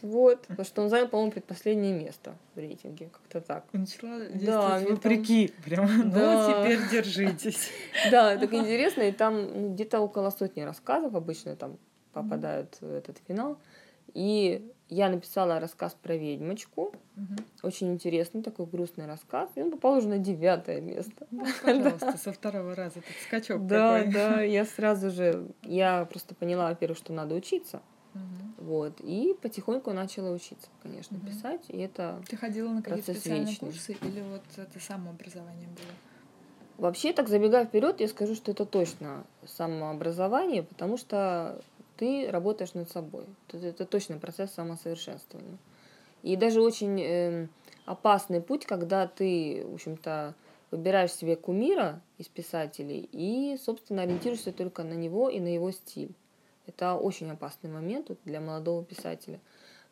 вот, 0.00 0.40
потому 0.46 0.64
что 0.64 0.82
он 0.82 0.88
занял, 0.88 1.08
по-моему, 1.08 1.32
предпоследнее 1.32 1.92
место 1.92 2.34
в 2.54 2.58
рейтинге, 2.58 3.10
как-то 3.12 3.40
так. 3.42 3.64
Начала 3.72 4.20
да, 4.34 4.78
вопреки, 4.88 5.48
там... 5.48 5.62
прям, 5.62 6.10
да. 6.10 6.48
ну, 6.48 6.64
теперь 6.64 6.80
держитесь. 6.90 7.70
Да, 8.10 8.38
так 8.38 8.54
интересно, 8.54 9.02
и 9.02 9.12
там 9.12 9.62
ну, 9.62 9.74
где-то 9.74 10.00
около 10.00 10.30
сотни 10.30 10.62
рассказов 10.62 11.14
обычно 11.14 11.54
там 11.54 11.76
попадают 12.14 12.78
в 12.80 12.90
этот 12.90 13.18
финал, 13.28 13.58
и 14.14 14.71
я 14.92 15.08
написала 15.08 15.58
рассказ 15.58 15.96
про 16.00 16.16
ведьмочку. 16.16 16.92
Угу. 17.16 17.42
Очень 17.62 17.92
интересный, 17.92 18.42
такой 18.42 18.66
грустный 18.66 19.06
рассказ. 19.06 19.48
И 19.54 19.62
он 19.62 19.70
попал 19.70 19.96
уже 19.96 20.08
на 20.08 20.18
девятое 20.18 20.80
место. 20.80 21.26
Ну, 21.30 21.44
пожалуйста, 21.64 22.18
со 22.18 22.32
второго 22.32 22.74
раза 22.74 22.98
этот 22.98 23.16
скачок 23.26 23.66
Да, 23.66 23.98
такой. 23.98 24.12
да, 24.12 24.42
я 24.42 24.64
сразу 24.64 25.10
же, 25.10 25.48
я 25.62 26.04
просто 26.04 26.34
поняла, 26.34 26.68
во-первых, 26.68 26.98
что 26.98 27.12
надо 27.12 27.34
учиться. 27.34 27.80
Угу. 28.14 28.64
Вот. 28.66 29.00
И 29.00 29.34
потихоньку 29.40 29.92
начала 29.92 30.30
учиться, 30.30 30.68
конечно, 30.82 31.16
угу. 31.16 31.26
писать. 31.26 31.62
И 31.68 31.78
это 31.78 32.22
Ты 32.28 32.36
ходила 32.36 32.68
на 32.68 32.82
какие-то 32.82 33.14
специальные 33.14 33.46
вечный. 33.46 33.68
курсы 33.68 33.92
или 33.92 34.20
вот 34.20 34.42
это 34.56 34.78
самообразование 34.78 35.68
было? 35.68 35.94
Вообще, 36.78 37.12
так 37.12 37.28
забегая 37.28 37.64
вперед, 37.64 38.00
я 38.00 38.08
скажу, 38.08 38.34
что 38.34 38.50
это 38.50 38.64
точно 38.64 39.24
самообразование, 39.46 40.62
потому 40.62 40.96
что 40.96 41.62
ты 41.96 42.30
работаешь 42.30 42.74
над 42.74 42.90
собой. 42.90 43.24
Это, 43.48 43.66
это 43.66 43.86
точно 43.86 44.18
процесс 44.18 44.52
самосовершенствования. 44.52 45.58
И 46.22 46.36
даже 46.36 46.60
очень 46.60 47.00
э, 47.00 47.48
опасный 47.84 48.40
путь, 48.40 48.64
когда 48.66 49.06
ты, 49.06 49.64
в 49.66 49.74
общем-то, 49.74 50.34
выбираешь 50.70 51.12
себе 51.12 51.36
кумира 51.36 52.00
из 52.18 52.28
писателей 52.28 53.08
и, 53.12 53.58
собственно, 53.62 54.02
ориентируешься 54.02 54.52
только 54.52 54.84
на 54.84 54.94
него 54.94 55.28
и 55.28 55.40
на 55.40 55.52
его 55.52 55.70
стиль. 55.70 56.14
Это 56.66 56.94
очень 56.94 57.30
опасный 57.30 57.70
момент 57.70 58.10
для 58.24 58.40
молодого 58.40 58.84
писателя. 58.84 59.40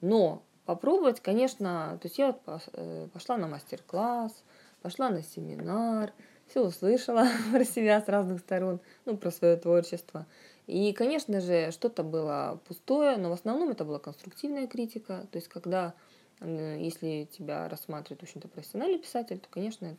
Но 0.00 0.42
попробовать, 0.64 1.20
конечно, 1.20 1.98
то 2.00 2.06
есть 2.06 2.18
я 2.18 2.28
вот 2.28 2.62
э, 2.72 3.08
пошла 3.12 3.36
на 3.36 3.48
мастер-класс, 3.48 4.44
пошла 4.82 5.10
на 5.10 5.22
семинар, 5.22 6.12
все 6.46 6.64
услышала 6.64 7.26
про 7.52 7.64
себя 7.64 8.00
с 8.00 8.08
разных 8.08 8.40
сторон, 8.40 8.80
ну, 9.04 9.16
про 9.16 9.30
свое 9.30 9.56
творчество. 9.56 10.26
И, 10.70 10.92
конечно 10.92 11.40
же, 11.40 11.72
что-то 11.72 12.04
было 12.04 12.60
пустое, 12.68 13.16
но 13.16 13.30
в 13.30 13.32
основном 13.32 13.70
это 13.70 13.84
была 13.84 13.98
конструктивная 13.98 14.68
критика. 14.68 15.26
То 15.32 15.38
есть, 15.38 15.48
когда, 15.48 15.94
если 16.40 17.28
тебя 17.32 17.68
рассматривает, 17.68 18.20
в 18.20 18.22
общем-то, 18.22 18.46
профессиональный 18.46 19.00
писатель, 19.00 19.40
то, 19.40 19.48
конечно, 19.50 19.96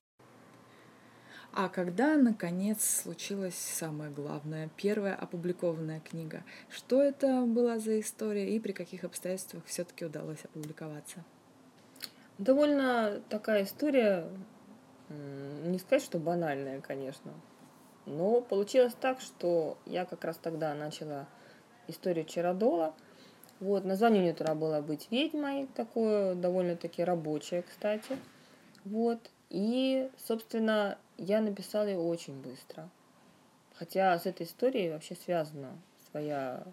а 1.51 1.67
когда, 1.67 2.15
наконец, 2.15 3.01
случилось 3.01 3.55
самое 3.55 4.11
главное, 4.11 4.69
первая 4.77 5.13
опубликованная 5.13 5.99
книга? 5.99 6.45
Что 6.69 7.01
это 7.01 7.41
была 7.45 7.77
за 7.77 7.99
история 7.99 8.55
и 8.55 8.57
при 8.57 8.71
каких 8.71 9.03
обстоятельствах 9.03 9.65
все-таки 9.65 10.05
удалось 10.05 10.45
опубликоваться? 10.45 11.25
Довольно 12.37 13.21
такая 13.27 13.65
история, 13.65 14.29
не 15.09 15.77
сказать, 15.79 16.01
что 16.01 16.17
банальная, 16.17 16.79
конечно. 16.79 17.33
Но 18.05 18.41
получилось 18.41 18.95
так, 18.99 19.21
что 19.21 19.77
я 19.85 20.05
как 20.05 20.23
раз 20.23 20.37
тогда 20.37 20.73
начала 20.73 21.27
историю 21.87 22.25
Чародола. 22.25 22.93
Вот, 23.59 23.85
название 23.85 24.21
у 24.21 24.23
нее 24.23 24.33
тогда 24.33 24.55
было 24.55 24.81
«Быть 24.81 25.07
ведьмой», 25.11 25.67
такое 25.75 26.33
довольно-таки 26.33 27.03
рабочее, 27.03 27.61
кстати. 27.61 28.17
Вот, 28.85 29.19
и, 29.49 30.09
собственно, 30.17 30.97
я 31.17 31.41
написала 31.41 31.85
ее 31.85 31.99
очень 31.99 32.41
быстро. 32.41 32.89
Хотя 33.75 34.17
с 34.17 34.25
этой 34.25 34.45
историей 34.45 34.89
вообще 34.89 35.15
связана 35.15 35.77
своя 36.09 36.63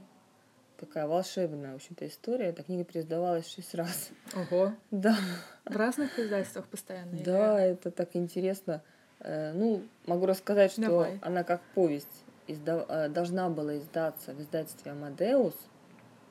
такая 0.79 1.07
волшебная, 1.07 1.73
в 1.73 1.77
общем-то, 1.77 2.07
история. 2.07 2.47
Эта 2.47 2.63
книга 2.63 2.85
переиздавалась 2.85 3.53
шесть 3.53 3.75
раз. 3.75 4.11
Ого. 4.35 4.73
Да. 4.91 5.17
В 5.65 5.77
разных 5.77 6.19
издательствах 6.19 6.67
постоянно? 6.69 7.19
Да, 7.25 7.61
это 7.61 7.91
так 7.91 8.11
интересно. 8.15 8.83
Э, 9.21 9.53
ну, 9.53 9.83
могу 10.07 10.27
рассказать, 10.27 10.73
что 10.73 10.83
Давай. 10.83 11.19
она 11.23 11.45
как 11.45 11.61
повесть 11.75 12.25
издав... 12.49 12.87
Э, 12.89 13.09
должна 13.09 13.49
была 13.49 13.79
издаться 13.79 14.33
в 14.33 14.41
издательстве 14.41 14.93
«Амадеус», 14.93 15.55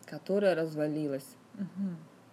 которая 0.06 0.56
развалилась. 0.56 1.28
Угу. 1.56 1.90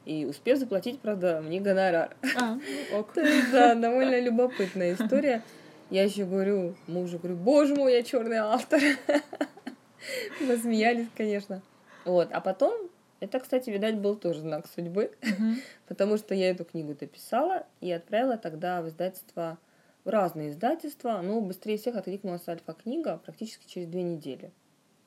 И 0.07 0.25
успев 0.27 0.59
заплатить, 0.59 1.01
правда, 1.01 1.41
мне 1.43 1.61
гонорар. 1.61 2.17
А, 2.39 2.55
ну 2.55 2.99
ок. 2.99 3.13
То 3.15 3.21
есть, 3.21 3.51
да, 3.53 3.75
довольно 3.75 4.21
любопытная 4.21 4.95
история. 4.95 5.43
Я 5.91 6.05
еще 6.05 6.25
говорю 6.25 6.75
мужу, 6.87 7.19
говорю, 7.19 7.37
боже 7.37 7.75
мой, 7.75 7.93
я 7.93 8.03
черный 8.03 8.39
автор. 8.39 8.81
Мы 10.41 10.57
смеялись, 10.57 11.09
конечно. 11.17 11.63
Вот, 12.05 12.29
а 12.33 12.41
потом, 12.41 12.91
это, 13.21 13.41
кстати, 13.41 13.71
видать, 13.71 13.97
был 13.97 14.17
тоже 14.17 14.41
знак 14.41 14.67
судьбы, 14.75 15.13
потому 15.89 16.19
что 16.19 16.35
я 16.35 16.51
эту 16.51 16.65
книгу 16.65 16.95
дописала 16.95 17.67
и 17.81 17.91
отправила 17.91 18.37
тогда 18.37 18.83
в 18.83 18.89
издательство, 18.89 19.59
в 20.05 20.09
разные 20.09 20.51
издательства, 20.51 21.21
но 21.23 21.41
быстрее 21.41 21.79
всех 21.79 21.97
откликнулась 21.97 22.47
Альфа-книга 22.47 23.21
практически 23.25 23.67
через 23.67 23.89
две 23.89 24.03
недели. 24.03 24.53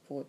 Вот. 0.09 0.27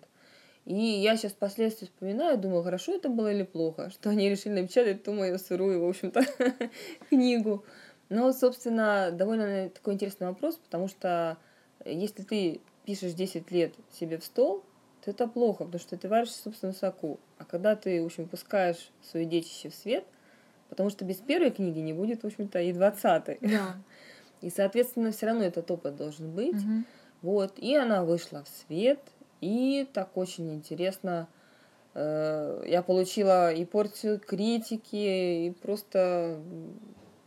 И 0.64 0.74
я 0.74 1.16
сейчас 1.16 1.32
впоследствии 1.32 1.86
вспоминаю, 1.86 2.36
думаю, 2.36 2.62
хорошо 2.62 2.94
это 2.94 3.08
было 3.08 3.32
или 3.32 3.42
плохо, 3.42 3.88
что 3.90 4.10
они 4.10 4.28
решили 4.28 4.60
напечатать 4.60 5.02
ту 5.02 5.14
мою 5.14 5.38
сырую, 5.38 5.82
в 5.82 5.88
общем-то, 5.88 6.22
книгу. 7.08 7.64
Но, 8.10 8.32
собственно, 8.32 9.10
довольно 9.10 9.70
такой 9.70 9.94
интересный 9.94 10.26
вопрос, 10.26 10.56
потому 10.56 10.88
что 10.88 11.38
если 11.84 12.22
ты 12.22 12.60
пишешь 12.84 13.14
10 13.14 13.50
лет 13.50 13.74
себе 13.98 14.18
в 14.18 14.24
стол, 14.24 14.62
то 15.02 15.10
это 15.10 15.26
плохо, 15.26 15.64
потому 15.64 15.80
что 15.80 15.96
ты 15.96 16.08
варишь 16.08 16.30
в 16.30 16.42
собственном 16.42 16.74
соку. 16.74 17.18
А 17.38 17.44
когда 17.44 17.76
ты, 17.76 18.02
в 18.02 18.06
общем, 18.06 18.28
пускаешь 18.28 18.90
свое 19.02 19.24
детище 19.24 19.70
в 19.70 19.74
свет, 19.74 20.04
потому 20.68 20.90
что 20.90 21.04
без 21.04 21.16
первой 21.16 21.50
книги 21.50 21.78
не 21.78 21.92
будет, 21.92 22.22
в 22.22 22.26
общем-то, 22.26 22.60
и 22.60 22.72
двадцатой. 22.72 23.38
Да. 23.40 23.76
И, 24.40 24.50
соответственно, 24.50 25.10
все 25.10 25.26
равно 25.26 25.44
этот 25.44 25.70
опыт 25.70 25.96
должен 25.96 26.30
быть. 26.30 26.56
Угу. 26.56 26.84
Вот. 27.22 27.58
И 27.58 27.74
она 27.74 28.04
вышла 28.04 28.44
в 28.44 28.48
свет, 28.48 29.00
и 29.40 29.88
так 29.92 30.16
очень 30.16 30.54
интересно. 30.54 31.28
Э, 31.94 32.62
я 32.66 32.82
получила 32.82 33.52
и 33.52 33.64
порцию 33.64 34.20
критики, 34.20 35.46
и 35.46 35.50
просто 35.62 36.40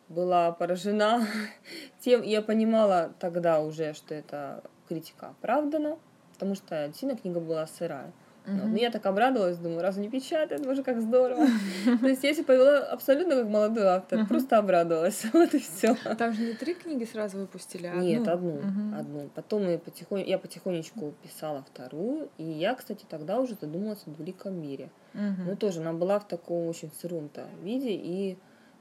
была 0.07 0.51
поражена 0.51 1.27
тем. 1.99 2.21
Я 2.21 2.41
понимала 2.41 3.13
тогда 3.19 3.61
уже, 3.61 3.93
что 3.93 4.13
эта 4.13 4.63
критика 4.87 5.29
оправдана, 5.29 5.97
потому 6.33 6.55
что 6.55 6.87
действительно 6.87 7.19
книга 7.19 7.39
была 7.39 7.67
сырая. 7.67 8.13
Вот. 8.45 8.69
Но 8.69 8.77
я 8.77 8.89
так 8.89 9.05
обрадовалась, 9.05 9.57
думаю, 9.57 9.81
раз 9.81 9.97
не 9.97 10.09
печатает, 10.09 10.65
боже, 10.65 10.83
как 10.83 10.99
здорово. 10.99 11.45
То 12.01 12.07
есть 12.07 12.23
я 12.23 12.33
себя 12.33 12.45
повела 12.45 12.79
абсолютно 12.79 13.35
как 13.35 13.47
молодой 13.47 13.85
автор, 13.85 14.25
просто 14.27 14.57
обрадовалась. 14.57 15.25
Вот 15.33 15.53
и 15.53 15.59
все. 15.59 15.95
Там 16.17 16.33
же 16.33 16.43
не 16.43 16.53
три 16.53 16.73
книги 16.73 17.05
сразу 17.05 17.37
выпустили, 17.37 17.87
а 17.87 17.95
Нет, 17.95 18.27
одну. 18.27 18.61
Одну. 18.97 19.29
Потом 19.33 19.67
я 19.69 20.37
потихонечку 20.37 21.13
писала 21.23 21.63
вторую, 21.63 22.29
и 22.37 22.43
я, 22.43 22.75
кстати, 22.75 23.05
тогда 23.07 23.39
уже 23.39 23.55
задумалась 23.59 24.03
о 24.05 24.09
двуликом 24.09 24.59
мире. 24.59 24.89
Ну, 25.13 25.55
тоже 25.55 25.81
она 25.81 25.93
была 25.93 26.19
в 26.19 26.27
таком 26.27 26.67
очень 26.67 26.91
сыром-то 27.01 27.47
виде, 27.61 27.91
и 27.91 28.37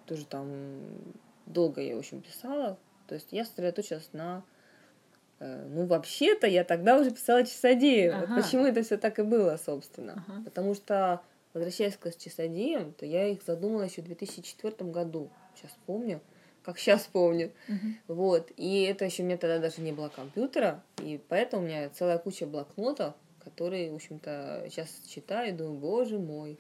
тоже 0.07 0.25
там 0.25 0.49
долго 1.47 1.81
я, 1.81 1.97
в 1.97 1.99
общем, 1.99 2.21
писала. 2.21 2.79
То 3.07 3.15
есть 3.15 3.29
я 3.33 3.45
сосредоточилась 3.45 4.11
на 4.13 4.43
ну, 5.41 5.87
вообще-то 5.87 6.47
я 6.47 6.65
тогда 6.65 6.99
уже 6.99 7.11
писала 7.11 7.45
часодею. 7.45 8.15
Ага. 8.15 8.27
Вот 8.27 8.43
почему 8.43 8.67
это 8.67 8.83
все 8.83 8.99
так 8.99 9.19
и 9.19 9.23
было, 9.23 9.57
собственно. 9.57 10.25
Ага. 10.29 10.43
Потому 10.45 10.75
что, 10.75 11.23
возвращаясь 11.55 11.97
к 11.97 12.17
часодеям, 12.17 12.93
то 12.93 13.07
я 13.07 13.27
их 13.27 13.43
задумала 13.43 13.83
еще 13.83 14.03
в 14.03 14.05
2004 14.05 14.91
году. 14.91 15.31
Сейчас 15.57 15.73
помню, 15.87 16.21
как 16.63 16.79
сейчас 16.79 17.09
помню. 17.11 17.53
Угу. 17.69 18.15
Вот. 18.15 18.51
И 18.57 18.83
это 18.83 19.07
еще 19.07 19.23
у 19.23 19.27
меня 19.27 19.39
тогда 19.39 19.59
даже 19.59 19.81
не 19.81 19.93
было 19.93 20.09
компьютера, 20.09 20.83
и 21.03 21.21
поэтому 21.29 21.63
у 21.63 21.67
меня 21.67 21.89
целая 21.89 22.19
куча 22.19 22.47
блокнотов, 22.47 23.15
которые, 23.43 23.91
в 23.91 23.95
общем-то, 23.95 24.67
сейчас 24.69 24.89
читаю 25.09 25.49
и 25.49 25.53
думаю, 25.53 25.79
боже 25.79 26.19
мой, 26.19 26.59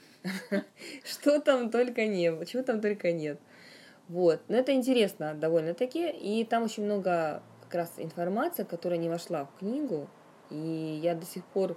что 1.05 1.39
там 1.41 1.71
только 1.71 2.07
не 2.07 2.33
было, 2.33 2.47
чего 2.47 2.63
там 2.63 2.81
только 2.81 3.13
нет. 3.13 3.39
Вот. 4.09 4.41
Но 4.49 4.57
это 4.57 4.73
интересно 4.73 5.35
довольно-таки, 5.35 6.11
и 6.11 6.45
там 6.45 6.65
очень 6.65 6.85
много 6.85 7.43
как 7.71 7.83
раз 7.83 7.93
информация, 7.99 8.65
которая 8.65 8.99
не 8.99 9.09
вошла 9.09 9.45
в 9.45 9.59
книгу, 9.61 10.09
и 10.51 11.01
я 11.03 11.15
до 11.15 11.25
сих 11.25 11.45
пор 11.45 11.77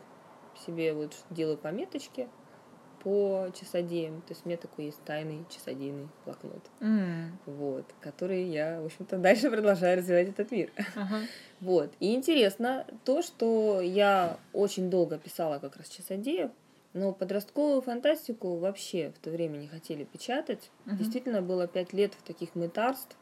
себе 0.66 0.94
вот 0.94 1.14
делаю 1.30 1.58
пометочки 1.58 2.28
по 3.04 3.48
часодеям. 3.60 4.22
То 4.22 4.32
есть 4.32 4.44
у 4.44 4.50
меня 4.50 4.58
такой 4.58 4.86
есть 4.86 5.04
тайный 5.04 5.46
часодейный 5.50 6.08
блокнот. 6.26 6.64
Mm. 6.80 7.32
Вот, 7.46 7.86
который 8.02 8.44
я, 8.44 8.82
в 8.82 8.86
общем-то, 8.86 9.18
дальше 9.20 9.52
продолжаю 9.52 10.00
развивать 10.00 10.30
этот 10.30 10.50
мир. 10.52 10.72
Uh-huh. 10.78 11.28
Вот. 11.60 11.94
И 12.00 12.16
интересно 12.16 12.88
то, 13.06 13.22
что 13.22 13.80
я 13.80 14.38
очень 14.52 14.90
долго 14.90 15.20
писала 15.20 15.60
как 15.60 15.78
раз 15.78 15.90
часодеев, 15.90 16.50
но 16.94 17.14
подростковую 17.14 17.82
фантастику 17.82 18.58
вообще 18.58 19.12
в 19.16 19.20
то 19.20 19.30
время 19.30 19.58
не 19.58 19.68
хотели 19.68 20.06
печатать. 20.06 20.72
Uh-huh. 20.86 20.98
Действительно, 20.98 21.42
было 21.42 21.68
пять 21.68 21.94
лет 21.94 22.14
в 22.16 22.24
таких 22.24 22.56
мытарств, 22.56 23.16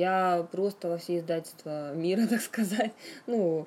я 0.00 0.48
просто 0.50 0.88
во 0.88 0.98
все 0.98 1.18
издательства 1.18 1.94
мира, 1.94 2.26
так 2.30 2.40
сказать, 2.40 2.92
ну, 3.26 3.66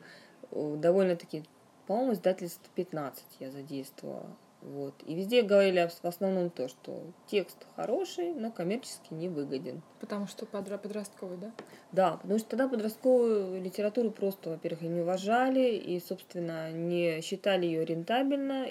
довольно-таки, 0.51 1.43
по-моему, 1.87 2.13
издательств 2.13 2.69
15 2.75 3.23
я 3.39 3.51
задействовала. 3.51 4.35
Вот. 4.61 4.93
И 5.05 5.13
везде 5.13 5.41
говорили 5.41 5.89
в 6.01 6.07
основном 6.07 6.49
то, 6.49 6.69
что 6.69 7.03
текст 7.27 7.57
хороший, 7.75 8.33
но 8.33 8.49
коммерчески 8.49 9.13
не 9.13 9.27
выгоден. 9.27 9.81
Потому 9.99 10.25
что 10.25 10.45
подростковый, 10.45 11.37
да? 11.37 11.51
Да, 11.91 12.11
потому 12.21 12.39
что 12.39 12.51
тогда 12.51 12.69
подростковую 12.69 13.61
литературу 13.61 14.09
просто, 14.09 14.51
во-первых, 14.51 14.83
не 14.83 15.01
уважали 15.01 15.75
и, 15.75 15.99
собственно, 15.99 16.71
не 16.71 17.19
считали 17.21 17.65
ее 17.65 17.83
рентабельно 17.83 18.65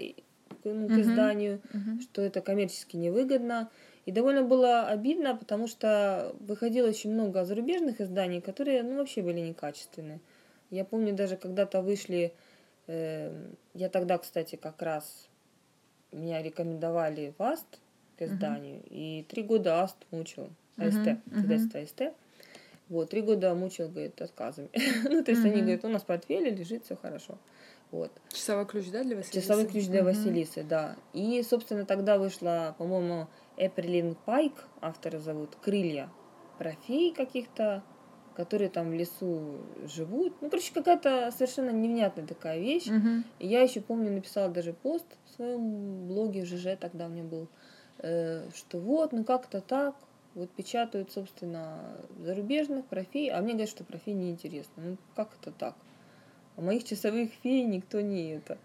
ну, 0.64 0.88
к 0.88 0.92
изданию, 0.92 1.60
uh-huh. 1.74 2.00
что 2.00 2.22
это 2.22 2.40
коммерчески 2.40 2.96
невыгодно. 2.96 3.68
И 4.04 4.10
довольно 4.10 4.42
было 4.42 4.86
обидно, 4.86 5.36
потому 5.36 5.68
что 5.68 6.34
выходило 6.40 6.88
очень 6.88 7.12
много 7.12 7.44
зарубежных 7.44 8.00
изданий, 8.00 8.40
которые 8.40 8.82
ну, 8.82 8.96
вообще 8.96 9.22
были 9.22 9.40
некачественные. 9.40 10.20
Я 10.70 10.84
помню 10.84 11.14
даже 11.14 11.36
когда-то 11.36 11.82
вышли, 11.82 12.32
э, 12.88 13.32
я 13.74 13.88
тогда, 13.88 14.18
кстати, 14.18 14.56
как 14.56 14.82
раз 14.82 15.28
меня 16.10 16.42
рекомендовали 16.42 17.32
в 17.38 17.42
АСТ 17.42 17.78
к 18.16 18.22
изданию, 18.22 18.80
uh-huh. 18.80 18.88
и 18.90 19.26
три 19.28 19.42
года 19.42 19.82
АСТ 19.82 19.96
мучил, 20.10 20.48
АСТ, 20.76 20.96
uh-huh. 20.96 21.40
издательство 21.40 21.80
АСТ. 21.80 22.14
Вот, 22.88 23.10
три 23.10 23.22
года 23.22 23.54
мучил, 23.54 23.88
говорит, 23.88 24.20
отказами. 24.20 24.68
ну, 25.08 25.22
то 25.22 25.30
есть 25.30 25.44
uh-huh. 25.44 25.50
они 25.50 25.60
говорят, 25.60 25.84
у 25.84 25.88
нас 25.88 26.02
в 26.02 26.06
портфеле 26.06 26.50
лежит, 26.50 26.84
все 26.84 26.96
хорошо. 26.96 27.38
Вот. 27.90 28.10
Часовой 28.32 28.66
ключ, 28.66 28.86
да, 28.90 29.04
для 29.04 29.16
Василисы? 29.16 29.40
Часовой 29.40 29.66
ключ 29.66 29.86
для 29.86 30.00
uh-huh. 30.00 30.04
Василисы, 30.04 30.64
да. 30.64 30.96
И, 31.12 31.42
собственно, 31.42 31.84
тогда 31.84 32.18
вышла, 32.18 32.74
по-моему, 32.78 33.28
Эприлин 33.56 34.16
Пайк, 34.26 34.52
автора 34.80 35.18
зовут, 35.18 35.56
«Крылья», 35.62 36.10
про 36.58 36.72
фей 36.86 37.12
каких-то, 37.12 37.82
которые 38.36 38.70
там 38.70 38.90
в 38.90 38.94
лесу 38.94 39.58
живут. 39.84 40.34
Ну, 40.40 40.48
короче, 40.48 40.72
какая-то 40.72 41.30
совершенно 41.32 41.70
невнятная 41.70 42.26
такая 42.26 42.58
вещь. 42.60 42.86
Угу. 42.86 43.24
Я 43.40 43.62
еще 43.62 43.80
помню, 43.80 44.12
написала 44.12 44.48
даже 44.48 44.72
пост 44.72 45.06
в 45.26 45.34
своем 45.34 46.06
блоге, 46.06 46.44
ЖЖ 46.44 46.78
тогда 46.78 47.06
у 47.06 47.08
меня 47.08 47.24
был, 47.24 47.48
э, 47.98 48.48
что 48.54 48.78
вот, 48.78 49.12
ну 49.12 49.24
как-то 49.24 49.60
так, 49.60 49.96
вот 50.34 50.50
печатают, 50.50 51.12
собственно, 51.12 51.96
зарубежных 52.20 52.86
про 52.86 53.04
фей, 53.04 53.30
а 53.30 53.40
мне 53.42 53.52
говорят, 53.52 53.70
что 53.70 53.84
про 53.84 53.98
фей 53.98 54.14
неинтересно. 54.14 54.82
Ну, 54.82 54.96
как 55.14 55.30
это 55.40 55.50
так? 55.50 55.74
А 56.56 56.60
моих 56.60 56.84
часовых 56.84 57.30
фей 57.42 57.64
никто 57.64 58.00
не 58.00 58.34
это 58.34 58.58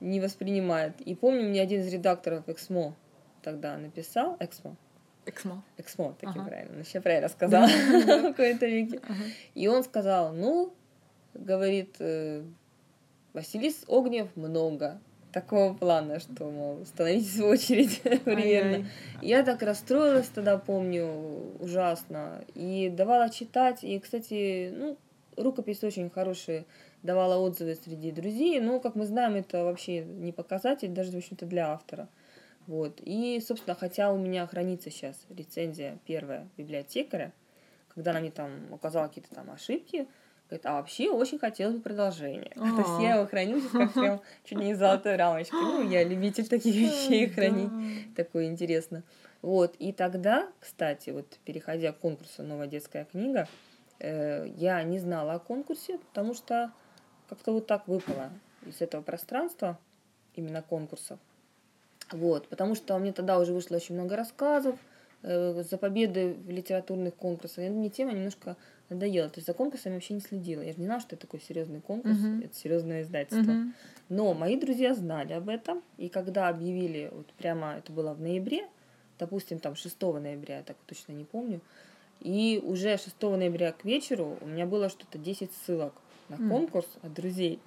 не 0.00 0.20
воспринимает. 0.20 1.00
И 1.00 1.14
помню, 1.14 1.48
мне 1.48 1.60
один 1.60 1.80
из 1.80 1.92
редакторов 1.92 2.48
Эксмо 2.48 2.94
тогда 3.46 3.78
написал, 3.78 4.36
Эксмо, 4.40 4.74
Эксмо. 5.24 5.62
Эксмо, 5.76 6.14
таки 6.14 6.36
ага. 6.36 6.48
правильно. 6.48 6.82
Сейчас 6.82 7.02
правильно 7.02 7.28
сказала 7.28 7.66
в 7.66 8.22
какой-то 8.22 8.66
веке. 8.66 9.00
И 9.54 9.68
он 9.68 9.84
сказал, 9.84 10.32
ну, 10.32 10.74
говорит, 11.32 11.94
э, 12.00 12.42
Василис 13.34 13.84
Огнев 13.86 14.34
много. 14.34 15.00
Такого 15.32 15.74
плана, 15.74 16.18
что, 16.18 16.50
мол, 16.50 16.84
становитесь 16.86 17.38
в 17.38 17.44
очередь 17.44 18.02
примерно. 18.24 18.88
Я 19.22 19.44
так 19.44 19.62
расстроилась 19.62 20.28
тогда, 20.28 20.58
помню, 20.58 21.06
ужасно. 21.60 22.44
И 22.54 22.88
давала 22.88 23.30
читать. 23.30 23.84
И, 23.84 24.00
кстати, 24.00 24.72
ну, 24.74 24.96
рукопись 25.36 25.84
очень 25.84 26.10
хорошая 26.10 26.64
давала 27.02 27.36
отзывы 27.36 27.76
среди 27.76 28.10
друзей, 28.10 28.58
но, 28.60 28.80
как 28.80 28.96
мы 28.96 29.06
знаем, 29.06 29.36
это 29.36 29.62
вообще 29.62 30.04
не 30.04 30.32
показатель 30.32 30.88
даже, 30.88 31.12
в 31.12 31.16
общем-то, 31.16 31.46
для 31.46 31.72
автора. 31.72 32.08
Вот. 32.66 33.00
И, 33.04 33.40
собственно, 33.46 33.74
хотя 33.74 34.12
у 34.12 34.18
меня 34.18 34.46
хранится 34.46 34.90
сейчас 34.90 35.24
рецензия 35.28 35.98
первая 36.04 36.48
библиотекаря, 36.56 37.32
когда 37.88 38.10
она 38.10 38.20
мне 38.20 38.30
там 38.30 38.50
указала 38.72 39.08
какие-то 39.08 39.34
там 39.34 39.50
ошибки, 39.50 40.08
Говорит, 40.48 40.66
а 40.66 40.74
вообще 40.74 41.10
очень 41.10 41.40
хотелось 41.40 41.74
бы 41.76 41.82
продолжение. 41.82 42.50
То 42.54 42.64
есть 42.64 43.00
я 43.00 43.16
его 43.16 43.26
храню 43.26 43.60
сейчас 43.60 43.72
как 43.72 43.92
прям 43.94 44.20
чуть 44.44 44.58
не 44.58 44.74
золотой 44.74 45.16
рамочкой. 45.16 45.60
Ну, 45.60 45.90
я 45.90 46.04
любитель 46.04 46.46
таких 46.48 46.74
вещей 46.74 47.28
хранить. 47.28 48.14
Такое 48.14 48.46
интересно. 48.46 49.02
Вот, 49.42 49.74
и 49.78 49.92
тогда, 49.92 50.48
кстати, 50.60 51.10
вот 51.10 51.38
переходя 51.44 51.92
к 51.92 51.98
конкурсу 51.98 52.42
«Новая 52.42 52.66
детская 52.66 53.04
книга», 53.04 53.48
э, 53.98 54.46
я 54.56 54.82
не 54.82 54.98
знала 54.98 55.34
о 55.34 55.38
конкурсе, 55.38 55.98
потому 55.98 56.34
что 56.34 56.72
как-то 57.28 57.52
вот 57.52 57.66
так 57.66 57.86
выпало 57.86 58.30
из 58.64 58.80
этого 58.80 59.02
пространства, 59.02 59.78
именно 60.34 60.62
конкурсов. 60.62 61.18
Вот, 62.12 62.48
потому 62.48 62.74
что 62.74 62.96
меня 62.98 63.12
тогда 63.12 63.38
уже 63.38 63.52
вышло 63.52 63.76
очень 63.76 63.94
много 63.94 64.16
рассказов, 64.16 64.78
э, 65.22 65.62
за 65.62 65.76
победы 65.76 66.36
в 66.46 66.50
литературных 66.50 67.14
конкурсах. 67.14 67.64
И 67.64 67.68
мне 67.68 67.90
тема 67.90 68.12
немножко 68.12 68.56
надоела. 68.88 69.28
То 69.28 69.38
есть 69.38 69.46
за 69.46 69.54
конкурсами 69.54 69.94
вообще 69.94 70.14
не 70.14 70.20
следила. 70.20 70.62
Я 70.62 70.72
же 70.72 70.78
не 70.78 70.84
знала, 70.84 71.00
что 71.00 71.16
это 71.16 71.26
такой 71.26 71.40
серьезный 71.40 71.80
конкурс, 71.80 72.16
uh-huh. 72.16 72.44
это 72.44 72.54
серьезное 72.54 73.02
издательство. 73.02 73.50
Uh-huh. 73.50 73.72
Но 74.08 74.34
мои 74.34 74.56
друзья 74.56 74.94
знали 74.94 75.32
об 75.32 75.48
этом. 75.48 75.82
И 75.98 76.08
когда 76.08 76.48
объявили, 76.48 77.10
вот 77.12 77.26
прямо 77.38 77.74
это 77.78 77.92
было 77.92 78.14
в 78.14 78.20
ноябре, 78.20 78.68
допустим, 79.18 79.58
там 79.58 79.74
6 79.74 80.00
ноября, 80.00 80.58
я 80.58 80.62
так 80.62 80.76
точно 80.86 81.12
не 81.12 81.24
помню, 81.24 81.60
и 82.20 82.60
уже 82.64 82.96
6 82.96 83.20
ноября 83.22 83.72
к 83.72 83.84
вечеру 83.84 84.38
у 84.40 84.46
меня 84.46 84.66
было 84.66 84.88
что-то 84.88 85.18
10 85.18 85.50
ссылок 85.52 85.94
на 86.28 86.36
конкурс 86.36 86.86
mm. 86.86 87.06
от 87.06 87.14
друзей. 87.14 87.60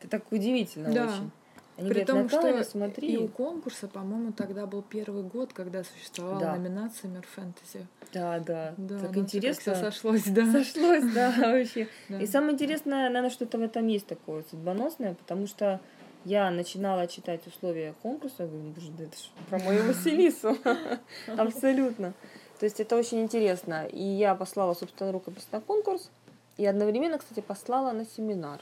Это 0.00 0.08
так 0.08 0.30
удивительно 0.32 0.92
да. 0.92 1.06
очень. 1.06 1.30
Они 1.78 1.88
При 1.88 2.04
говорят, 2.04 2.30
том, 2.30 2.40
что 2.40 2.64
смотри. 2.64 3.12
и 3.12 3.16
у 3.16 3.28
конкурса, 3.28 3.88
по-моему, 3.88 4.32
тогда 4.32 4.66
был 4.66 4.82
первый 4.82 5.22
год, 5.22 5.54
когда 5.54 5.82
существовала 5.84 6.40
да. 6.40 6.56
номинация 6.56 7.08
Мир 7.10 7.26
Фэнтези. 7.34 7.86
Да, 8.12 8.38
да. 8.40 8.74
да 8.76 8.98
так 8.98 9.16
интересно. 9.16 9.74
Все 9.74 9.84
сошлось, 9.84 10.24
да. 10.24 10.52
Сошлось, 10.52 11.12
да, 11.14 11.34
вообще. 11.38 11.88
И 12.10 12.26
самое 12.26 12.52
интересное, 12.52 13.08
наверное, 13.08 13.30
что-то 13.30 13.56
в 13.56 13.62
этом 13.62 13.86
есть 13.86 14.06
такое 14.06 14.44
судьбоносное, 14.50 15.14
потому 15.14 15.46
что 15.46 15.80
я 16.24 16.50
начинала 16.50 17.06
читать 17.06 17.46
условия 17.46 17.94
конкурса, 18.02 18.46
говорю, 18.46 18.70
боже, 18.70 18.90
да 18.92 19.04
это 19.04 19.16
же 19.16 19.28
про 19.48 19.58
мою 19.58 19.82
Василису. 19.88 20.56
Абсолютно. 21.26 22.12
То 22.58 22.66
есть 22.66 22.80
это 22.80 22.96
очень 22.96 23.22
интересно. 23.22 23.86
И 23.86 24.02
я 24.02 24.34
послала, 24.34 24.74
собственно, 24.74 25.10
рукопись 25.10 25.48
на 25.50 25.60
конкурс. 25.60 26.10
И 26.58 26.66
одновременно, 26.66 27.18
кстати, 27.18 27.40
послала 27.40 27.92
на 27.92 28.04
семинар. 28.04 28.60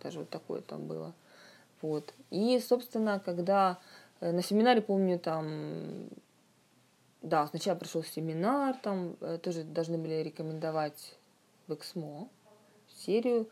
Даже 0.00 0.20
вот 0.20 0.30
такое 0.30 0.60
там 0.62 0.86
было. 0.86 1.12
Вот. 1.82 2.14
И, 2.30 2.58
собственно, 2.60 3.20
когда 3.20 3.78
э, 4.20 4.32
на 4.32 4.42
семинаре, 4.42 4.80
помню, 4.80 5.18
там, 5.18 6.08
да, 7.20 7.46
сначала 7.48 7.76
пришел 7.76 8.02
семинар, 8.04 8.76
там 8.82 9.16
э, 9.20 9.38
тоже 9.42 9.64
должны 9.64 9.98
были 9.98 10.22
рекомендовать 10.22 11.16
в 11.66 11.74
Эксмо 11.74 12.28
серию 13.04 13.48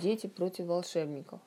«Дети 0.00 0.28
против 0.28 0.66
волшебников». 0.66 1.40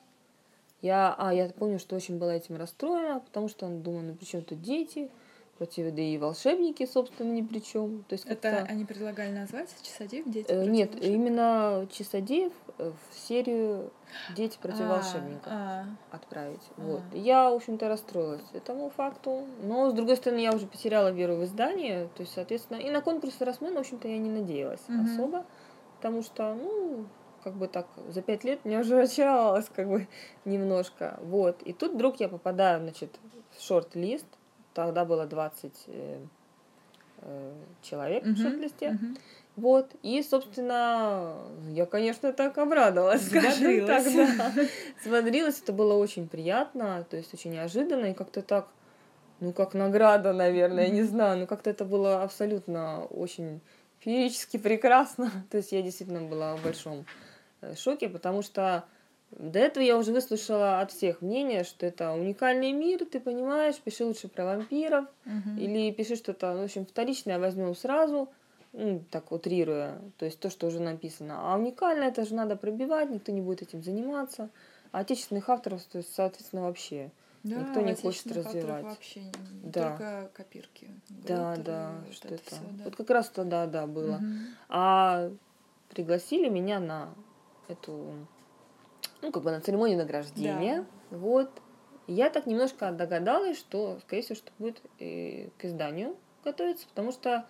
Я, 0.80 1.14
а, 1.18 1.34
я 1.34 1.48
помню, 1.48 1.78
что 1.80 1.96
очень 1.96 2.18
была 2.18 2.34
этим 2.34 2.56
расстроена, 2.56 3.20
потому 3.20 3.48
что 3.48 3.66
он 3.66 3.82
думал, 3.82 4.00
ну 4.02 4.14
при 4.14 4.24
чем 4.24 4.42
тут 4.42 4.62
дети, 4.62 5.10
против, 5.58 5.92
да 5.92 6.02
и 6.02 6.16
волшебники, 6.18 6.86
собственно, 6.86 7.32
ни 7.32 7.42
при 7.42 7.58
чем. 7.58 8.04
То 8.08 8.14
есть 8.14 8.24
Это 8.26 8.58
они 8.68 8.84
предлагали 8.84 9.32
назвать 9.32 9.70
Часодеев 9.82 10.30
дети? 10.30 10.46
Э, 10.48 10.64
нет, 10.64 10.94
именно 11.02 11.88
Часодеев 11.90 12.52
в 12.78 13.14
серию 13.14 13.90
Дети 14.34 14.58
против 14.60 14.82
а, 14.82 14.88
волшебников 14.88 15.52
а, 15.52 15.84
отправить. 16.10 16.62
А. 16.76 16.80
Вот. 16.80 17.02
Я, 17.12 17.50
в 17.50 17.54
общем-то, 17.54 17.88
расстроилась 17.88 18.44
этому 18.52 18.90
факту. 18.90 19.46
Но, 19.62 19.90
с 19.90 19.94
другой 19.94 20.16
стороны, 20.16 20.40
я 20.40 20.52
уже 20.52 20.66
потеряла 20.66 21.10
веру 21.10 21.36
в 21.36 21.44
издание. 21.44 22.08
То 22.14 22.22
есть, 22.22 22.34
соответственно, 22.34 22.78
и 22.78 22.90
на 22.90 23.00
конкурс 23.00 23.40
Росмен, 23.40 23.74
в 23.74 23.78
общем-то, 23.78 24.08
я 24.08 24.18
не 24.18 24.30
надеялась 24.30 24.82
угу. 24.88 25.04
особо. 25.04 25.44
Потому 25.96 26.22
что, 26.22 26.54
ну, 26.54 27.06
как 27.42 27.54
бы 27.54 27.68
так, 27.68 27.86
за 28.08 28.22
пять 28.22 28.44
лет 28.44 28.64
мне 28.64 28.78
уже 28.78 28.98
очаровалась, 29.02 29.68
как 29.74 29.88
бы, 29.88 30.08
немножко. 30.44 31.18
Вот. 31.22 31.62
И 31.62 31.72
тут 31.72 31.92
вдруг 31.94 32.20
я 32.20 32.28
попадаю, 32.28 32.80
значит, 32.80 33.18
в 33.56 33.62
шорт-лист. 33.62 34.26
Тогда 34.74 35.04
было 35.04 35.26
20 35.26 35.72
э, 35.88 36.20
э, 37.22 37.54
человек 37.82 38.24
uh-huh, 38.24 38.32
в 38.32 38.38
шорт-листе. 38.38 38.86
Uh-huh. 38.90 39.18
Вот. 39.58 39.90
И, 40.02 40.22
собственно, 40.22 41.34
я, 41.70 41.86
конечно, 41.86 42.32
так 42.32 42.58
обрадовалась, 42.58 43.26
скажем 43.26 43.86
так, 43.86 44.04
да. 44.04 44.52
Смотрелась, 45.02 45.60
это 45.60 45.72
было 45.72 45.94
очень 45.94 46.28
приятно, 46.28 47.06
то 47.10 47.16
есть 47.16 47.34
очень 47.34 47.52
неожиданно, 47.52 48.06
и 48.06 48.14
как-то 48.14 48.42
так, 48.42 48.68
ну, 49.40 49.52
как 49.52 49.74
награда, 49.74 50.32
наверное, 50.32 50.84
я 50.84 50.90
не 50.90 51.02
знаю, 51.02 51.40
но 51.40 51.46
как-то 51.46 51.70
это 51.70 51.84
было 51.84 52.22
абсолютно 52.22 53.04
очень 53.06 53.60
феерически 54.00 54.58
прекрасно. 54.58 55.30
То 55.50 55.56
есть 55.56 55.72
я 55.72 55.82
действительно 55.82 56.22
была 56.22 56.56
в 56.56 56.62
большом 56.62 57.04
Э, 57.60 57.74
шоке, 57.74 58.08
потому 58.08 58.42
что 58.42 58.84
до 59.30 59.58
этого 59.58 59.82
я 59.82 59.98
уже 59.98 60.12
выслушала 60.12 60.80
от 60.80 60.92
всех 60.92 61.20
мнение, 61.20 61.64
что 61.64 61.86
это 61.86 62.12
уникальный 62.12 62.72
мир, 62.72 63.04
ты 63.04 63.20
понимаешь, 63.20 63.76
пиши 63.76 64.04
лучше 64.04 64.28
про 64.28 64.44
вампиров, 64.44 65.06
угу. 65.26 65.58
или 65.58 65.90
пиши 65.90 66.16
что-то, 66.16 66.54
ну, 66.54 66.60
в 66.60 66.64
общем, 66.64 66.86
вторичное 66.86 67.38
возьмем 67.38 67.74
сразу, 67.74 68.30
ну, 68.78 69.02
так 69.10 69.32
утрируя, 69.32 70.00
то 70.18 70.24
есть 70.24 70.38
то, 70.38 70.50
что 70.50 70.68
уже 70.68 70.80
написано. 70.80 71.52
А 71.52 71.56
уникальное 71.56 72.08
это 72.08 72.24
же 72.24 72.34
надо 72.34 72.54
пробивать, 72.54 73.10
никто 73.10 73.32
не 73.32 73.40
будет 73.40 73.62
этим 73.62 73.82
заниматься. 73.82 74.50
А 74.92 75.00
отечественных 75.00 75.48
авторов, 75.48 75.82
то 75.82 75.98
есть, 75.98 76.14
соответственно, 76.14 76.62
вообще 76.62 77.10
да, 77.42 77.56
никто 77.56 77.80
не 77.80 77.94
хочет 77.94 78.30
развивать. 78.30 78.84
вообще 78.84 79.22
да. 79.64 79.90
только 79.90 80.30
копирки. 80.32 80.90
Да, 81.08 81.56
да, 81.56 81.92
вот 82.06 82.14
что 82.14 82.28
это. 82.28 82.44
Все, 82.44 82.60
да. 82.70 82.84
Вот 82.84 82.94
как 82.96 83.10
раз 83.10 83.28
тогда, 83.30 83.66
да, 83.66 83.88
было. 83.88 84.14
Угу. 84.14 84.24
А 84.68 85.30
пригласили 85.90 86.48
меня 86.48 86.78
на 86.78 87.12
эту, 87.66 88.12
ну, 89.22 89.32
как 89.32 89.42
бы 89.42 89.50
на 89.50 89.60
церемонию 89.60 89.98
награждения. 89.98 90.86
Да. 91.10 91.16
Вот. 91.18 91.50
я 92.06 92.30
так 92.30 92.46
немножко 92.46 92.92
догадалась, 92.92 93.58
что, 93.58 93.98
скорее 94.02 94.22
всего, 94.22 94.36
что 94.36 94.52
будет 94.58 94.80
э, 95.00 95.48
к 95.58 95.64
изданию 95.64 96.16
готовиться, 96.44 96.86
потому 96.86 97.10
что 97.10 97.44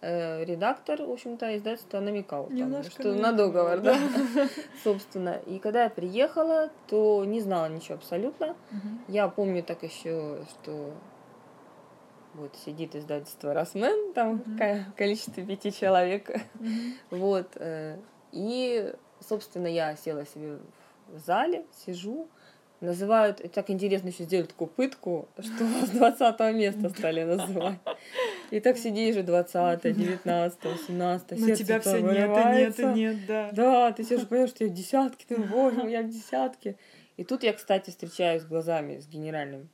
э, 0.00 0.44
редактор, 0.44 1.02
в 1.02 1.10
общем-то, 1.10 1.56
издательства 1.56 2.00
намекал, 2.00 2.46
там, 2.46 2.82
что 2.84 3.14
на 3.14 3.32
договор, 3.32 3.80
да, 3.80 3.96
собственно. 4.84 5.40
И 5.46 5.58
когда 5.58 5.84
я 5.84 5.90
приехала, 5.90 6.70
то 6.88 7.24
не 7.24 7.40
знала 7.40 7.66
ничего 7.68 7.94
абсолютно. 7.94 8.56
Угу. 8.70 8.88
Я 9.08 9.28
помню 9.28 9.62
так 9.62 9.82
еще, 9.82 10.38
что 10.50 10.92
вот 12.34 12.54
сидит 12.64 12.94
издательство 12.94 13.54
Росмен, 13.54 14.12
там 14.12 14.34
угу. 14.34 14.58
количество 14.96 15.42
пяти 15.42 15.72
человек, 15.72 16.30
угу. 16.30 16.68
вот. 17.10 17.48
Э, 17.56 17.98
и 18.32 18.92
собственно, 19.20 19.66
я 19.66 19.96
села 19.96 20.26
себе 20.26 20.58
в 21.08 21.18
зале, 21.18 21.64
сижу, 21.84 22.28
называют, 22.80 23.42
так 23.52 23.70
интересно 23.70 24.08
еще 24.08 24.24
сделать 24.24 24.50
такую 24.50 24.68
пытку, 24.68 25.28
что 25.38 25.64
с 25.86 25.90
20 25.90 26.40
места 26.54 26.90
стали 26.90 27.24
называть. 27.24 27.78
И 28.50 28.60
так 28.60 28.78
сидишь 28.78 29.14
же 29.14 29.22
20 29.22 29.82
19 29.82 30.64
18 30.64 31.38
Но 31.38 31.54
тебя 31.54 31.80
все 31.80 31.98
нет, 31.98 32.78
нет, 32.78 32.96
нет, 32.96 33.26
да. 33.26 33.50
Да, 33.52 33.92
ты 33.92 34.04
сидишь, 34.04 34.26
понимаешь, 34.26 34.50
что 34.50 34.64
я 34.64 34.70
в 34.70 34.74
десятке, 34.74 35.24
ты, 35.28 35.36
боже 35.36 35.88
я 35.88 36.02
в 36.02 36.08
десятке. 36.08 36.76
И 37.16 37.24
тут 37.24 37.42
я, 37.42 37.52
кстати, 37.52 37.90
встречаюсь 37.90 38.44
глазами 38.44 38.98
с 38.98 39.06
генеральным 39.06 39.68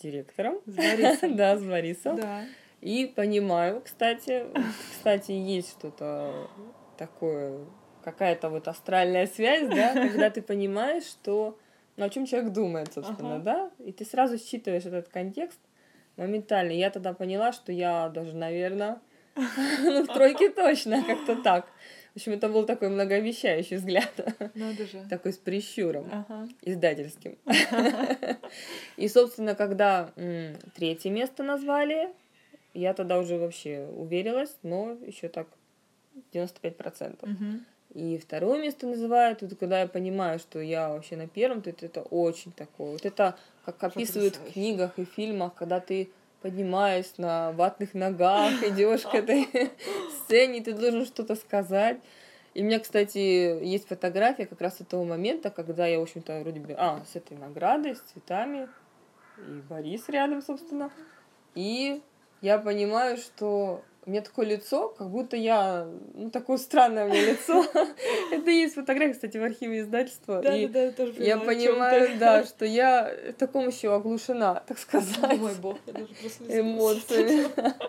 директором. 0.00 0.60
С 0.66 0.74
Борисом. 0.74 1.36
да, 1.36 1.56
с 1.56 1.64
Борисом. 1.64 2.16
Да. 2.16 2.44
И 2.80 3.06
понимаю, 3.06 3.80
кстати, 3.80 4.46
кстати, 4.92 5.32
есть 5.32 5.70
что-то 5.70 6.48
такое 6.96 7.66
какая-то 8.02 8.48
вот 8.50 8.68
астральная 8.68 9.26
связь, 9.26 9.68
да, 9.68 9.92
когда 10.08 10.30
ты 10.30 10.42
понимаешь, 10.42 11.04
что, 11.04 11.58
ну, 11.96 12.04
о 12.04 12.10
чем 12.10 12.26
человек 12.26 12.52
думает, 12.52 12.92
собственно, 12.92 13.36
ага. 13.36 13.44
да, 13.44 13.70
и 13.84 13.92
ты 13.92 14.04
сразу 14.04 14.38
считываешь 14.38 14.84
этот 14.84 15.08
контекст 15.08 15.60
моментально. 16.16 16.72
Я 16.72 16.90
тогда 16.90 17.12
поняла, 17.12 17.52
что 17.52 17.72
я 17.72 18.08
даже, 18.08 18.34
наверное, 18.34 19.00
ну, 19.36 20.04
в 20.04 20.06
тройке 20.08 20.50
точно, 20.50 21.02
как-то 21.04 21.36
так. 21.36 21.66
В 22.12 22.16
общем, 22.16 22.32
это 22.32 22.50
был 22.50 22.66
такой 22.66 22.90
многообещающий 22.90 23.76
взгляд. 23.76 24.12
Надо 24.54 24.86
же. 24.86 25.06
Такой 25.08 25.32
с 25.32 25.38
прищуром 25.38 26.06
ага. 26.12 26.46
издательским. 26.60 27.38
И, 28.98 29.08
собственно, 29.08 29.54
когда 29.54 30.12
м, 30.16 30.54
третье 30.74 31.10
место 31.10 31.42
назвали, 31.42 32.10
я 32.74 32.92
тогда 32.92 33.18
уже 33.18 33.38
вообще 33.38 33.86
уверилась, 33.96 34.54
но 34.62 34.98
еще 35.06 35.28
так 35.28 35.46
95%. 36.32 37.22
Угу. 37.22 37.60
И 37.94 38.18
второе 38.18 38.60
место 38.60 38.86
называют, 38.86 39.42
вот 39.42 39.54
когда 39.58 39.80
я 39.80 39.86
понимаю, 39.86 40.38
что 40.38 40.60
я 40.60 40.88
вообще 40.90 41.16
на 41.16 41.28
первом, 41.28 41.62
то 41.62 41.70
это 41.70 42.02
очень 42.02 42.52
такое. 42.52 42.92
Вот 42.92 43.04
это, 43.04 43.36
как 43.64 43.82
описывают 43.82 44.36
в 44.36 44.52
книгах 44.52 44.98
и 44.98 45.04
фильмах, 45.04 45.54
когда 45.54 45.80
ты 45.80 46.10
поднимаешь 46.40 47.06
на 47.18 47.52
ватных 47.52 47.94
ногах, 47.94 48.52
идешь 48.62 49.02
к 49.02 49.14
этой 49.14 49.48
сцене, 50.24 50.62
ты 50.62 50.72
должен 50.72 51.06
что-то 51.06 51.36
сказать. 51.36 51.98
И 52.54 52.62
у 52.62 52.64
меня, 52.64 52.80
кстати, 52.80 53.64
есть 53.64 53.88
фотография 53.88 54.46
как 54.46 54.60
раз 54.60 54.80
этого 54.80 55.04
момента, 55.04 55.50
когда 55.50 55.86
я, 55.86 55.98
в 55.98 56.02
общем-то, 56.02 56.40
вроде 56.40 56.60
бы, 56.60 56.74
а, 56.76 57.02
с 57.10 57.16
этой 57.16 57.36
наградой, 57.38 57.96
с 57.96 58.00
цветами, 58.00 58.68
и 59.38 59.62
Борис 59.68 60.08
рядом, 60.08 60.42
собственно. 60.42 60.90
И 61.54 62.02
я 62.42 62.58
понимаю, 62.58 63.16
что 63.16 63.82
у 64.04 64.10
меня 64.10 64.20
такое 64.20 64.46
лицо, 64.46 64.88
как 64.88 65.10
будто 65.10 65.36
я, 65.36 65.86
ну, 66.14 66.30
такое 66.30 66.56
странное 66.56 67.04
у 67.04 67.08
меня 67.08 67.24
лицо. 67.32 67.64
Это 68.32 68.50
есть 68.50 68.74
фотография, 68.74 69.12
кстати, 69.14 69.36
в 69.36 69.44
архиве 69.44 69.80
издательства. 69.80 70.42
Да, 70.42 70.50
да, 70.50 70.68
да, 70.68 70.92
тоже 70.92 71.22
Я 71.22 71.38
понимаю, 71.38 72.18
да, 72.18 72.44
что 72.44 72.64
я 72.64 73.14
в 73.30 73.34
таком 73.34 73.68
еще 73.68 73.94
оглушена, 73.94 74.62
так 74.66 74.78
сказать. 74.78 75.38
Мой 75.38 75.54
бог, 75.54 75.78
я 75.86 75.92
даже 75.92 76.14
просто 76.14 76.60
Эмоциями. 76.60 77.46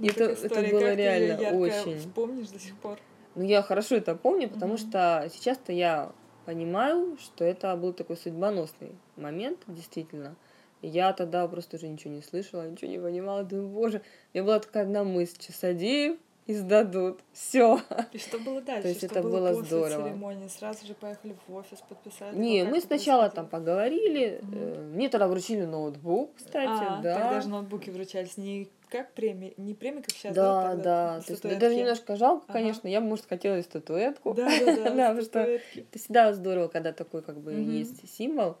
Это, 0.00 0.24
это 0.24 0.62
было 0.70 0.94
реально 0.94 1.58
очень. 1.58 2.12
Помнишь 2.12 2.48
до 2.50 2.60
сих 2.60 2.76
пор? 2.76 3.00
Ну, 3.34 3.42
я 3.42 3.62
хорошо 3.62 3.96
это 3.96 4.14
помню, 4.14 4.48
потому 4.48 4.76
что 4.76 5.28
сейчас-то 5.32 5.72
я 5.72 6.12
понимаю, 6.44 7.18
что 7.20 7.44
это 7.44 7.74
был 7.76 7.92
такой 7.92 8.16
судьбоносный 8.16 8.92
момент, 9.16 9.58
действительно. 9.66 10.36
Я 10.82 11.12
тогда 11.12 11.46
просто 11.48 11.76
уже 11.76 11.88
ничего 11.88 12.14
не 12.14 12.22
слышала, 12.22 12.68
ничего 12.68 12.90
не 12.90 12.98
понимала. 12.98 13.42
Думаю, 13.44 13.68
боже, 13.68 14.02
у 14.32 14.36
меня 14.36 14.44
была 14.44 14.60
такая 14.60 14.84
одна 14.84 15.04
мысль, 15.04 15.38
Часадеев 15.38 16.18
и 16.48 16.54
сдадут. 16.54 17.20
Все. 17.32 17.78
И 18.10 18.18
что 18.18 18.38
было 18.38 18.62
дальше? 18.62 18.82
То 18.82 18.88
есть 18.88 19.00
что 19.00 19.06
это 19.06 19.22
было, 19.22 19.50
было 19.50 19.62
здорово. 19.62 20.08
церемонии? 20.08 20.48
Сразу 20.48 20.86
же 20.86 20.94
поехали 20.94 21.36
в 21.46 21.54
офис, 21.54 21.78
подписали? 21.86 22.34
Не, 22.36 22.64
мы 22.64 22.80
сначала 22.80 23.28
там 23.28 23.46
поговорили. 23.46 24.40
Угу. 24.42 24.80
Мне 24.94 25.10
тогда 25.10 25.28
вручили 25.28 25.66
ноутбук, 25.66 26.34
кстати, 26.36 26.70
а, 26.70 27.02
да. 27.02 27.14
Тогда 27.18 27.40
же 27.42 27.48
ноутбуки 27.48 27.90
вручались 27.90 28.38
не 28.38 28.70
как 28.88 29.12
премии, 29.12 29.52
не 29.58 29.74
премии, 29.74 30.00
как 30.00 30.12
сейчас, 30.12 30.34
да? 30.34 30.74
Да, 30.74 30.82
да. 30.82 31.20
То 31.20 31.32
есть, 31.32 31.58
даже 31.58 31.74
немножко 31.74 32.16
жалко, 32.16 32.44
ага. 32.48 32.54
конечно. 32.54 32.88
Я 32.88 33.02
бы, 33.02 33.08
может, 33.08 33.26
хотела 33.26 33.58
и 33.58 33.62
статуэтку. 33.62 34.32
Да, 34.32 34.46
да, 34.46 34.64
да. 34.64 34.90
да 34.94 35.08
потому 35.08 35.20
что 35.20 35.40
это 35.40 35.98
всегда 35.98 36.32
здорово, 36.32 36.68
когда 36.68 36.94
такой 36.94 37.20
как 37.20 37.38
бы 37.38 37.52
есть 37.52 38.08
символ 38.10 38.56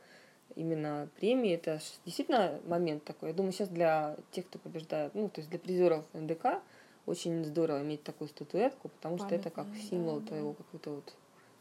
именно 0.58 1.08
премии. 1.16 1.54
Это 1.54 1.80
действительно 2.04 2.60
момент 2.66 3.04
такой. 3.04 3.30
Я 3.30 3.34
думаю, 3.34 3.52
сейчас 3.52 3.68
для 3.68 4.16
тех, 4.32 4.46
кто 4.46 4.58
побеждает, 4.58 5.14
ну, 5.14 5.28
то 5.28 5.40
есть 5.40 5.50
для 5.50 5.58
призеров 5.58 6.04
НДК, 6.12 6.60
очень 7.06 7.44
здорово 7.44 7.82
иметь 7.82 8.02
такую 8.02 8.28
статуэтку, 8.28 8.88
потому 8.88 9.16
Памятная, 9.16 9.38
что 9.38 9.48
это 9.48 9.54
как 9.54 9.66
символ 9.76 10.20
да, 10.20 10.26
твоего 10.26 10.52
какого-то 10.52 10.90
вот 10.90 11.14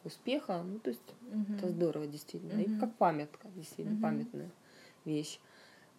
успеха. 0.03 0.61
Ну, 0.63 0.79
то 0.79 0.89
есть 0.89 1.01
угу. 1.31 1.53
это 1.55 1.69
здорово, 1.69 2.07
действительно. 2.07 2.61
Угу. 2.61 2.61
И 2.61 2.79
как 2.79 2.95
памятка, 2.95 3.47
действительно, 3.55 3.95
угу. 3.95 4.01
памятная 4.01 4.49
вещь. 5.05 5.39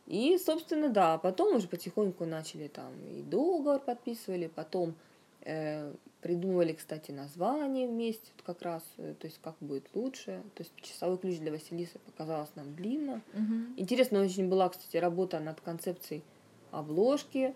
И, 0.07 0.39
собственно, 0.39 0.89
да, 0.89 1.19
потом 1.19 1.57
уже 1.57 1.69
потихоньку 1.69 2.25
начали 2.25 2.69
там 2.69 2.93
и 3.05 3.23
договор 3.23 3.79
подписывали, 3.79 4.47
потом 4.49 4.95
э, 5.43 5.93
придумывали, 6.29 6.75
кстати, 6.75 7.11
название 7.11 7.89
вместе, 7.89 8.31
как 8.45 8.61
раз, 8.61 8.83
э, 8.99 9.15
то 9.19 9.27
есть 9.27 9.41
как 9.43 9.55
будет 9.61 9.89
лучше. 9.95 10.43
То 10.57 10.63
есть 10.63 10.73
часовой 10.77 11.17
ключ 11.17 11.39
для 11.39 11.51
Василисы 11.51 11.99
показалось 12.01 12.51
нам 12.55 12.75
длинно. 12.75 13.23
Угу. 13.33 13.55
Интересно 13.79 14.21
очень 14.21 14.47
была, 14.47 14.69
кстати, 14.69 14.99
работа 14.99 15.41
над 15.41 15.59
концепцией 15.63 16.23
обложки. 16.71 17.55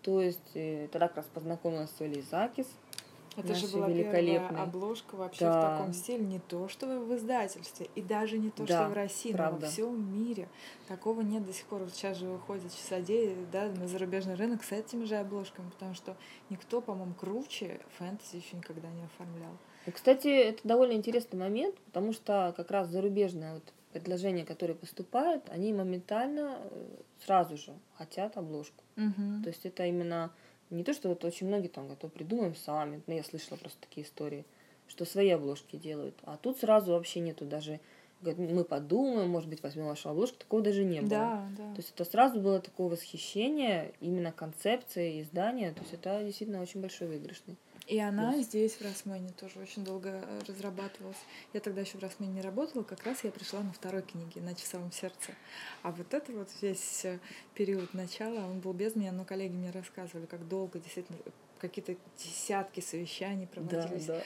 То 0.00 0.22
есть 0.22 0.52
э, 0.54 0.88
тогда 0.90 1.08
как 1.08 1.18
раз 1.18 1.26
познакомилась 1.34 1.90
с 1.90 2.00
Олей 2.00 2.24
Закис. 2.30 2.66
Это 3.36 3.54
же 3.54 3.68
была 3.68 3.88
первая 3.88 4.48
обложка 4.62 5.16
вообще 5.16 5.44
да. 5.44 5.58
в 5.58 5.78
таком 5.78 5.92
стиле, 5.92 6.24
не 6.24 6.38
то 6.38 6.68
что 6.68 6.86
в 7.00 7.14
издательстве, 7.16 7.88
и 7.94 8.02
даже 8.02 8.38
не 8.38 8.50
то, 8.50 8.64
да, 8.64 8.82
что 8.82 8.90
в 8.90 8.92
России, 8.92 9.32
правда. 9.32 9.60
но 9.60 9.66
во 9.66 9.72
всем 9.72 10.12
мире. 10.12 10.48
Такого 10.88 11.20
нет 11.22 11.44
до 11.44 11.52
сих 11.52 11.66
пор. 11.66 11.82
Вот 11.82 11.94
сейчас 11.94 12.18
же 12.18 12.26
выходит 12.26 12.72
часодеи 12.72 13.36
да, 13.52 13.68
на 13.68 13.88
зарубежный 13.88 14.34
рынок 14.34 14.62
с 14.62 14.72
этими 14.72 15.04
же 15.04 15.16
обложками, 15.16 15.70
потому 15.70 15.94
что 15.94 16.16
никто, 16.50 16.80
по-моему, 16.80 17.14
круче 17.14 17.80
фэнтези 17.98 18.36
еще 18.36 18.56
никогда 18.56 18.88
не 18.90 19.04
оформлял. 19.04 19.52
И, 19.86 19.90
кстати, 19.90 20.28
это 20.28 20.60
довольно 20.66 20.92
интересный 20.92 21.38
момент, 21.38 21.76
потому 21.86 22.12
что 22.12 22.54
как 22.56 22.70
раз 22.70 22.88
зарубежные 22.88 23.54
вот 23.54 23.72
предложения, 23.92 24.44
которые 24.44 24.76
поступают, 24.76 25.48
они 25.50 25.72
моментально 25.72 26.58
э, 26.58 26.86
сразу 27.24 27.56
же 27.56 27.72
хотят 27.96 28.36
обложку. 28.36 28.82
Угу. 28.96 29.42
То 29.44 29.48
есть 29.48 29.64
это 29.64 29.84
именно 29.86 30.32
не 30.70 30.84
то, 30.84 30.92
что 30.92 31.08
вот 31.08 31.24
очень 31.24 31.46
многие 31.46 31.68
там 31.68 31.88
готовы 31.88 32.12
придумаем 32.12 32.54
сами, 32.54 33.02
но 33.06 33.14
я 33.14 33.24
слышала 33.24 33.56
просто 33.56 33.78
такие 33.80 34.06
истории, 34.06 34.44
что 34.88 35.04
свои 35.04 35.30
обложки 35.30 35.76
делают. 35.76 36.14
А 36.22 36.36
тут 36.36 36.58
сразу 36.58 36.92
вообще 36.92 37.20
нету 37.20 37.44
даже 37.44 37.80
мы 38.32 38.64
подумаем, 38.64 39.28
может 39.28 39.50
быть, 39.50 39.62
возьмем 39.62 39.86
вашу 39.86 40.08
обложку, 40.08 40.38
такого 40.38 40.62
даже 40.62 40.84
не 40.84 41.00
было. 41.00 41.10
Да, 41.10 41.48
да. 41.56 41.74
То 41.74 41.80
есть 41.80 41.92
это 41.94 42.04
сразу 42.04 42.40
было 42.40 42.60
такое 42.60 42.88
восхищение 42.88 43.92
именно 44.00 44.32
концепцией 44.32 45.20
издания, 45.20 45.72
то 45.72 45.80
есть 45.80 45.92
это 45.92 46.22
действительно 46.24 46.62
очень 46.62 46.80
большой 46.80 47.08
выигрышный. 47.08 47.56
И 47.86 48.00
она 48.00 48.32
Плюс. 48.32 48.46
здесь, 48.46 48.76
в 48.76 48.82
Росмене, 48.82 49.30
тоже 49.38 49.58
очень 49.60 49.84
долго 49.84 50.08
э, 50.08 50.40
разрабатывалась. 50.48 51.18
Я 51.52 51.60
тогда 51.60 51.82
еще 51.82 51.98
в 51.98 52.02
Росмене 52.02 52.32
не 52.32 52.40
работала, 52.40 52.82
как 52.82 53.04
раз 53.04 53.24
я 53.24 53.30
пришла 53.30 53.60
на 53.60 53.72
второй 53.72 54.00
книге 54.00 54.40
«На 54.40 54.54
часовом 54.54 54.90
сердце». 54.90 55.32
А 55.82 55.90
вот 55.92 56.14
это 56.14 56.32
вот 56.32 56.48
весь 56.62 57.04
э, 57.04 57.18
период 57.54 57.92
начала, 57.92 58.46
он 58.46 58.60
был 58.60 58.72
без 58.72 58.96
меня, 58.96 59.12
но 59.12 59.24
коллеги 59.24 59.52
мне 59.52 59.70
рассказывали, 59.70 60.24
как 60.24 60.48
долго 60.48 60.78
действительно 60.78 61.18
какие-то 61.60 61.96
десятки 62.18 62.80
совещаний 62.80 63.46
проводились, 63.46 64.06
да, 64.06 64.22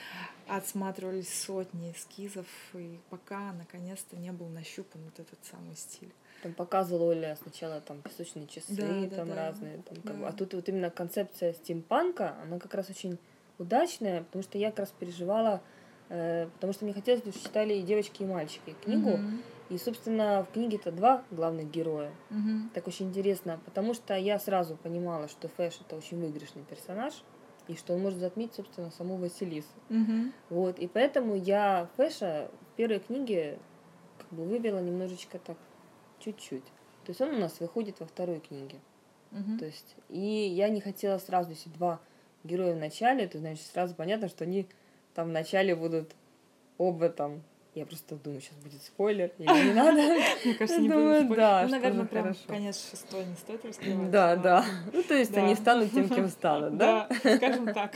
да. 0.47 0.57
отсматривались 0.57 1.33
сотни 1.33 1.91
эскизов, 1.91 2.47
и 2.73 2.99
пока 3.09 3.53
наконец-то 3.53 4.17
не 4.17 4.31
был 4.31 4.47
нащупан 4.47 5.01
вот 5.03 5.19
этот 5.19 5.39
самый 5.45 5.75
стиль. 5.75 6.11
Там 6.43 6.53
показывала 6.53 7.11
Оля 7.11 7.37
сначала 7.41 7.81
там 7.81 8.01
песочные 8.01 8.47
часы, 8.47 8.73
да, 8.73 9.15
там 9.15 9.29
да, 9.29 9.35
разные, 9.35 9.81
там, 9.83 9.97
да. 10.01 10.11
Как, 10.11 10.23
а 10.23 10.31
тут 10.33 10.53
вот 10.53 10.69
именно 10.69 10.89
концепция 10.89 11.53
стимпанка, 11.53 12.35
она 12.41 12.59
как 12.59 12.73
раз 12.73 12.89
очень 12.89 13.17
удачная, 13.59 14.23
потому 14.23 14.43
что 14.43 14.57
я 14.57 14.69
как 14.69 14.79
раз 14.79 14.93
переживала, 14.97 15.61
э, 16.09 16.47
потому 16.55 16.73
что 16.73 16.85
мне 16.85 16.93
хотелось, 16.93 17.21
чтобы 17.21 17.37
читали 17.37 17.73
и 17.75 17.81
девочки, 17.81 18.23
и 18.23 18.25
мальчики 18.25 18.75
книгу. 18.83 19.09
Mm-hmm. 19.09 19.41
И, 19.69 19.77
собственно, 19.77 20.47
в 20.49 20.53
книге-то 20.53 20.91
два 20.91 21.23
главных 21.29 21.69
героя. 21.69 22.11
Mm-hmm. 22.31 22.69
Так 22.73 22.87
очень 22.87 23.09
интересно, 23.09 23.59
потому 23.65 23.93
что 23.93 24.15
я 24.15 24.39
сразу 24.39 24.75
понимала, 24.75 25.27
что 25.27 25.47
Фэш 25.47 25.81
это 25.81 25.95
очень 25.95 26.19
выигрышный 26.19 26.63
персонаж, 26.63 27.13
и 27.67 27.75
что 27.75 27.93
он 27.93 28.01
может 28.01 28.17
затмить, 28.17 28.55
собственно, 28.55 28.89
саму 28.89 29.17
Василису. 29.17 29.67
Mm-hmm. 29.89 30.31
Вот, 30.49 30.79
и 30.79 30.87
поэтому 30.87 31.35
я 31.35 31.87
Фэша 31.97 32.49
в 32.71 32.77
первой 32.77 32.99
книге 32.99 33.59
как 34.17 34.29
бы 34.29 34.43
вывела 34.43 34.79
немножечко 34.79 35.37
так, 35.37 35.57
чуть-чуть. 36.19 36.65
То 37.05 37.11
есть 37.11 37.21
он 37.21 37.35
у 37.35 37.37
нас 37.37 37.59
выходит 37.59 37.99
во 37.99 38.07
второй 38.07 38.39
книге. 38.39 38.79
Mm-hmm. 39.31 39.57
То 39.59 39.65
есть, 39.65 39.95
и 40.09 40.19
я 40.19 40.69
не 40.69 40.81
хотела 40.81 41.19
сразу, 41.19 41.51
если 41.51 41.69
два 41.69 41.99
герои 42.43 42.73
в 42.73 42.77
начале, 42.77 43.27
то 43.27 43.37
значит 43.37 43.65
сразу 43.65 43.95
понятно, 43.95 44.29
что 44.29 44.43
они 44.43 44.67
там 45.13 45.29
в 45.29 45.31
начале 45.31 45.75
будут 45.75 46.11
оба 46.77 47.09
там 47.09 47.41
я 47.75 47.85
просто 47.85 48.15
думаю, 48.15 48.41
сейчас 48.41 48.57
будет 48.57 48.81
спойлер, 48.81 49.31
или 49.37 49.67
не 49.67 49.73
надо. 49.73 50.01
Мне 50.45 50.53
кажется, 50.55 50.81
не 50.81 50.89
будет 50.89 51.29
Да, 51.29 51.63
ну, 51.63 51.69
наверное, 51.69 52.05
прям 52.05 52.35
конец 52.47 52.89
шестой 52.89 53.25
не 53.25 53.35
стоит 53.35 53.63
раскрывать. 53.63 54.11
Да, 54.11 54.35
да. 54.35 54.65
Ну, 54.93 55.03
то 55.03 55.13
есть 55.13 55.37
они 55.37 55.55
станут 55.55 55.91
тем, 55.91 56.09
кем 56.09 56.27
станут, 56.29 56.77
да? 56.77 57.07
Да, 57.23 57.35
скажем 57.37 57.73
так. 57.73 57.93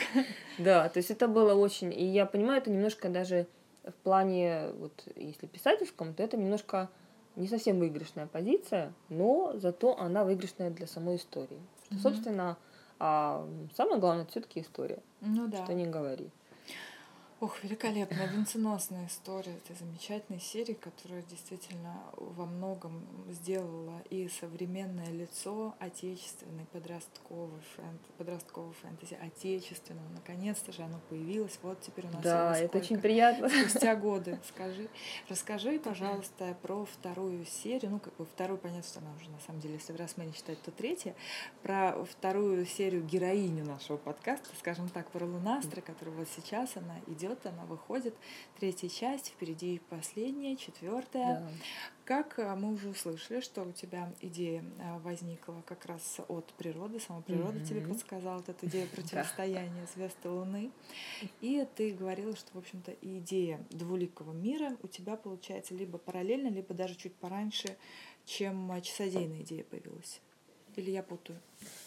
Да, 0.59 0.89
то 0.89 0.97
есть 0.97 1.09
это 1.09 1.27
было 1.27 1.55
очень... 1.55 1.91
И 1.91 2.05
я 2.05 2.25
понимаю, 2.25 2.61
это 2.61 2.69
немножко 2.69 3.09
даже 3.09 3.47
в 3.83 3.93
плане, 4.03 4.69
вот 4.77 4.93
если 5.15 5.47
писательском, 5.47 6.13
то 6.13 6.23
это 6.23 6.37
немножко 6.37 6.89
не 7.35 7.47
совсем 7.47 7.79
выигрышная 7.79 8.27
позиция, 8.27 8.93
но 9.09 9.53
зато 9.55 9.97
она 9.97 10.23
выигрышная 10.23 10.69
для 10.69 10.85
самой 10.85 11.15
истории. 11.15 11.59
Что, 11.89 11.99
собственно, 11.99 12.57
а 13.05 13.45
самое 13.75 13.99
главное, 13.99 14.25
все-таки 14.27 14.61
история. 14.61 14.99
Ну 15.19 15.49
да. 15.49 15.65
Что 15.65 15.73
не 15.73 15.85
говори. 15.85 16.31
Ох, 17.43 17.61
великолепная, 17.61 18.27
венценосная 18.27 19.07
история 19.07 19.51
этой 19.51 19.75
замечательной 19.75 20.39
серии, 20.39 20.75
которая 20.75 21.23
действительно 21.23 22.01
во 22.15 22.45
многом 22.45 23.05
сделала 23.31 24.01
и 24.09 24.29
современное 24.29 25.11
лицо 25.11 25.75
отечественной 25.79 26.63
подростковой, 26.71 27.59
фэнт, 27.75 28.01
подростковой 28.17 28.71
фэнтези, 28.81 29.15
отечественного. 29.15 30.07
Наконец-то 30.13 30.71
же 30.71 30.83
оно 30.83 31.01
появилось. 31.09 31.59
Вот 31.63 31.81
теперь 31.81 32.05
у 32.05 32.11
нас 32.11 32.23
Да, 32.23 32.57
это 32.57 32.77
очень 32.77 32.97
приятно. 32.97 33.49
Спустя 33.49 33.93
годы. 33.97 34.39
Скажи, 34.47 34.87
расскажи, 35.27 35.79
пожалуйста, 35.79 36.55
про 36.61 36.85
вторую 36.85 37.45
серию. 37.45 37.91
Ну, 37.91 37.99
как 37.99 38.15
бы 38.15 38.25
вторую, 38.25 38.57
понятно, 38.57 38.87
что 38.87 38.99
она 39.01 39.09
уже 39.19 39.29
на 39.29 39.39
самом 39.45 39.59
деле, 39.59 39.73
если 39.73 39.91
в 39.91 39.97
Росмене 39.97 40.31
считать, 40.31 40.61
то 40.61 40.71
третья. 40.71 41.13
Про 41.61 42.05
вторую 42.05 42.65
серию 42.65 43.03
героиню 43.03 43.65
нашего 43.65 43.97
подкаста, 43.97 44.47
скажем 44.59 44.87
так, 44.87 45.11
про 45.11 45.25
Лунастра, 45.25 45.81
которая 45.81 46.15
вот 46.15 46.29
сейчас 46.33 46.77
она 46.77 46.95
идет 47.07 47.32
идет, 47.33 47.45
она 47.45 47.65
выходит. 47.65 48.13
Третья 48.59 48.89
часть, 48.89 49.29
впереди 49.29 49.81
последняя, 49.89 50.55
четвертая. 50.55 51.39
Да. 51.39 51.49
Как 52.05 52.37
э, 52.39 52.55
мы 52.55 52.73
уже 52.73 52.89
услышали, 52.89 53.39
что 53.39 53.63
у 53.63 53.71
тебя 53.71 54.11
идея 54.21 54.63
э, 54.79 54.99
возникла 54.99 55.63
как 55.65 55.85
раз 55.85 56.19
от 56.27 56.45
природы, 56.53 56.99
сама 56.99 57.21
природа 57.21 57.59
mm-hmm. 57.59 57.65
тебе 57.65 57.81
подсказала 57.81 58.43
эту 58.45 58.65
идею 58.67 58.87
противостояния 58.95 59.87
звезд 59.95 60.17
и 60.23 60.27
Луны. 60.27 60.71
И 61.41 61.65
ты 61.75 61.93
говорила, 61.93 62.35
что, 62.35 62.51
в 62.53 62.57
общем-то, 62.57 62.93
идея 63.01 63.59
двуликого 63.69 64.33
мира 64.33 64.75
у 64.81 64.87
тебя 64.87 65.15
получается 65.15 65.73
либо 65.73 65.97
параллельно, 65.97 66.49
либо 66.49 66.73
даже 66.73 66.95
чуть 66.95 67.15
пораньше, 67.15 67.75
чем 68.25 68.71
часодейная 68.81 69.41
идея 69.41 69.63
появилась. 69.63 70.21
Или 70.75 70.91
я 70.91 71.03
путаю? 71.03 71.39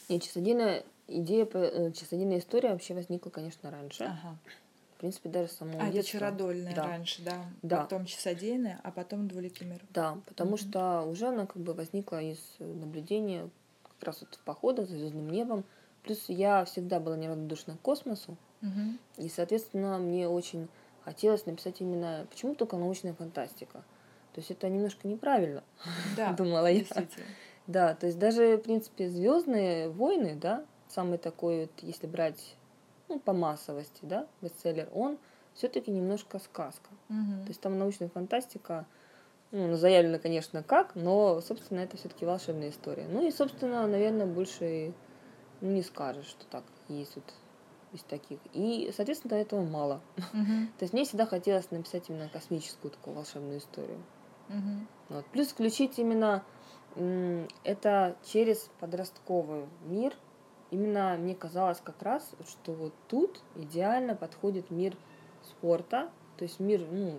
Нет, 0.09 0.23
часодейная 0.23 0.85
идея, 1.09 1.47
э, 1.53 1.93
часодейная 1.93 2.39
история 2.39 2.71
вообще 2.71 2.95
возникла, 2.95 3.31
конечно, 3.31 3.71
раньше. 3.71 4.05
Ага. 4.05 4.39
В 4.97 4.99
принципе, 4.99 5.29
даже 5.29 5.49
само 5.49 5.79
А, 5.79 5.91
детство. 5.91 5.99
это 5.99 6.09
чародольная 6.09 6.75
да. 6.75 6.87
раньше, 6.87 7.23
да? 7.23 7.45
Да. 7.63 7.83
Потом 7.83 8.07
часодейная, 8.07 8.81
а 8.83 8.91
потом 8.91 9.29
двуликий 9.29 9.67
мир. 9.67 9.83
Да, 9.91 10.19
потому 10.27 10.55
mm-hmm. 10.55 10.69
что 10.71 11.03
уже 11.03 11.27
она 11.29 11.47
как 11.47 11.63
бы 11.63 11.75
возникла 11.75 12.23
из 12.23 12.39
наблюдения 12.59 13.51
как 13.83 14.03
раз 14.03 14.23
вот 14.23 14.35
в 14.35 14.41
походах 14.41 14.89
за 14.89 14.97
звездным 14.97 15.29
небом, 15.29 15.65
Плюс 16.07 16.25
я 16.29 16.65
всегда 16.65 17.01
была 17.01 17.17
неравнодушна 17.17 17.77
к 17.77 17.81
космосу. 17.81 18.37
Угу. 18.63 19.25
И, 19.25 19.29
соответственно, 19.29 19.99
мне 19.99 20.29
очень 20.29 20.69
хотелось 21.05 21.47
написать 21.47 21.81
именно 21.81 22.27
почему 22.31 22.55
только 22.55 22.77
научная 22.77 23.13
фантастика. 23.13 23.83
То 24.33 24.41
есть 24.41 24.53
это 24.53 24.69
немножко 24.69 25.09
неправильно, 25.09 25.65
да, 26.17 26.33
думала 26.39 26.71
я. 26.71 26.85
Да, 27.67 27.95
то 27.97 28.07
есть 28.07 28.19
даже, 28.21 28.57
в 28.57 28.61
принципе, 28.61 29.09
Звездные 29.09 29.89
войны, 29.89 30.37
да, 30.41 30.65
самый 30.89 31.19
такой 31.19 31.63
вот, 31.63 31.73
если 31.83 32.07
брать 32.07 32.56
ну, 33.09 33.19
по 33.19 33.33
массовости, 33.33 34.01
да, 34.03 34.27
бестселлер, 34.43 34.89
он 34.95 35.19
все-таки 35.55 35.91
немножко 35.91 36.39
сказка. 36.39 36.91
Угу. 37.09 37.43
То 37.43 37.49
есть 37.49 37.61
там 37.61 37.79
научная 37.79 38.09
фантастика, 38.09 38.87
ну, 39.53 39.77
заявлено, 39.77 40.19
конечно, 40.19 40.63
как, 40.63 40.95
но, 40.95 41.41
собственно, 41.41 41.81
это 41.81 41.97
все-таки 41.97 42.27
волшебная 42.27 42.71
история. 42.71 43.07
Ну 43.09 43.27
и, 43.27 43.31
собственно, 43.31 43.87
наверное, 43.87 44.27
больше 44.27 44.93
ну, 45.61 45.71
не 45.71 45.83
скажешь, 45.83 46.27
что 46.27 46.45
так 46.47 46.65
есть 46.89 47.17
вот 47.17 47.25
из 47.93 48.03
таких. 48.03 48.39
И, 48.53 48.93
соответственно, 48.95 49.35
этого 49.35 49.63
мало. 49.63 50.01
Uh-huh. 50.17 50.67
То 50.79 50.83
есть 50.83 50.93
мне 50.93 51.05
всегда 51.05 51.27
хотелось 51.27 51.71
написать 51.71 52.09
именно 52.09 52.29
космическую 52.29 52.91
такую 52.91 53.17
волшебную 53.17 53.59
историю. 53.59 54.03
Uh-huh. 54.49 54.87
Вот. 55.09 55.27
Плюс 55.27 55.49
включить 55.49 55.99
именно 55.99 56.45
это 57.65 58.17
через 58.25 58.71
подростковый 58.81 59.67
мир. 59.85 60.15
Именно 60.71 61.17
мне 61.19 61.35
казалось 61.35 61.81
как 61.83 62.03
раз, 62.03 62.29
что 62.49 62.73
вот 62.73 62.93
тут 63.09 63.41
идеально 63.55 64.15
подходит 64.15 64.71
мир 64.71 64.97
спорта, 65.43 66.11
то 66.37 66.45
есть 66.45 66.59
мир 66.61 66.87
ну, 66.91 67.19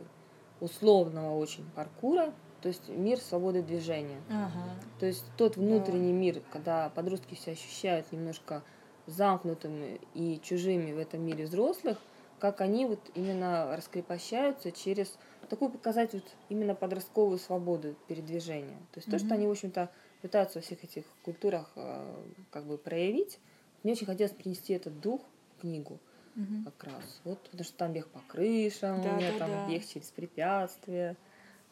условного 0.59 1.35
очень 1.37 1.65
паркура, 1.75 2.33
то 2.61 2.67
есть 2.67 2.89
мир 2.89 3.19
свободы 3.19 3.61
движения. 3.61 4.19
Ага. 4.29 4.75
То 4.99 5.05
есть 5.05 5.25
тот 5.37 5.55
внутренний 5.55 6.11
да. 6.11 6.17
мир, 6.17 6.41
когда 6.51 6.89
подростки 6.89 7.35
себя 7.35 7.53
ощущают 7.53 8.11
немножко 8.11 8.63
замкнутыми 9.05 10.01
и 10.13 10.39
чужими 10.43 10.91
в 10.91 10.97
этом 10.97 11.21
мире 11.21 11.45
взрослых, 11.45 11.97
как 12.39 12.61
они 12.61 12.85
вот 12.85 12.99
именно 13.15 13.75
раскрепощаются 13.75 14.71
через 14.71 15.17
такую 15.49 15.71
показать 15.71 16.13
вот 16.13 16.25
именно 16.49 16.75
подростковую 16.75 17.37
свободу 17.37 17.95
передвижения. 18.07 18.77
То 18.91 18.97
есть 18.97 19.07
mm-hmm. 19.07 19.11
то, 19.11 19.19
что 19.19 19.33
они, 19.33 19.47
в 19.47 19.51
общем-то, 19.51 19.89
пытаются 20.21 20.59
во 20.59 20.63
всех 20.63 20.83
этих 20.83 21.03
культурах 21.23 21.71
э, 21.75 22.15
как 22.51 22.65
бы 22.65 22.77
проявить, 22.77 23.39
мне 23.83 23.93
очень 23.93 24.05
хотелось 24.05 24.33
принести 24.33 24.73
этот 24.73 24.99
дух 24.99 25.21
в 25.55 25.61
книгу 25.61 25.99
угу. 26.35 26.63
как 26.65 26.91
раз. 26.91 27.21
Вот, 27.23 27.39
потому 27.43 27.63
что 27.63 27.77
там 27.77 27.93
бег 27.93 28.07
по 28.07 28.19
крышам, 28.27 29.01
да, 29.01 29.13
у 29.13 29.17
меня 29.17 29.31
да, 29.33 29.39
там 29.39 29.51
да. 29.51 29.67
бег 29.69 29.85
через 29.85 30.07
препятствия. 30.07 31.15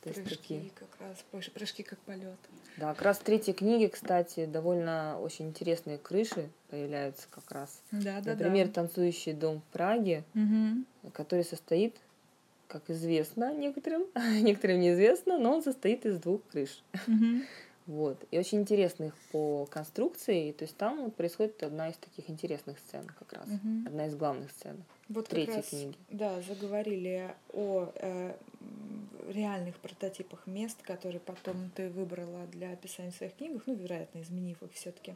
То 0.02 0.14
прыжки 0.14 0.30
есть 0.30 0.40
такие. 0.40 0.72
как 0.76 0.90
раз, 1.00 1.50
прыжки 1.52 1.82
как 1.82 1.98
полет. 2.00 2.38
Да, 2.78 2.94
как 2.94 3.02
раз 3.02 3.18
в 3.18 3.24
третьей 3.24 3.54
книге, 3.54 3.90
кстати, 3.90 4.46
довольно 4.46 5.20
очень 5.20 5.48
интересные 5.48 5.98
крыши 5.98 6.50
появляются 6.70 7.28
как 7.32 7.50
раз. 7.52 7.82
Да, 7.92 8.22
да, 8.22 8.34
Например, 8.34 8.68
да. 8.68 8.74
танцующий 8.74 9.34
дом 9.34 9.62
в 9.62 9.74
Праге, 9.74 10.24
угу. 10.36 11.12
который 11.12 11.44
состоит, 11.44 11.96
как 12.68 12.88
известно 12.92 13.52
некоторым, 13.52 14.06
некоторым 14.42 14.80
неизвестно, 14.80 15.40
но 15.40 15.56
он 15.56 15.64
состоит 15.64 16.06
из 16.06 16.20
двух 16.20 16.42
крыш. 16.52 16.84
Угу. 17.08 17.42
Вот. 17.88 18.26
И 18.32 18.40
очень 18.40 18.60
интересных 18.60 19.16
по 19.32 19.66
конструкции. 19.68 20.52
То 20.52 20.64
есть 20.64 20.76
там 20.76 21.04
вот 21.04 21.16
происходит 21.16 21.62
одна 21.62 21.90
из 21.90 21.98
таких 21.98 22.30
интересных 22.30 22.80
сцен 22.80 23.06
как 23.20 23.34
раз. 23.34 23.48
Угу. 23.48 23.88
Одна 23.88 24.08
из 24.08 24.16
главных 24.16 24.52
сцен. 24.52 24.84
Вот 25.08 25.28
третьей 25.28 25.58
раз, 25.58 25.70
книги. 25.70 25.96
Да, 26.10 26.42
заговорили 26.42 27.36
о 27.54 27.92
э, 27.94 28.36
реальных 29.30 29.76
прототипах 29.78 30.48
мест, 30.48 30.82
которые 30.82 31.20
потом 31.20 31.70
ты 31.76 31.90
выбрала 31.90 32.48
для 32.48 32.72
описания 32.72 33.12
в 33.12 33.16
своих 33.16 33.36
книгах, 33.36 33.64
ну, 33.68 33.76
вероятно, 33.76 34.22
изменив 34.22 34.62
их 34.64 34.74
все-таки. 34.74 35.14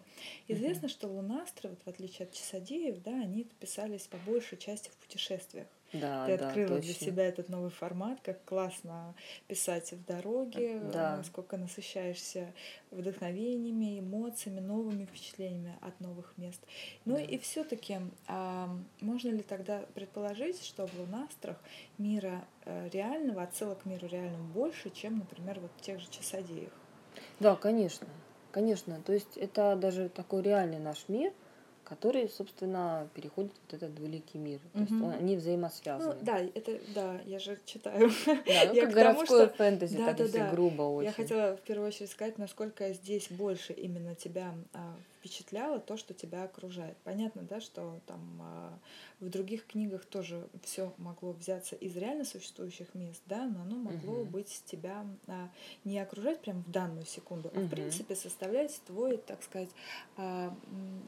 Известно, 0.48 0.86
угу. 0.86 0.90
что 0.90 1.08
лунастры, 1.08 1.70
вот, 1.70 1.80
в 1.86 1.88
отличие 1.88 2.28
от 2.28 2.34
часодеев, 2.34 3.02
да, 3.02 3.12
они 3.12 3.46
писались 3.60 4.08
по 4.08 4.18
большей 4.18 4.60
части 4.60 4.90
в 4.90 4.96
путешествиях. 4.98 5.68
Да, 5.94 6.26
Ты 6.28 6.34
открыла 6.34 6.76
да, 6.76 6.82
для 6.82 6.94
себя 6.94 7.26
этот 7.26 7.50
новый 7.50 7.72
формат, 7.72 8.20
как 8.22 8.44
классно 8.46 9.16
писать 9.48 9.92
в 9.92 10.06
дороге, 10.06 10.80
да. 10.94 11.18
насколько 11.18 11.58
насыщаешься 11.58 12.54
вдохновениями, 12.92 14.00
эмоциями, 14.00 14.60
новыми 14.60 15.06
впечатлениями 15.06 15.76
от 15.82 16.00
новых 16.00 16.38
мест. 16.38 16.62
Ну 17.06 17.16
да. 17.16 17.22
и 17.22 17.38
все-таки 17.40 17.98
а, 18.28 18.70
можно 19.02 19.30
ли 19.30 19.42
тогда 19.42 19.84
предположить, 19.96 20.64
что 20.64 20.86
в 20.86 20.94
лунастрах 21.00 21.58
мира 21.98 22.46
э, 22.66 22.90
реального, 22.90 23.44
отсылок 23.44 23.82
к 23.84 23.86
миру 23.86 24.08
реальному 24.08 24.44
больше, 24.54 24.92
чем, 24.92 25.18
например, 25.18 25.60
вот 25.60 25.72
в 25.78 25.82
тех 25.82 26.00
же 26.00 26.10
часодеях? 26.10 26.72
Да, 27.40 27.56
конечно. 27.56 28.08
Конечно. 28.52 29.02
То 29.02 29.14
есть 29.14 29.38
это 29.38 29.76
даже 29.76 30.10
такой 30.10 30.44
реальный 30.44 30.80
наш 30.80 31.06
мир– 31.08 31.34
которые, 31.90 32.30
собственно, 32.30 33.10
переходят 33.16 33.52
в 33.52 33.56
вот 33.66 33.74
этот 33.74 33.96
двуликий 33.96 34.40
мир. 34.40 34.60
То 34.74 34.80
есть 34.80 34.92
они 34.92 35.36
взаимосвязаны. 35.36 36.14
Ну, 36.14 36.20
да, 36.22 36.40
это 36.40 36.80
да, 36.94 37.20
я 37.26 37.40
же 37.40 37.58
читаю. 37.66 38.12
Да, 38.26 38.74
ну, 38.74 38.76
как 38.82 38.92
городское 38.92 39.48
что... 39.48 39.56
фэнтези, 39.56 39.98
да, 39.98 40.06
так 40.06 40.18
да, 40.18 40.24
если 40.24 40.38
да. 40.38 40.52
грубо 40.52 40.84
очень. 40.84 41.08
Я 41.08 41.14
хотела 41.14 41.58
в 41.58 41.62
первую 41.62 41.88
очередь 41.88 42.12
сказать, 42.12 42.38
насколько 42.38 42.94
здесь 42.94 43.28
больше 43.32 43.74
именно 43.74 44.14
тебя 44.14 44.54
а, 44.74 44.96
впечатляло 45.20 45.80
то, 45.80 45.98
что 45.98 46.14
тебя 46.14 46.44
окружает. 46.44 46.98
Понятно, 47.04 47.44
да, 47.44 47.60
что 47.60 48.00
там 48.08 48.20
а, 48.42 48.80
в 49.20 49.30
других 49.30 49.68
книгах 49.68 50.06
тоже 50.06 50.48
все 50.64 50.94
могло 50.98 51.34
взяться 51.34 51.76
из 51.76 51.96
реально 51.98 52.24
существующих 52.24 52.96
мест, 52.96 53.22
да, 53.26 53.46
но 53.46 53.62
оно 53.62 53.76
могло 53.76 54.22
угу. 54.22 54.32
быть 54.32 54.64
тебя 54.66 55.06
а, 55.28 55.50
не 55.84 56.00
окружать 56.00 56.40
прямо 56.40 56.62
в 56.62 56.72
данную 56.72 57.06
секунду, 57.06 57.52
а 57.54 57.60
угу. 57.60 57.68
в 57.68 57.70
принципе 57.70 58.16
составлять 58.16 58.82
твой, 58.86 59.18
так 59.18 59.44
сказать, 59.44 59.70
а, 60.16 60.56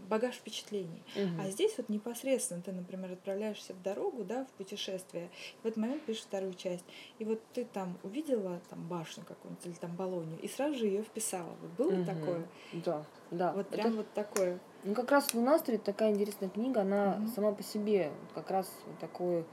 багаж 0.09 0.35
впечатлений. 0.35 1.01
Угу. 1.15 1.41
А 1.41 1.49
здесь 1.49 1.73
вот 1.77 1.87
непосредственно 1.87 2.61
ты, 2.61 2.73
например, 2.73 3.13
отправляешься 3.13 3.73
в 3.73 3.81
дорогу, 3.81 4.25
да, 4.25 4.45
в 4.45 4.49
путешествие, 4.57 5.29
и 5.59 5.63
в 5.63 5.65
этот 5.65 5.77
момент 5.77 6.03
пишешь 6.03 6.23
вторую 6.23 6.53
часть, 6.53 6.83
и 7.19 7.23
вот 7.23 7.41
ты 7.53 7.63
там 7.63 7.97
увидела 8.03 8.61
там 8.69 8.85
башню 8.87 9.23
какую-нибудь 9.23 9.65
или 9.65 9.73
там 9.73 9.95
Болонию, 9.95 10.39
и 10.39 10.47
сразу 10.49 10.77
же 10.77 10.85
ее 10.85 11.03
вписала. 11.03 11.55
Вот 11.61 11.71
было 11.77 11.93
угу. 11.93 12.05
такое? 12.05 12.47
Да, 12.73 13.05
да. 13.31 13.53
Вот 13.53 13.69
прям 13.69 13.87
Это... 13.87 13.97
вот 13.97 14.13
такое. 14.13 14.59
Ну, 14.83 14.93
как 14.93 15.11
раз 15.11 15.33
«Лунастрий» 15.33 15.77
такая 15.77 16.11
интересная 16.11 16.49
книга, 16.49 16.81
она 16.81 17.17
mm 17.17 17.27
сама 17.35 17.51
по 17.53 17.63
себе 17.63 18.11
как 18.35 18.51
раз 18.51 18.69
такой 18.99 19.45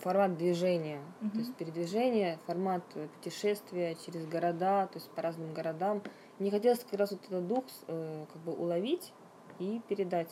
формат 0.00 0.36
движения, 0.36 1.00
mm 1.20 1.30
то 1.30 1.38
есть 1.38 1.54
передвижение, 1.54 2.38
формат 2.46 2.84
путешествия 3.16 3.96
через 4.06 4.26
города, 4.26 4.86
то 4.86 4.98
есть 4.98 5.10
по 5.10 5.22
разным 5.22 5.52
городам. 5.52 6.02
Мне 6.38 6.50
хотелось 6.50 6.80
как 6.80 6.98
раз 6.98 7.10
вот 7.12 7.24
этот 7.24 7.46
дух 7.46 7.64
э, 7.88 8.26
как 8.32 8.42
бы 8.42 8.52
уловить 8.52 9.12
и 9.58 9.80
передать 9.88 10.30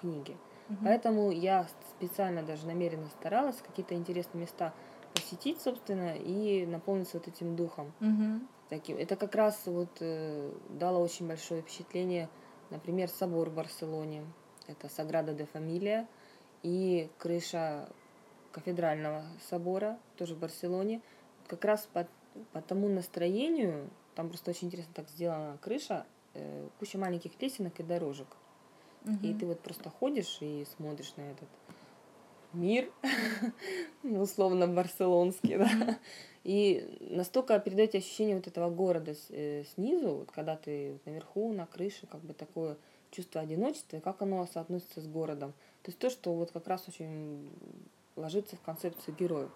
книге. 0.00 0.36
mm 0.68 0.76
Поэтому 0.84 1.30
я 1.30 1.66
специально 1.96 2.42
даже 2.42 2.66
намеренно 2.66 3.08
старалась 3.20 3.56
какие-то 3.56 3.94
интересные 3.94 4.42
места 4.42 4.74
посетить, 5.14 5.60
собственно, 5.60 6.16
и 6.16 6.66
наполниться 6.66 7.18
вот 7.18 7.28
этим 7.28 7.56
духом. 7.56 7.92
mm 8.00 8.40
Таким. 8.68 8.96
Это 8.98 9.16
как 9.16 9.34
раз 9.34 9.62
вот 9.66 9.88
э, 10.00 10.52
дало 10.68 11.00
очень 11.00 11.26
большое 11.26 11.62
впечатление 11.62 12.28
Например, 12.70 13.08
собор 13.08 13.48
в 13.48 13.54
Барселоне, 13.54 14.24
это 14.66 14.88
Саграда 14.88 15.32
де 15.32 15.46
Фамилия, 15.46 16.06
и 16.62 17.10
крыша 17.18 17.88
кафедрального 18.52 19.24
собора, 19.48 19.98
тоже 20.16 20.34
в 20.34 20.38
Барселоне, 20.38 21.00
как 21.46 21.64
раз 21.64 21.88
по, 21.92 22.06
по 22.52 22.60
тому 22.60 22.88
настроению, 22.88 23.88
там 24.14 24.28
просто 24.28 24.50
очень 24.50 24.68
интересно 24.68 24.92
так 24.94 25.08
сделана 25.08 25.56
крыша, 25.58 26.04
э, 26.34 26.68
куча 26.78 26.98
маленьких 26.98 27.40
лесенок 27.40 27.78
и 27.80 27.82
дорожек. 27.82 28.28
Угу. 29.04 29.26
И 29.26 29.34
ты 29.34 29.46
вот 29.46 29.60
просто 29.60 29.88
ходишь 29.88 30.38
и 30.40 30.66
смотришь 30.76 31.14
на 31.16 31.22
этот 31.22 31.48
мир, 32.52 32.90
условно 34.02 34.66
барселонский, 34.66 35.58
да, 35.58 35.98
и 36.44 36.98
настолько 37.00 37.58
передает 37.58 37.94
ощущение 37.94 38.36
вот 38.36 38.46
этого 38.46 38.70
города 38.70 39.14
э, 39.30 39.64
снизу, 39.74 40.14
вот 40.16 40.30
когда 40.30 40.56
ты 40.56 40.98
наверху, 41.04 41.52
на 41.52 41.66
крыше, 41.66 42.06
как 42.06 42.20
бы 42.20 42.32
такое 42.32 42.76
чувство 43.10 43.40
одиночества, 43.40 43.96
и 43.96 44.00
как 44.00 44.22
оно 44.22 44.46
соотносится 44.46 45.00
с 45.00 45.06
городом. 45.06 45.52
То 45.82 45.90
есть 45.90 45.98
то, 45.98 46.10
что 46.10 46.34
вот 46.34 46.50
как 46.50 46.66
раз 46.66 46.84
очень 46.88 47.50
ложится 48.16 48.56
в 48.56 48.60
концепцию 48.60 49.14
героев. 49.16 49.50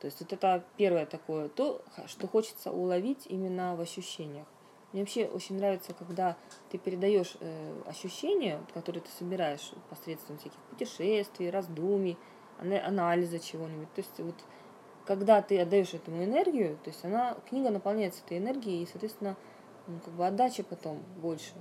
То 0.00 0.06
есть 0.06 0.20
вот 0.20 0.32
это 0.32 0.64
первое 0.76 1.06
такое, 1.06 1.48
то, 1.48 1.82
что 2.06 2.26
хочется 2.26 2.70
уловить 2.70 3.26
именно 3.26 3.74
в 3.76 3.80
ощущениях. 3.80 4.46
Мне 4.94 5.02
вообще 5.02 5.26
очень 5.26 5.56
нравится, 5.56 5.92
когда 5.92 6.36
ты 6.70 6.78
передаешь 6.78 7.36
э, 7.40 7.82
ощущения, 7.84 8.60
которые 8.72 9.02
ты 9.02 9.10
собираешь 9.18 9.72
посредством 9.90 10.38
всяких 10.38 10.58
путешествий, 10.70 11.50
раздумий, 11.50 12.16
анализа 12.60 13.40
чего-нибудь. 13.40 13.92
То 13.92 14.00
есть 14.02 14.20
вот 14.20 14.36
когда 15.04 15.42
ты 15.42 15.60
отдаешь 15.60 15.94
этому 15.94 16.22
энергию, 16.22 16.78
то 16.84 16.90
есть 16.90 17.04
она, 17.04 17.36
книга 17.48 17.70
наполняется 17.70 18.22
этой 18.24 18.38
энергией, 18.38 18.84
и, 18.84 18.86
соответственно, 18.86 19.36
ну, 19.88 19.98
как 19.98 20.14
бы 20.14 20.24
отдача 20.28 20.62
потом 20.62 21.02
больше. 21.20 21.54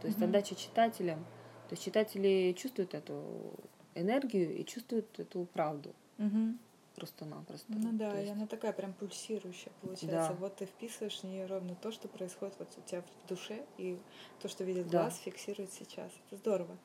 То 0.00 0.08
есть 0.08 0.18
mm-hmm. 0.18 0.24
отдача 0.24 0.56
читателям. 0.56 1.20
То 1.68 1.74
есть 1.74 1.84
читатели 1.84 2.52
чувствуют 2.58 2.94
эту 2.94 3.54
энергию 3.94 4.52
и 4.52 4.64
чувствуют 4.64 5.06
эту 5.20 5.44
правду. 5.52 5.94
Mm-hmm. 6.18 6.56
Просто-напросто. 6.96 7.66
Ну 7.68 7.92
да, 7.92 8.18
есть... 8.18 8.28
и 8.28 8.32
она 8.32 8.46
такая 8.46 8.72
прям 8.72 8.92
пульсирующая 8.92 9.72
получается. 9.80 10.30
Да. 10.30 10.36
Вот 10.38 10.56
ты 10.56 10.66
вписываешь 10.66 11.20
в 11.20 11.24
нее 11.24 11.46
ровно 11.46 11.74
то, 11.74 11.92
что 11.92 12.08
происходит 12.08 12.54
вот 12.58 12.68
у 12.76 12.88
тебя 12.88 13.02
в 13.02 13.28
душе, 13.28 13.64
и 13.78 13.98
то, 14.40 14.48
что 14.48 14.64
видит 14.64 14.88
да. 14.88 15.02
глаз, 15.02 15.18
фиксирует 15.24 15.72
сейчас. 15.72 16.10
Это 16.26 16.36
здорово. 16.36 16.76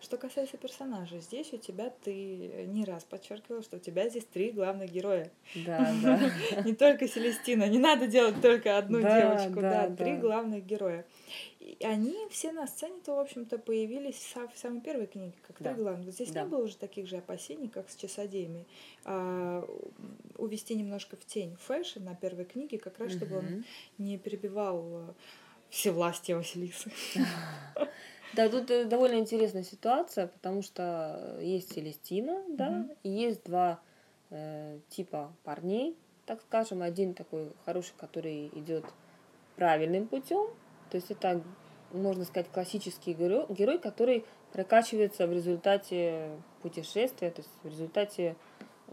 Что 0.00 0.16
касается 0.16 0.56
персонажа, 0.56 1.18
здесь 1.20 1.52
у 1.52 1.58
тебя 1.58 1.90
ты 2.02 2.66
не 2.66 2.84
раз 2.84 3.04
подчеркивала, 3.04 3.62
что 3.62 3.76
у 3.76 3.80
тебя 3.80 4.08
здесь 4.08 4.24
три 4.24 4.50
главных 4.50 4.90
героя. 4.90 5.30
Да, 5.54 5.92
да. 6.02 6.62
Не 6.62 6.74
только 6.74 7.08
Селестина, 7.08 7.68
не 7.68 7.78
надо 7.78 8.06
делать 8.06 8.40
только 8.40 8.78
одну 8.78 9.00
девочку, 9.00 9.60
да, 9.60 9.88
три 9.90 10.16
главных 10.16 10.64
героя. 10.64 11.06
И 11.80 11.86
они 11.86 12.14
все 12.28 12.52
на 12.52 12.66
сцене-то, 12.66 13.14
в 13.14 13.18
общем-то, 13.18 13.58
появились 13.58 14.36
в 14.54 14.58
самой 14.58 14.82
первой 14.82 15.06
книге, 15.06 15.32
как 15.46 15.56
да. 15.60 15.72
три 15.72 15.82
главных. 15.82 16.12
Здесь 16.12 16.30
да. 16.30 16.42
не 16.42 16.48
было 16.48 16.64
уже 16.64 16.76
таких 16.76 17.08
же 17.08 17.16
опасений, 17.16 17.68
как 17.68 17.88
с 17.88 17.96
Часодеями. 17.96 18.66
А, 19.06 19.66
увести 20.36 20.74
немножко 20.74 21.16
в 21.16 21.24
тень 21.24 21.56
Фэша 21.56 22.04
на 22.04 22.14
первой 22.14 22.44
книге, 22.44 22.78
как 22.78 22.98
раз, 22.98 23.12
чтобы 23.12 23.38
он 23.38 23.64
не 23.96 24.18
перебивал 24.18 24.84
э, 24.84 25.12
все 25.70 25.90
власти 25.90 26.32
Василисы. 26.32 26.92
Да, 28.32 28.48
тут 28.48 28.70
э, 28.70 28.84
довольно 28.84 29.18
интересная 29.18 29.64
ситуация, 29.64 30.28
потому 30.28 30.62
что 30.62 31.38
есть 31.40 31.72
Селестина, 31.72 32.44
да, 32.48 32.86
и 33.02 33.10
есть 33.10 33.42
два 33.42 33.80
э, 34.30 34.78
типа 34.88 35.32
парней, 35.42 35.96
так 36.26 36.40
скажем. 36.42 36.80
Один 36.80 37.14
такой 37.14 37.50
хороший, 37.64 37.94
который 37.96 38.46
идет 38.54 38.84
правильным 39.56 40.06
путем, 40.06 40.46
то 40.90 40.96
есть 40.96 41.10
это, 41.10 41.42
можно 41.92 42.24
сказать, 42.24 42.50
классический 42.50 43.12
герой, 43.12 43.46
герой, 43.48 43.78
который 43.78 44.24
прокачивается 44.52 45.26
в 45.26 45.32
результате 45.32 46.30
путешествия, 46.62 47.30
то 47.30 47.40
есть 47.40 47.50
в 47.62 47.68
результате, 47.68 48.36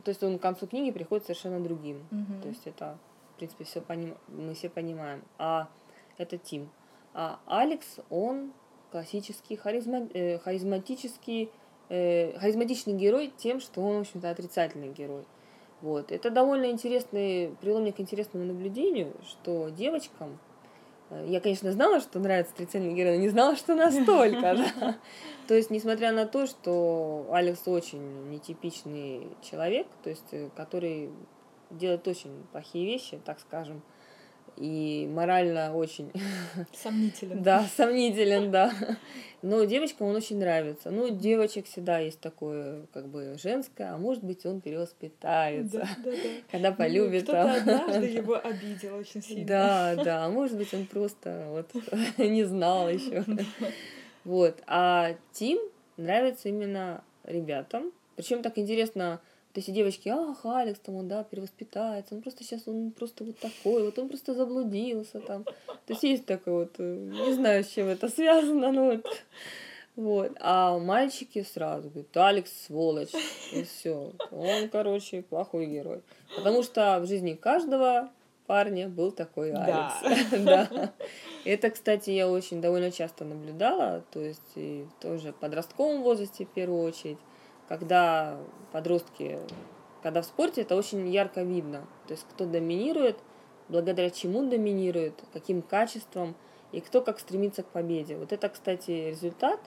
то 0.04 0.10
есть 0.10 0.24
он 0.24 0.38
к 0.40 0.42
концу 0.42 0.68
книги 0.68 0.92
приходит 0.92 1.26
совершенно 1.26 1.60
другим. 1.60 2.06
Mm-hmm. 2.12 2.42
То 2.42 2.48
есть 2.50 2.68
это, 2.68 2.98
в 3.34 3.38
принципе, 3.38 3.64
все 3.64 3.82
поним, 3.82 4.16
мы 4.28 4.54
все 4.54 4.70
понимаем. 4.70 5.24
А 5.38 5.70
это 6.18 6.38
Тим. 6.38 6.70
А 7.14 7.40
Алекс, 7.48 7.98
он 8.10 8.54
классический 8.92 9.56
харизма, 9.56 10.08
э, 10.14 10.40
харизматический, 10.40 11.52
э, 11.90 12.38
харизматичный 12.40 12.94
герой 12.94 13.34
тем, 13.38 13.60
что 13.60 13.82
он, 13.82 13.98
в 13.98 14.00
общем-то, 14.02 14.30
отрицательный 14.30 14.90
герой. 14.90 15.26
Вот. 15.82 16.12
Это 16.12 16.30
довольно 16.30 16.72
интересный, 16.72 17.56
привело 17.62 17.80
меня 17.80 17.92
к 17.92 18.00
интересному 18.00 18.46
наблюдению, 18.46 19.14
что 19.24 19.70
девочкам 19.70 20.40
я, 21.10 21.40
конечно, 21.40 21.72
знала, 21.72 22.00
что 22.00 22.20
нравится 22.20 22.54
отрицательный 22.54 22.94
герой, 22.94 23.16
но 23.18 23.22
не 23.22 23.30
знала, 23.30 23.56
что 23.56 23.76
настолько. 23.76 24.42
Да? 24.42 24.98
То 25.48 25.56
есть, 25.56 25.70
несмотря 25.70 26.12
на 26.12 26.26
то, 26.26 26.46
что 26.46 27.28
Алекс 27.32 27.68
очень 27.68 28.30
нетипичный 28.30 29.28
человек, 29.42 29.88
то 30.04 30.10
есть, 30.10 30.28
э, 30.32 30.50
который 30.56 31.10
делает 31.70 32.08
очень 32.08 32.44
плохие 32.52 32.86
вещи, 32.86 33.20
так 33.24 33.40
скажем, 33.40 33.82
и 34.58 35.08
морально 35.12 35.76
очень... 35.76 36.12
Сомнителен. 36.74 37.44
да, 37.44 37.66
сомнителен, 37.76 38.52
да. 38.52 38.74
Но 39.42 39.64
девочкам 39.66 40.08
он 40.08 40.16
очень 40.16 40.40
нравится. 40.40 40.90
Ну, 40.90 41.10
девочек 41.10 41.68
всегда 41.68 42.00
есть 42.00 42.20
такое, 42.20 42.88
как 42.94 43.08
бы, 43.08 43.38
женское, 43.42 43.94
а 43.94 43.98
может 43.98 44.24
быть, 44.24 44.46
он 44.46 44.62
перевоспитается, 44.62 45.80
да, 45.80 45.90
да, 46.04 46.12
да. 46.12 46.18
когда 46.52 46.72
ну, 46.72 46.76
полюбит. 46.76 47.24
Кто-то 47.24 47.44
там. 47.44 47.56
однажды 47.56 48.06
его 48.08 48.36
обидел 48.44 48.96
очень 48.96 49.22
сильно. 49.22 49.46
Да, 49.46 49.96
да, 49.96 50.26
а 50.26 50.30
может 50.30 50.58
быть, 50.58 50.74
он 50.74 50.88
просто 50.88 51.46
вот 51.50 51.72
не 52.18 52.44
знал 52.44 52.90
еще. 52.90 53.24
Вот. 54.24 54.62
А 54.66 55.16
Тим 55.32 55.60
нравится 55.98 56.50
именно 56.50 57.04
ребятам. 57.24 57.92
Причем 58.16 58.42
так 58.42 58.58
интересно, 58.58 59.22
то 59.54 59.60
есть 59.60 59.74
девочки, 59.74 60.10
ах, 60.10 60.46
Алекс, 60.46 60.80
там 60.80 60.96
он, 60.96 61.08
да, 61.08 61.24
перевоспитается, 61.24 62.14
он 62.14 62.22
просто 62.22 62.44
сейчас, 62.44 62.68
он 62.68 62.92
просто 62.92 63.24
вот 63.24 63.40
такой, 63.40 63.86
вот 63.86 63.98
он 63.98 64.08
просто 64.08 64.34
заблудился 64.34 65.20
там. 65.20 65.44
То 65.44 65.54
есть 65.94 66.04
есть 66.04 66.26
такой 66.26 66.54
вот, 66.54 66.76
э, 66.78 66.96
не 67.28 67.34
знаю, 67.34 67.64
с 67.64 67.68
чем 67.68 67.88
это 67.88 68.10
связано, 68.10 68.72
но 68.72 68.86
вот. 68.92 69.06
Вот. 69.96 70.34
А 70.40 70.78
мальчики 70.78 71.42
сразу 71.42 71.90
говорят, 71.90 72.16
Алекс 72.16 72.52
сволочь. 72.68 73.14
И 73.52 73.64
все. 73.64 74.12
Он, 74.32 74.70
короче, 74.70 75.24
плохой 75.24 75.66
герой. 75.66 76.02
Потому 76.36 76.62
что 76.62 77.00
в 77.00 77.08
жизни 77.08 77.34
каждого 77.34 78.12
парня 78.46 78.90
был 78.90 79.12
такой 79.12 79.52
Алекс. 79.52 80.30
Да. 80.32 80.68
да. 80.72 80.94
Это, 81.46 81.72
кстати, 81.72 82.12
я 82.12 82.30
очень 82.30 82.62
довольно 82.62 82.92
часто 82.92 83.26
наблюдала, 83.26 84.04
то 84.12 84.20
есть 84.20 84.52
и 84.56 84.86
тоже 85.02 85.32
в 85.32 85.36
подростковом 85.36 86.04
возрасте 86.04 86.46
в 86.46 86.50
первую 86.50 86.84
очередь 86.84 87.18
когда 87.68 88.38
подростки, 88.72 89.40
когда 90.02 90.22
в 90.22 90.26
спорте 90.26 90.62
это 90.62 90.76
очень 90.76 91.08
ярко 91.10 91.44
видно. 91.44 91.88
То 92.08 92.14
есть 92.14 92.26
кто 92.30 92.46
доминирует, 92.46 93.18
благодаря 93.70 94.10
чему 94.10 94.48
доминирует, 94.50 95.22
каким 95.34 95.62
качеством 95.62 96.36
и 96.72 96.82
кто 96.82 97.02
как 97.02 97.20
стремится 97.20 97.64
к 97.64 97.68
победе. 97.68 98.18
Вот 98.18 98.34
это, 98.34 98.50
кстати, 98.50 99.10
результат, 99.10 99.60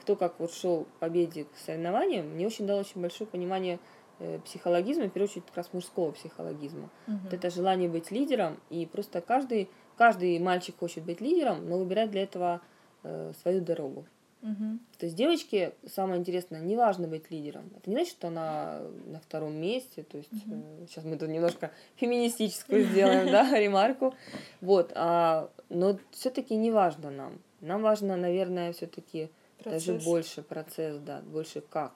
кто 0.00 0.16
как 0.16 0.38
вот 0.38 0.52
шел 0.52 0.84
к 0.84 0.98
победе 1.00 1.44
к 1.44 1.56
соревнованиям, 1.56 2.26
мне 2.28 2.46
очень 2.46 2.66
дало 2.66 2.80
очень 2.80 3.00
большое 3.00 3.28
понимание 3.28 3.80
э, 4.18 4.38
психологизма, 4.44 5.06
в 5.06 5.10
первую 5.10 5.28
очередь 5.28 5.46
как 5.46 5.56
раз 5.56 5.72
мужского 5.72 6.12
психологизма. 6.12 6.90
Угу. 7.08 7.16
Вот 7.24 7.34
это 7.34 7.50
желание 7.50 7.88
быть 7.88 8.10
лидером, 8.10 8.60
и 8.70 8.86
просто 8.86 9.20
каждый, 9.20 9.68
каждый 9.96 10.38
мальчик 10.38 10.78
хочет 10.78 11.04
быть 11.04 11.20
лидером, 11.20 11.68
но 11.68 11.78
выбирает 11.78 12.10
для 12.10 12.22
этого 12.22 12.60
э, 13.02 13.32
свою 13.42 13.60
дорогу. 13.60 14.06
Угу. 14.46 14.78
То 14.98 15.06
есть 15.06 15.16
девочке 15.16 15.74
самое 15.86 16.20
интересное, 16.20 16.60
не 16.60 16.76
важно 16.76 17.08
быть 17.08 17.30
лидером. 17.30 17.70
Это 17.76 17.90
не 17.90 17.96
значит, 17.96 18.12
что 18.12 18.28
она 18.28 18.80
на 19.06 19.18
втором 19.18 19.54
месте. 19.54 20.04
То 20.04 20.18
есть 20.18 20.32
угу. 20.32 20.54
э, 20.54 20.86
сейчас 20.88 21.04
мы 21.04 21.18
тут 21.18 21.28
немножко 21.28 21.72
феминистическую 21.96 22.84
сделаем, 22.84 23.26
да, 23.26 23.50
ремарку. 23.58 24.14
Вот, 24.60 24.92
а, 24.94 25.50
но 25.68 25.98
все-таки 26.12 26.54
не 26.54 26.70
важно 26.70 27.10
нам. 27.10 27.40
Нам 27.60 27.82
важно, 27.82 28.16
наверное, 28.16 28.72
все-таки 28.72 29.30
даже 29.64 29.94
больше 29.94 30.42
процесс, 30.42 30.98
да, 30.98 31.22
больше 31.22 31.60
как. 31.60 31.92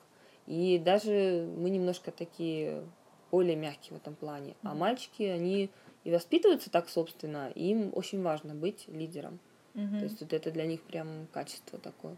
И 0.47 0.79
даже 0.79 1.49
мы 1.57 1.71
немножко 1.71 2.11
такие 2.11 2.83
более 3.31 3.55
мягкие 3.55 3.97
в 3.97 4.01
этом 4.01 4.17
плане. 4.17 4.57
А 4.63 4.75
мальчики, 4.75 5.23
они 5.23 5.71
и 6.03 6.11
воспитываются 6.11 6.71
так, 6.71 6.89
собственно, 6.89 7.51
им 7.55 7.93
очень 7.95 8.23
важно 8.23 8.55
быть 8.55 8.89
лидером. 8.89 9.39
Угу. 9.75 9.99
То 9.99 10.05
есть 10.05 10.21
вот 10.21 10.33
это 10.33 10.51
для 10.51 10.67
них 10.67 10.83
прям 10.83 11.29
качество 11.33 11.79
такое. 11.79 12.17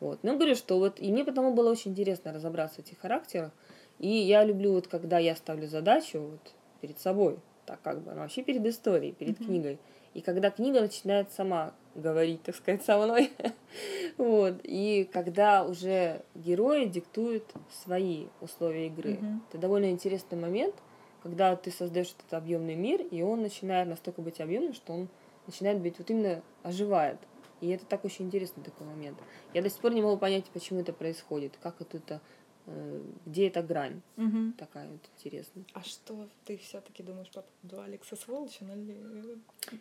Вот. 0.00 0.20
Ну, 0.22 0.36
говорю, 0.36 0.54
что 0.54 0.78
вот, 0.78 0.98
и 0.98 1.12
мне 1.12 1.24
потому 1.24 1.52
было 1.52 1.70
очень 1.70 1.92
интересно 1.92 2.32
разобраться 2.32 2.76
в 2.76 2.86
этих 2.86 2.98
характерах. 2.98 3.52
И 3.98 4.08
я 4.08 4.44
люблю 4.44 4.72
вот, 4.72 4.88
когда 4.88 5.18
я 5.18 5.36
ставлю 5.36 5.68
задачу 5.68 6.20
вот 6.20 6.54
перед 6.80 6.98
собой, 6.98 7.38
так 7.66 7.80
как 7.82 8.00
бы, 8.00 8.12
ну, 8.12 8.20
вообще 8.20 8.42
перед 8.42 8.64
историей, 8.66 9.12
перед 9.12 9.38
mm-hmm. 9.38 9.44
книгой. 9.44 9.78
И 10.14 10.22
когда 10.22 10.50
книга 10.50 10.80
начинает 10.80 11.30
сама 11.30 11.74
говорить, 11.94 12.42
так 12.42 12.56
сказать, 12.56 12.82
со 12.82 12.96
мной. 12.98 13.30
вот. 14.16 14.60
И 14.62 15.08
когда 15.12 15.64
уже 15.64 16.22
герои 16.34 16.86
диктуют 16.86 17.44
свои 17.84 18.26
условия 18.40 18.86
игры. 18.86 19.12
Mm-hmm. 19.12 19.38
Это 19.50 19.58
довольно 19.58 19.90
интересный 19.90 20.38
момент, 20.38 20.74
когда 21.22 21.54
ты 21.56 21.70
создаешь 21.70 22.14
этот 22.18 22.32
объемный 22.32 22.74
мир, 22.74 23.02
и 23.02 23.22
он 23.22 23.42
начинает 23.42 23.88
настолько 23.88 24.22
быть 24.22 24.40
объемным, 24.40 24.72
что 24.72 24.94
он 24.94 25.08
начинает 25.46 25.78
быть 25.78 25.98
вот 25.98 26.08
именно 26.10 26.42
оживает. 26.62 27.18
И 27.60 27.68
это 27.68 27.84
так 27.84 28.04
очень 28.04 28.26
интересный 28.26 28.62
такой 28.62 28.86
момент. 28.86 29.18
Я 29.52 29.62
до 29.62 29.68
сих 29.70 29.80
пор 29.80 29.92
не 29.92 30.02
могу 30.02 30.16
понять, 30.16 30.44
почему 30.46 30.80
это 30.80 30.92
происходит, 30.92 31.58
как 31.62 31.80
это, 31.80 31.98
это 31.98 32.20
э, 32.66 33.02
где 33.26 33.48
эта 33.48 33.62
грань 33.62 34.00
угу. 34.16 34.52
такая 34.56 34.88
вот 34.88 35.00
интересная. 35.16 35.64
А 35.74 35.82
что 35.82 36.26
ты 36.46 36.56
все-таки 36.56 37.02
думаешь 37.02 37.30
по 37.30 37.42
поводу 37.42 37.82
Алекса 37.82 38.16
сволочи, 38.16 38.62
или 38.62 39.38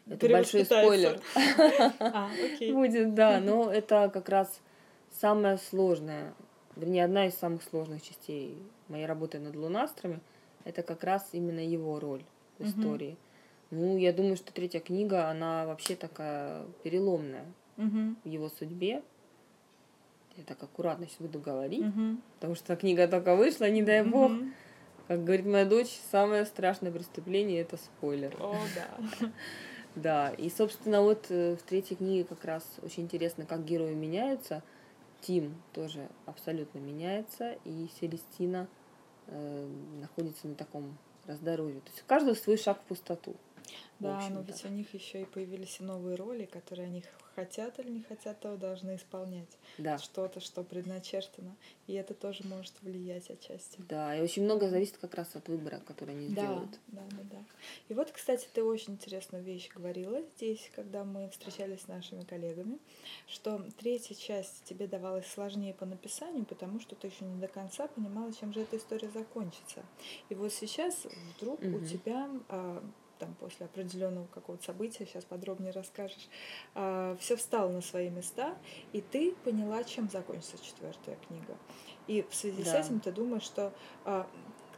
Это 0.08 0.28
большой 0.28 0.66
спойлер. 0.66 1.22
А, 2.00 2.30
Будет, 2.60 3.14
да, 3.14 3.40
но 3.44 3.72
это 3.72 4.10
как 4.14 4.28
раз 4.28 4.60
самое 5.12 5.58
сложное, 5.58 6.34
вернее, 6.76 7.06
одна 7.06 7.28
из 7.28 7.36
самых 7.36 7.64
сложных 7.64 8.02
частей 8.02 8.58
моей 8.90 9.06
работы 9.06 9.40
над 9.40 9.56
лунастрами, 9.56 10.20
это 10.66 10.84
как 10.84 11.04
раз 11.04 11.30
именно 11.32 11.66
его 11.66 12.00
роль 12.00 12.24
в 12.58 12.66
истории. 12.66 13.18
Ну, 13.72 13.98
я 13.98 14.12
думаю, 14.12 14.36
что 14.36 14.52
третья 14.52 14.80
книга, 14.80 15.30
она 15.30 15.66
вообще 15.66 15.96
такая 15.96 16.66
переломная 16.84 17.46
угу. 17.80 18.16
в 18.24 18.28
его 18.28 18.50
судьбе. 18.50 19.02
Я 20.38 20.44
так 20.44 20.62
аккуратно 20.62 21.08
сейчас 21.08 21.20
буду 21.20 21.40
говорить, 21.40 21.86
угу. 21.86 22.18
потому 22.36 22.56
что 22.56 22.76
книга 22.76 23.08
только 23.08 23.36
вышла, 23.36 23.70
не 23.70 23.82
дай 23.82 24.04
бог. 24.04 24.32
Угу. 24.32 24.46
Как 25.08 25.24
говорит 25.24 25.46
моя 25.48 25.66
дочь, 25.66 26.00
самое 26.12 26.46
страшное 26.46 26.92
преступление 26.92 27.62
это 27.62 27.78
спойлер. 27.78 28.36
О, 28.40 28.56
да. 28.76 29.32
Да, 29.96 30.30
и, 30.30 30.50
собственно, 30.52 31.02
вот 31.02 31.26
э, 31.30 31.56
в 31.56 31.64
третьей 31.64 31.98
книге 31.98 32.24
как 32.24 32.46
раз 32.46 32.64
очень 32.84 33.04
интересно, 33.04 33.46
как 33.46 33.66
герои 33.66 33.96
меняются. 33.96 34.64
Тим 35.22 35.60
тоже 35.74 36.08
абсолютно 36.28 36.78
меняется, 36.78 37.58
и 37.66 37.90
Селестина 38.00 38.68
э, 39.28 39.68
находится 40.00 40.48
на 40.48 40.54
таком 40.54 40.98
раздоровье. 41.26 41.82
То 41.82 41.90
есть 41.90 42.04
у 42.04 42.06
каждого 42.06 42.36
свой 42.36 42.58
шаг 42.58 42.80
в 42.80 42.84
пустоту. 42.84 43.36
Да, 44.00 44.22
но 44.30 44.42
ведь 44.42 44.64
у 44.64 44.70
них 44.70 44.94
еще 44.94 45.22
и 45.22 45.26
появились 45.26 45.80
новые 45.80 46.16
роли, 46.16 46.46
которые 46.46 46.88
они 46.88 47.04
хотят 47.40 47.80
или 47.80 47.90
не 47.90 48.04
хотят, 48.04 48.40
того 48.40 48.58
должны 48.58 48.96
исполнять. 48.96 49.58
Да. 49.78 49.98
Что-то, 49.98 50.40
что 50.40 50.64
предначертано. 50.64 51.56
И 51.88 51.94
это 51.94 52.14
тоже 52.14 52.44
может 52.46 52.74
влиять 52.82 53.30
отчасти. 53.30 53.82
Да, 53.90 54.16
и 54.16 54.22
очень 54.22 54.44
много 54.44 54.70
зависит 54.70 54.98
как 54.98 55.16
раз 55.16 55.36
от 55.36 55.48
выбора, 55.48 55.82
который 55.86 56.16
они 56.16 56.30
да, 56.30 56.42
сделают. 56.42 56.80
Да, 56.88 57.02
да, 57.12 57.24
да. 57.32 57.38
И 57.88 57.94
вот, 57.94 58.12
кстати, 58.12 58.48
ты 58.54 58.64
очень 58.64 58.94
интересную 58.94 59.44
вещь 59.44 59.70
говорила 59.74 60.22
здесь, 60.36 60.70
когда 60.76 61.04
мы 61.04 61.30
встречались 61.30 61.82
с 61.82 61.88
нашими 61.88 62.24
коллегами, 62.24 62.80
что 63.28 63.64
третья 63.78 64.16
часть 64.16 64.64
тебе 64.66 64.88
давалась 64.88 65.28
сложнее 65.28 65.74
по 65.74 65.86
написанию, 65.86 66.46
потому 66.46 66.80
что 66.80 66.96
ты 66.96 67.08
еще 67.08 67.26
не 67.26 67.40
до 67.40 67.48
конца 67.48 67.88
понимала, 67.88 68.34
чем 68.34 68.54
же 68.54 68.62
эта 68.62 68.78
история 68.78 69.10
закончится. 69.10 69.84
И 70.30 70.36
вот 70.36 70.52
сейчас 70.52 71.08
вдруг 71.38 71.62
угу. 71.62 71.78
у 71.78 71.86
тебя 71.86 72.30
а, 72.50 72.84
там 73.20 73.36
после 73.36 73.66
определенного 73.66 74.26
какого-то 74.28 74.64
события, 74.64 75.06
сейчас 75.06 75.26
подробнее 75.26 75.72
расскажешь, 75.72 76.28
а, 76.74 77.16
все 77.20 77.36
встало 77.36 77.70
на 77.70 77.82
свои 77.82 78.10
места, 78.10 78.58
и 78.94 79.02
ты 79.02 79.36
поняла, 79.44 79.84
чем 79.84 80.10
закончится 80.10 80.58
четвертая 80.64 81.18
книга. 81.28 81.56
И 82.08 82.26
в 82.28 82.34
связи 82.34 82.64
да. 82.64 82.72
с 82.72 82.88
этим 82.88 83.00
ты 83.00 83.12
думаешь, 83.12 83.44
что 83.44 83.72
а, 84.06 84.28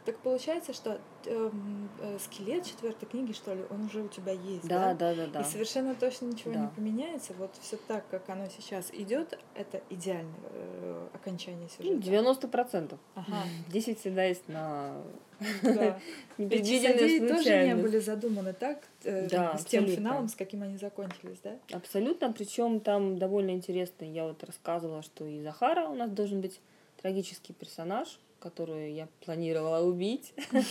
так 0.04 0.18
получается, 0.18 0.72
что 0.72 1.00
эм, 1.26 1.88
э, 2.00 2.18
скелет 2.18 2.64
четвертой 2.64 3.08
книги, 3.08 3.32
что 3.32 3.54
ли, 3.54 3.62
он 3.70 3.84
уже 3.84 4.02
у 4.02 4.08
тебя 4.08 4.32
есть, 4.32 4.66
да? 4.66 4.94
Да, 4.94 5.14
да, 5.14 5.26
да. 5.28 5.40
И 5.40 5.44
совершенно 5.44 5.94
точно 5.94 6.26
ничего 6.26 6.52
да. 6.52 6.60
не 6.60 6.66
поменяется. 6.68 7.34
Вот 7.34 7.54
все 7.60 7.76
так, 7.86 8.08
как 8.10 8.28
оно 8.28 8.48
сейчас 8.48 8.90
идет, 8.92 9.38
это 9.54 9.80
идеальное 9.90 10.34
э, 10.50 11.08
окончание 11.14 11.68
сюжета. 11.68 12.02
90 12.02 12.48
процентов. 12.48 12.98
Ага. 13.14 13.44
10 13.68 14.00
всегда 14.00 14.24
есть 14.24 14.48
на 14.48 14.96
да. 15.62 16.00
непредвиденные 16.38 17.28
тоже 17.28 17.64
не 17.64 17.76
были 17.76 18.00
задуманы 18.00 18.54
так, 18.54 18.82
э, 19.04 19.28
да, 19.28 19.56
с 19.56 19.64
тем 19.64 19.86
финалом, 19.86 20.28
с 20.28 20.34
каким 20.34 20.62
они 20.64 20.78
закончились, 20.78 21.38
да? 21.44 21.58
Абсолютно. 21.70 22.32
Причем 22.32 22.80
там 22.80 23.18
довольно 23.18 23.50
интересно. 23.50 24.04
Я 24.04 24.24
вот 24.24 24.42
рассказывала, 24.42 25.02
что 25.02 25.24
и 25.26 25.40
Захара 25.42 25.86
у 25.86 25.94
нас 25.94 26.10
должен 26.10 26.40
быть 26.40 26.60
трагический 27.00 27.54
персонаж 27.54 28.18
которую 28.42 28.92
я 28.92 29.08
планировала 29.24 29.84
убить. 29.86 30.34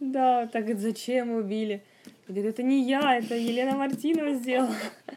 Да, 0.00 0.46
так 0.46 0.62
говорит, 0.62 0.80
зачем 0.80 1.30
убили? 1.30 1.82
Говорит, 2.26 2.46
это 2.46 2.62
не 2.62 2.88
я, 2.88 3.18
это 3.18 3.34
Елена 3.34 3.76
Мартинова 3.76 4.34
сделала. 4.34 4.74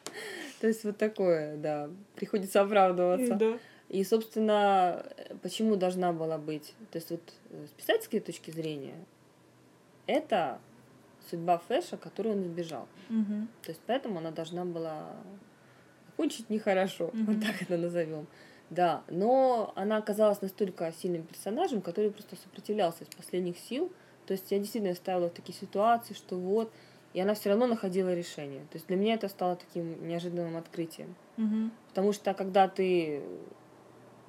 То 0.61 0.67
есть 0.67 0.83
вот 0.83 0.97
такое, 0.97 1.57
да, 1.57 1.89
приходится 2.15 2.61
оправдываться. 2.61 3.59
И, 3.89 4.03
собственно, 4.03 5.05
почему 5.41 5.75
должна 5.75 6.13
была 6.13 6.37
быть? 6.37 6.73
То 6.91 6.97
есть 6.97 7.11
вот 7.11 7.21
с 7.51 7.69
писательской 7.71 8.19
точки 8.19 8.51
зрения, 8.51 8.95
это 10.07 10.59
судьба 11.29 11.57
Флэша, 11.59 11.97
которую 11.97 12.35
он 12.35 12.43
избежал. 12.43 12.87
То 13.63 13.69
есть 13.69 13.81
поэтому 13.85 14.19
она 14.19 14.31
должна 14.31 14.65
была 14.65 15.15
кончить 16.17 16.49
нехорошо, 16.49 17.11
вот 17.13 17.41
так 17.41 17.61
это 17.61 17.77
назовем. 17.77 18.27
Да, 18.73 19.03
но 19.07 19.71
она 19.75 19.97
оказалась 19.97 20.41
настолько 20.41 20.91
сильным 20.91 21.23
персонажем, 21.23 21.81
который 21.81 22.09
просто 22.09 22.35
сопротивлялся 22.35 23.03
из 23.03 23.15
последних 23.15 23.59
сил. 23.59 23.91
То 24.25 24.33
есть 24.33 24.51
я 24.51 24.57
действительно 24.57 24.95
ставила 24.95 25.29
в 25.29 25.33
такие 25.33 25.55
ситуации, 25.55 26.13
что 26.13 26.37
вот, 26.37 26.71
и 27.13 27.19
она 27.19 27.35
все 27.35 27.49
равно 27.49 27.67
находила 27.67 28.13
решение. 28.13 28.61
То 28.71 28.77
есть 28.77 28.87
для 28.87 28.97
меня 28.97 29.13
это 29.13 29.27
стало 29.27 29.57
таким 29.57 30.07
неожиданным 30.07 30.57
открытием. 30.57 31.15
Угу. 31.37 31.69
Потому 31.89 32.13
что 32.13 32.33
когда 32.33 32.67
ты 32.67 33.21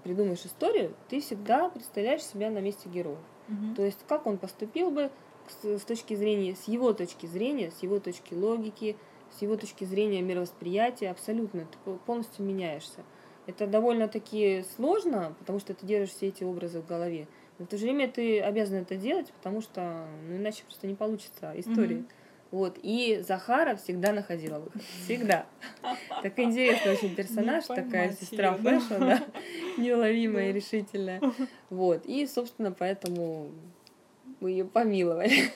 придумаешь 0.03 0.45
историю, 0.45 0.95
ты 1.09 1.21
всегда 1.21 1.71
представляешь 1.71 2.23
себя 2.23 2.51
на 2.51 2.59
месте 2.59 2.91
героя. 2.91 3.17
Угу. 3.49 3.77
То 3.77 3.85
есть 3.85 4.01
как 4.07 4.27
он 4.27 4.37
поступил 4.37 4.91
бы 4.91 5.11
с, 5.49 5.79
с 5.79 5.85
точки 5.85 6.15
зрения, 6.15 6.55
с 6.55 6.65
его 6.69 6.93
точки 6.93 7.25
зрения, 7.25 7.71
с 7.71 7.83
его 7.83 7.99
точки 7.99 8.35
логики, 8.35 8.97
с 9.39 9.41
его 9.41 9.57
точки 9.57 9.85
зрения 9.85 10.21
мировосприятия, 10.21 11.11
абсолютно, 11.11 11.63
ты 11.63 11.93
полностью 12.07 12.45
меняешься. 12.45 13.05
Это 13.47 13.67
довольно-таки 13.67 14.65
сложно, 14.77 15.35
потому 15.39 15.59
что 15.59 15.75
ты 15.75 15.87
держишь 15.87 16.17
все 16.17 16.29
эти 16.29 16.45
образы 16.45 16.81
в 16.81 16.87
голове. 16.87 17.27
Но 17.59 17.67
в 17.67 17.69
то 17.69 17.77
же 17.77 17.85
время 17.85 18.09
ты 18.09 18.41
обязан 18.41 18.79
это 18.79 18.97
делать, 18.97 19.33
потому 19.33 19.61
что 19.61 20.07
ну, 20.29 20.37
иначе 20.37 20.65
просто 20.65 20.87
не 20.87 20.95
получится 20.95 21.53
история. 21.57 21.97
Mm-hmm. 21.97 22.09
Вот. 22.51 22.79
И 22.83 23.21
Захара 23.27 23.75
всегда 23.75 24.13
находила 24.13 24.61
выход. 24.61 24.83
Всегда. 25.05 25.47
Так 26.23 26.39
интересный 26.39 26.93
очень 26.93 27.15
персонаж, 27.15 27.65
такая 27.67 28.13
сестра 28.13 28.55
Флэша, 28.55 28.99
да, 28.99 29.25
неуловимая 29.77 30.51
и 30.51 30.53
решительная. 30.53 31.21
Вот. 31.71 32.07
И, 32.07 32.27
собственно, 32.27 32.71
поэтому 32.73 33.51
мы 34.41 34.51
ее 34.51 34.65
помиловали. 34.65 35.51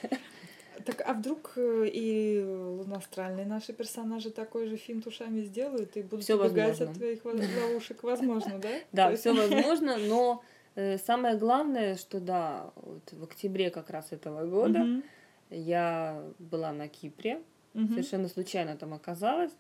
Так, 0.89 1.03
а 1.05 1.13
вдруг 1.13 1.53
э, 1.57 1.87
и 1.93 2.43
луностральные 2.43 3.45
наши 3.45 3.75
персонажи 3.75 4.31
такой 4.31 4.69
же 4.69 4.77
финт 4.77 5.07
ушами 5.07 5.43
сделают 5.43 5.95
и 5.99 6.03
будут 6.03 6.25
всё 6.25 6.37
убегать 6.37 6.81
возможно. 6.81 6.93
от 6.93 6.97
твоих 6.97 7.25
ловушек? 7.27 8.03
Возможно, 8.03 8.59
да? 8.59 8.69
Да, 8.93 9.15
все 9.15 9.35
возможно, 9.35 9.99
но 9.99 10.43
э, 10.77 10.97
самое 10.97 11.37
главное, 11.37 11.97
что 11.97 12.21
да, 12.21 12.71
вот 12.77 13.03
в 13.13 13.23
октябре 13.23 13.69
как 13.69 13.91
раз 13.91 14.13
этого 14.13 14.47
года 14.47 15.03
я 15.51 16.23
была 16.39 16.73
на 16.73 16.89
Кипре, 16.89 17.43
совершенно 17.75 18.29
случайно 18.29 18.75
там 18.75 18.95
оказалась. 18.95 19.53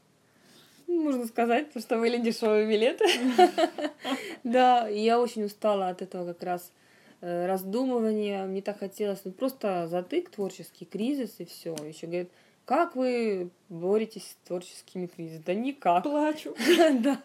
Можно 0.86 1.26
сказать, 1.26 1.66
что 1.78 1.98
были 1.98 2.16
дешевые 2.16 2.66
билеты. 2.66 3.04
Да, 4.44 4.88
я 4.88 5.20
очень 5.20 5.44
устала 5.44 5.90
от 5.90 6.00
этого 6.00 6.32
как 6.32 6.42
раз 6.42 6.72
раздумывания, 7.20 8.46
мне 8.46 8.62
так 8.62 8.78
хотелось, 8.78 9.20
ну 9.24 9.32
просто 9.32 9.86
затык, 9.88 10.30
творческий 10.30 10.84
кризис 10.84 11.36
и 11.38 11.44
все. 11.44 11.74
Еще 11.84 12.06
говорит, 12.06 12.30
как 12.68 12.96
вы 12.96 13.48
боретесь 13.70 14.24
с 14.24 14.46
творческими 14.46 15.06
кризисами? 15.06 15.42
Да 15.46 15.54
никак. 15.54 16.02
Плачу. 16.02 16.54
Да. 17.00 17.18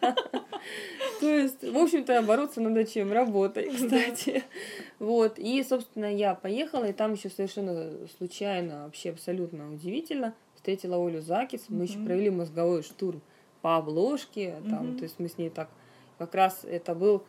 То 1.20 1.28
есть, 1.28 1.62
в 1.62 1.76
общем-то, 1.76 2.22
бороться 2.22 2.62
надо 2.62 2.86
чем? 2.86 3.12
Работой, 3.12 3.70
кстати. 3.70 4.42
Вот. 4.98 5.38
И, 5.38 5.62
собственно, 5.62 6.06
я 6.06 6.34
поехала, 6.34 6.84
и 6.84 6.94
там 6.94 7.12
еще 7.12 7.28
совершенно 7.28 7.92
случайно, 8.16 8.84
вообще 8.84 9.10
абсолютно 9.10 9.70
удивительно, 9.70 10.34
встретила 10.54 10.96
Олю 10.96 11.20
Закис. 11.20 11.66
Мы 11.68 11.84
еще 11.84 11.98
провели 11.98 12.30
мозговой 12.30 12.82
штурм 12.82 13.20
по 13.60 13.76
обложке. 13.76 14.56
Там, 14.70 14.96
То 14.96 15.02
есть 15.02 15.18
мы 15.18 15.28
с 15.28 15.36
ней 15.36 15.50
так 15.50 15.68
как 16.16 16.34
раз 16.34 16.64
это 16.64 16.94
был 16.94 17.22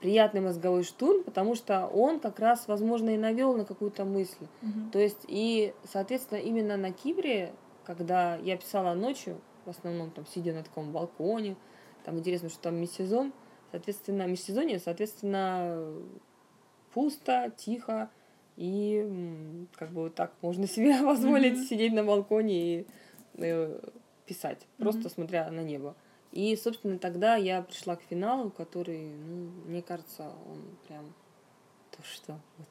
приятный 0.00 0.40
мозговой 0.40 0.84
штурм, 0.84 1.24
потому 1.24 1.54
что 1.54 1.86
он 1.86 2.20
как 2.20 2.38
раз, 2.38 2.68
возможно, 2.68 3.10
и 3.10 3.16
навел 3.16 3.54
на 3.56 3.64
какую-то 3.64 4.04
мысль. 4.04 4.46
Угу. 4.62 4.90
То 4.92 4.98
есть, 4.98 5.24
и, 5.26 5.74
соответственно, 5.84 6.38
именно 6.38 6.76
на 6.76 6.92
Кипре, 6.92 7.52
когда 7.84 8.36
я 8.36 8.56
писала 8.56 8.94
ночью, 8.94 9.40
в 9.64 9.70
основном 9.70 10.10
там 10.10 10.26
сидя 10.26 10.52
на 10.52 10.62
таком 10.62 10.92
балконе, 10.92 11.56
там 12.04 12.18
интересно, 12.18 12.48
что 12.48 12.60
там 12.60 12.76
межсезон, 12.76 13.32
соответственно, 13.70 14.26
межсезонье, 14.26 14.78
соответственно, 14.78 15.92
пусто, 16.92 17.52
тихо, 17.56 18.10
и 18.56 19.66
как 19.74 19.92
бы 19.92 20.02
вот 20.04 20.14
так 20.14 20.32
можно 20.42 20.66
себе 20.68 21.02
позволить 21.02 21.54
mm-hmm. 21.54 21.66
сидеть 21.66 21.92
на 21.92 22.04
балконе 22.04 22.80
и 22.80 22.86
э, 23.34 23.80
писать, 24.26 24.66
просто 24.78 25.02
mm-hmm. 25.02 25.14
смотря 25.14 25.50
на 25.50 25.60
небо. 25.60 25.96
И, 26.32 26.54
собственно, 26.56 26.98
тогда 26.98 27.36
я 27.36 27.62
пришла 27.62 27.96
к 27.96 28.02
финалу, 28.02 28.50
который, 28.50 29.08
ну, 29.08 29.50
мне 29.66 29.82
кажется, 29.82 30.32
он 30.46 30.62
прям 30.86 31.14
то, 31.90 32.02
что 32.02 32.38
вот 32.58 32.68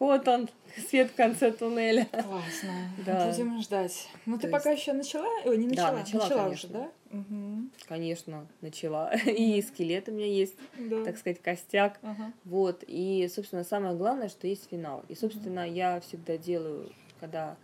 вот 0.00 0.26
он, 0.28 0.48
свет 0.88 1.10
в 1.10 1.14
конце 1.14 1.52
туннеля. 1.52 2.06
Классно. 2.06 2.70
Да. 3.04 3.30
Будем 3.30 3.60
ждать. 3.60 4.08
Ну, 4.24 4.38
ты 4.38 4.46
есть... 4.46 4.52
пока 4.52 4.70
еще 4.70 4.94
начала? 4.94 5.28
Ой, 5.44 5.58
не 5.58 5.66
начала. 5.66 5.90
Да, 5.90 5.98
начала, 5.98 6.22
начала 6.22 6.44
конечно. 6.44 6.68
уже, 6.68 6.78
да? 6.78 7.18
Угу. 7.18 7.70
Конечно, 7.86 8.46
начала. 8.62 9.12
И 9.26 9.60
скелет 9.60 10.08
у 10.08 10.12
меня 10.12 10.26
есть, 10.26 10.54
да. 10.78 11.04
так 11.04 11.18
сказать, 11.18 11.42
костяк. 11.42 11.98
Ага. 12.00 12.32
Вот. 12.44 12.82
И, 12.86 13.30
собственно, 13.34 13.62
самое 13.62 13.94
главное, 13.94 14.30
что 14.30 14.46
есть 14.46 14.70
финал. 14.70 15.04
И, 15.08 15.14
собственно, 15.14 15.66
угу. 15.66 15.72
я 15.74 16.00
всегда 16.00 16.38
делаю, 16.38 16.90
когда 17.20 17.58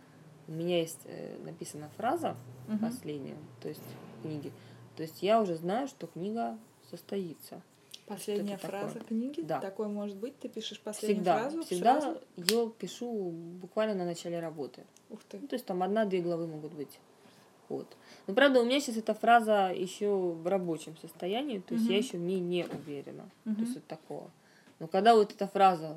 у 0.47 0.51
меня 0.51 0.79
есть 0.79 1.01
э, 1.05 1.37
написана 1.43 1.89
фраза 1.97 2.37
угу. 2.67 2.77
последняя, 2.77 3.37
то 3.61 3.67
есть 3.67 3.81
в 4.19 4.21
книге, 4.21 4.51
то 4.97 5.03
есть 5.03 5.21
я 5.21 5.39
уже 5.39 5.55
знаю, 5.55 5.87
что 5.87 6.07
книга 6.07 6.57
состоится. 6.89 7.61
Последняя 8.07 8.57
фраза 8.57 8.95
такое. 8.95 9.07
книги? 9.07 9.41
Да. 9.41 9.59
Такое 9.59 9.87
может 9.87 10.17
быть? 10.17 10.39
Ты 10.39 10.49
пишешь 10.49 10.79
последнюю 10.79 11.17
всегда, 11.17 11.39
фразу? 11.39 11.61
Всегда 11.63 12.01
сразу? 12.01 12.21
ее 12.35 12.71
пишу 12.79 13.31
буквально 13.61 13.93
на 13.93 14.05
начале 14.05 14.39
работы. 14.39 14.85
Ух 15.11 15.19
ты. 15.29 15.37
Ну, 15.37 15.47
то 15.47 15.53
есть 15.53 15.65
там 15.65 15.83
одна-две 15.83 16.21
главы 16.21 16.47
могут 16.47 16.73
быть. 16.73 16.99
Вот. 17.69 17.85
Но 18.25 18.33
правда, 18.33 18.61
у 18.61 18.65
меня 18.65 18.79
сейчас 18.79 18.97
эта 18.97 19.13
фраза 19.13 19.71
еще 19.71 20.09
в 20.09 20.47
рабочем 20.47 20.97
состоянии, 20.97 21.59
то 21.59 21.75
есть 21.75 21.85
угу. 21.85 21.93
я 21.93 21.99
еще 21.99 22.17
в 22.17 22.21
ней 22.21 22.39
не 22.39 22.65
уверена. 22.65 23.29
Угу. 23.45 23.55
То 23.55 23.61
есть 23.61 23.73
вот 23.75 23.85
такого. 23.85 24.31
Но 24.79 24.87
когда 24.87 25.13
вот 25.13 25.31
эта 25.31 25.47
фраза 25.47 25.95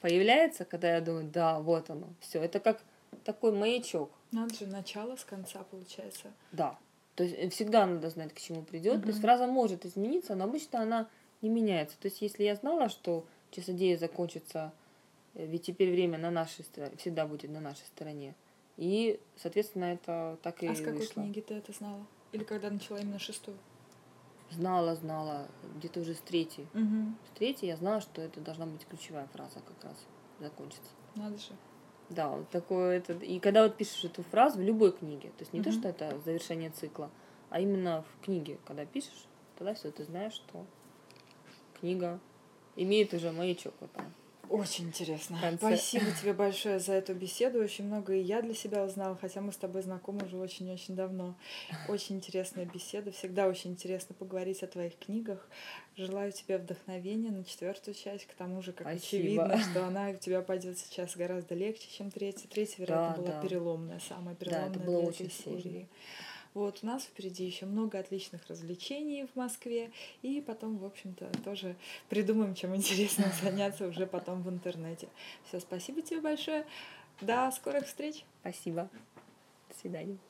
появляется, 0.00 0.64
когда 0.64 0.94
я 0.94 1.02
думаю, 1.02 1.28
да, 1.30 1.58
вот 1.60 1.90
оно, 1.90 2.06
все, 2.20 2.40
это 2.40 2.58
как 2.58 2.80
такой 3.24 3.52
маячок. 3.52 4.10
Надо 4.32 4.54
же, 4.54 4.66
начало 4.66 5.16
с 5.16 5.24
конца 5.24 5.62
получается. 5.70 6.28
Да. 6.52 6.78
То 7.14 7.24
есть 7.24 7.36
э, 7.38 7.48
всегда 7.50 7.86
надо 7.86 8.10
знать, 8.10 8.32
к 8.34 8.40
чему 8.40 8.62
придет. 8.62 8.98
Mm-hmm. 8.98 9.02
То 9.02 9.08
есть 9.08 9.20
фраза 9.20 9.46
может 9.46 9.84
измениться, 9.84 10.34
но 10.34 10.44
обычно 10.44 10.80
она 10.82 11.08
не 11.42 11.48
меняется. 11.48 11.96
То 12.00 12.06
есть 12.06 12.22
если 12.22 12.44
я 12.44 12.56
знала, 12.56 12.88
что 12.88 13.26
часодея 13.50 13.96
закончится, 13.98 14.72
э, 15.34 15.46
ведь 15.46 15.62
теперь 15.62 15.90
время 15.90 16.18
на 16.18 16.30
нашей 16.30 16.64
стороне, 16.64 16.96
всегда 16.96 17.26
будет 17.26 17.50
на 17.50 17.60
нашей 17.60 17.86
стороне. 17.86 18.34
И, 18.76 19.20
соответственно, 19.36 19.84
это 19.84 20.38
так 20.42 20.62
и 20.62 20.66
А 20.66 20.74
с 20.74 20.78
какой 20.78 21.00
вышло. 21.00 21.22
книги 21.22 21.40
ты 21.40 21.54
это 21.54 21.72
знала? 21.72 22.06
Или 22.32 22.44
когда 22.44 22.70
начала 22.70 22.98
именно 22.98 23.18
шестую? 23.18 23.58
Знала, 24.50 24.96
знала, 24.96 25.48
где-то 25.76 26.00
уже 26.00 26.14
с 26.14 26.20
третьей. 26.20 26.66
Угу. 26.74 27.14
С 27.28 27.38
третьей 27.38 27.68
я 27.68 27.76
знала, 27.76 28.00
что 28.00 28.20
это 28.22 28.40
должна 28.40 28.66
быть 28.66 28.84
ключевая 28.86 29.26
фраза 29.28 29.60
как 29.60 29.84
раз 29.84 29.96
закончится. 30.40 30.90
Надо 31.14 31.36
же. 31.36 31.52
Да, 32.10 32.28
вот 32.28 32.48
такое 32.50 32.98
это. 32.98 33.12
И 33.14 33.38
когда 33.38 33.62
вот 33.62 33.76
пишешь 33.76 34.04
эту 34.04 34.22
фразу 34.24 34.58
в 34.58 34.62
любой 34.62 34.92
книге, 34.92 35.28
то 35.28 35.42
есть 35.42 35.52
не 35.52 35.62
то, 35.62 35.70
Мгм. 35.70 35.78
что 35.78 35.88
это 35.88 36.18
завершение 36.24 36.70
цикла, 36.70 37.10
а 37.50 37.60
именно 37.60 38.02
в 38.02 38.24
книге, 38.24 38.58
когда 38.66 38.84
пишешь, 38.84 39.26
тогда 39.56 39.74
все, 39.74 39.90
ты 39.92 40.04
знаешь, 40.04 40.32
что 40.32 40.66
книга 41.80 42.18
имеет 42.76 43.14
уже 43.14 43.30
маячок 43.30 43.74
вот 43.80 43.92
там. 43.92 44.12
Очень 44.50 44.88
интересно. 44.88 45.38
Конце. 45.40 45.58
Спасибо 45.58 46.06
тебе 46.20 46.32
большое 46.32 46.80
за 46.80 46.94
эту 46.94 47.14
беседу. 47.14 47.60
Очень 47.62 47.86
много 47.86 48.14
и 48.14 48.20
я 48.20 48.42
для 48.42 48.52
себя 48.52 48.82
узнала, 48.84 49.16
хотя 49.16 49.40
мы 49.40 49.52
с 49.52 49.56
тобой 49.56 49.82
знакомы 49.82 50.24
уже 50.26 50.36
очень-очень 50.36 50.96
давно. 50.96 51.36
Очень 51.88 52.16
интересная 52.16 52.64
беседа. 52.64 53.12
Всегда 53.12 53.46
очень 53.46 53.70
интересно 53.70 54.12
поговорить 54.18 54.64
о 54.64 54.66
твоих 54.66 54.98
книгах. 54.98 55.48
Желаю 55.96 56.32
тебе 56.32 56.58
вдохновения 56.58 57.30
на 57.30 57.44
четвертую 57.44 57.94
часть. 57.94 58.26
К 58.26 58.34
тому 58.34 58.60
же, 58.60 58.72
как 58.72 58.88
Спасибо. 58.88 59.44
очевидно, 59.44 59.70
что 59.70 59.86
она 59.86 60.10
у 60.10 60.16
тебя 60.16 60.42
пойдет 60.42 60.78
сейчас 60.78 61.16
гораздо 61.16 61.54
легче, 61.54 61.86
чем 61.96 62.10
третья. 62.10 62.48
Третья, 62.48 62.82
вероятно, 62.82 63.16
Да, 63.16 63.22
была 63.22 63.40
да. 63.40 63.48
переломная, 63.48 64.00
самая 64.08 64.34
это 64.34 64.44
переломная 64.44 64.78
было 64.84 65.00
для 65.00 65.08
очень 65.08 65.26
этой 65.26 65.42
сложно. 65.42 65.86
Вот, 66.54 66.80
у 66.82 66.86
нас 66.86 67.04
впереди 67.04 67.44
еще 67.44 67.66
много 67.66 67.98
отличных 67.98 68.46
развлечений 68.48 69.26
в 69.26 69.36
Москве, 69.36 69.92
и 70.22 70.40
потом, 70.40 70.78
в 70.78 70.84
общем-то, 70.84 71.30
тоже 71.44 71.76
придумаем, 72.08 72.54
чем 72.54 72.74
интересно 72.76 73.32
заняться 73.42 73.86
уже 73.86 74.06
потом 74.06 74.42
в 74.42 74.50
интернете. 74.50 75.08
Все, 75.44 75.60
спасибо 75.60 76.02
тебе 76.02 76.20
большое. 76.20 76.66
До 77.20 77.50
скорых 77.52 77.86
встреч. 77.86 78.24
Спасибо. 78.40 78.88
До 79.68 79.78
свидания. 79.78 80.29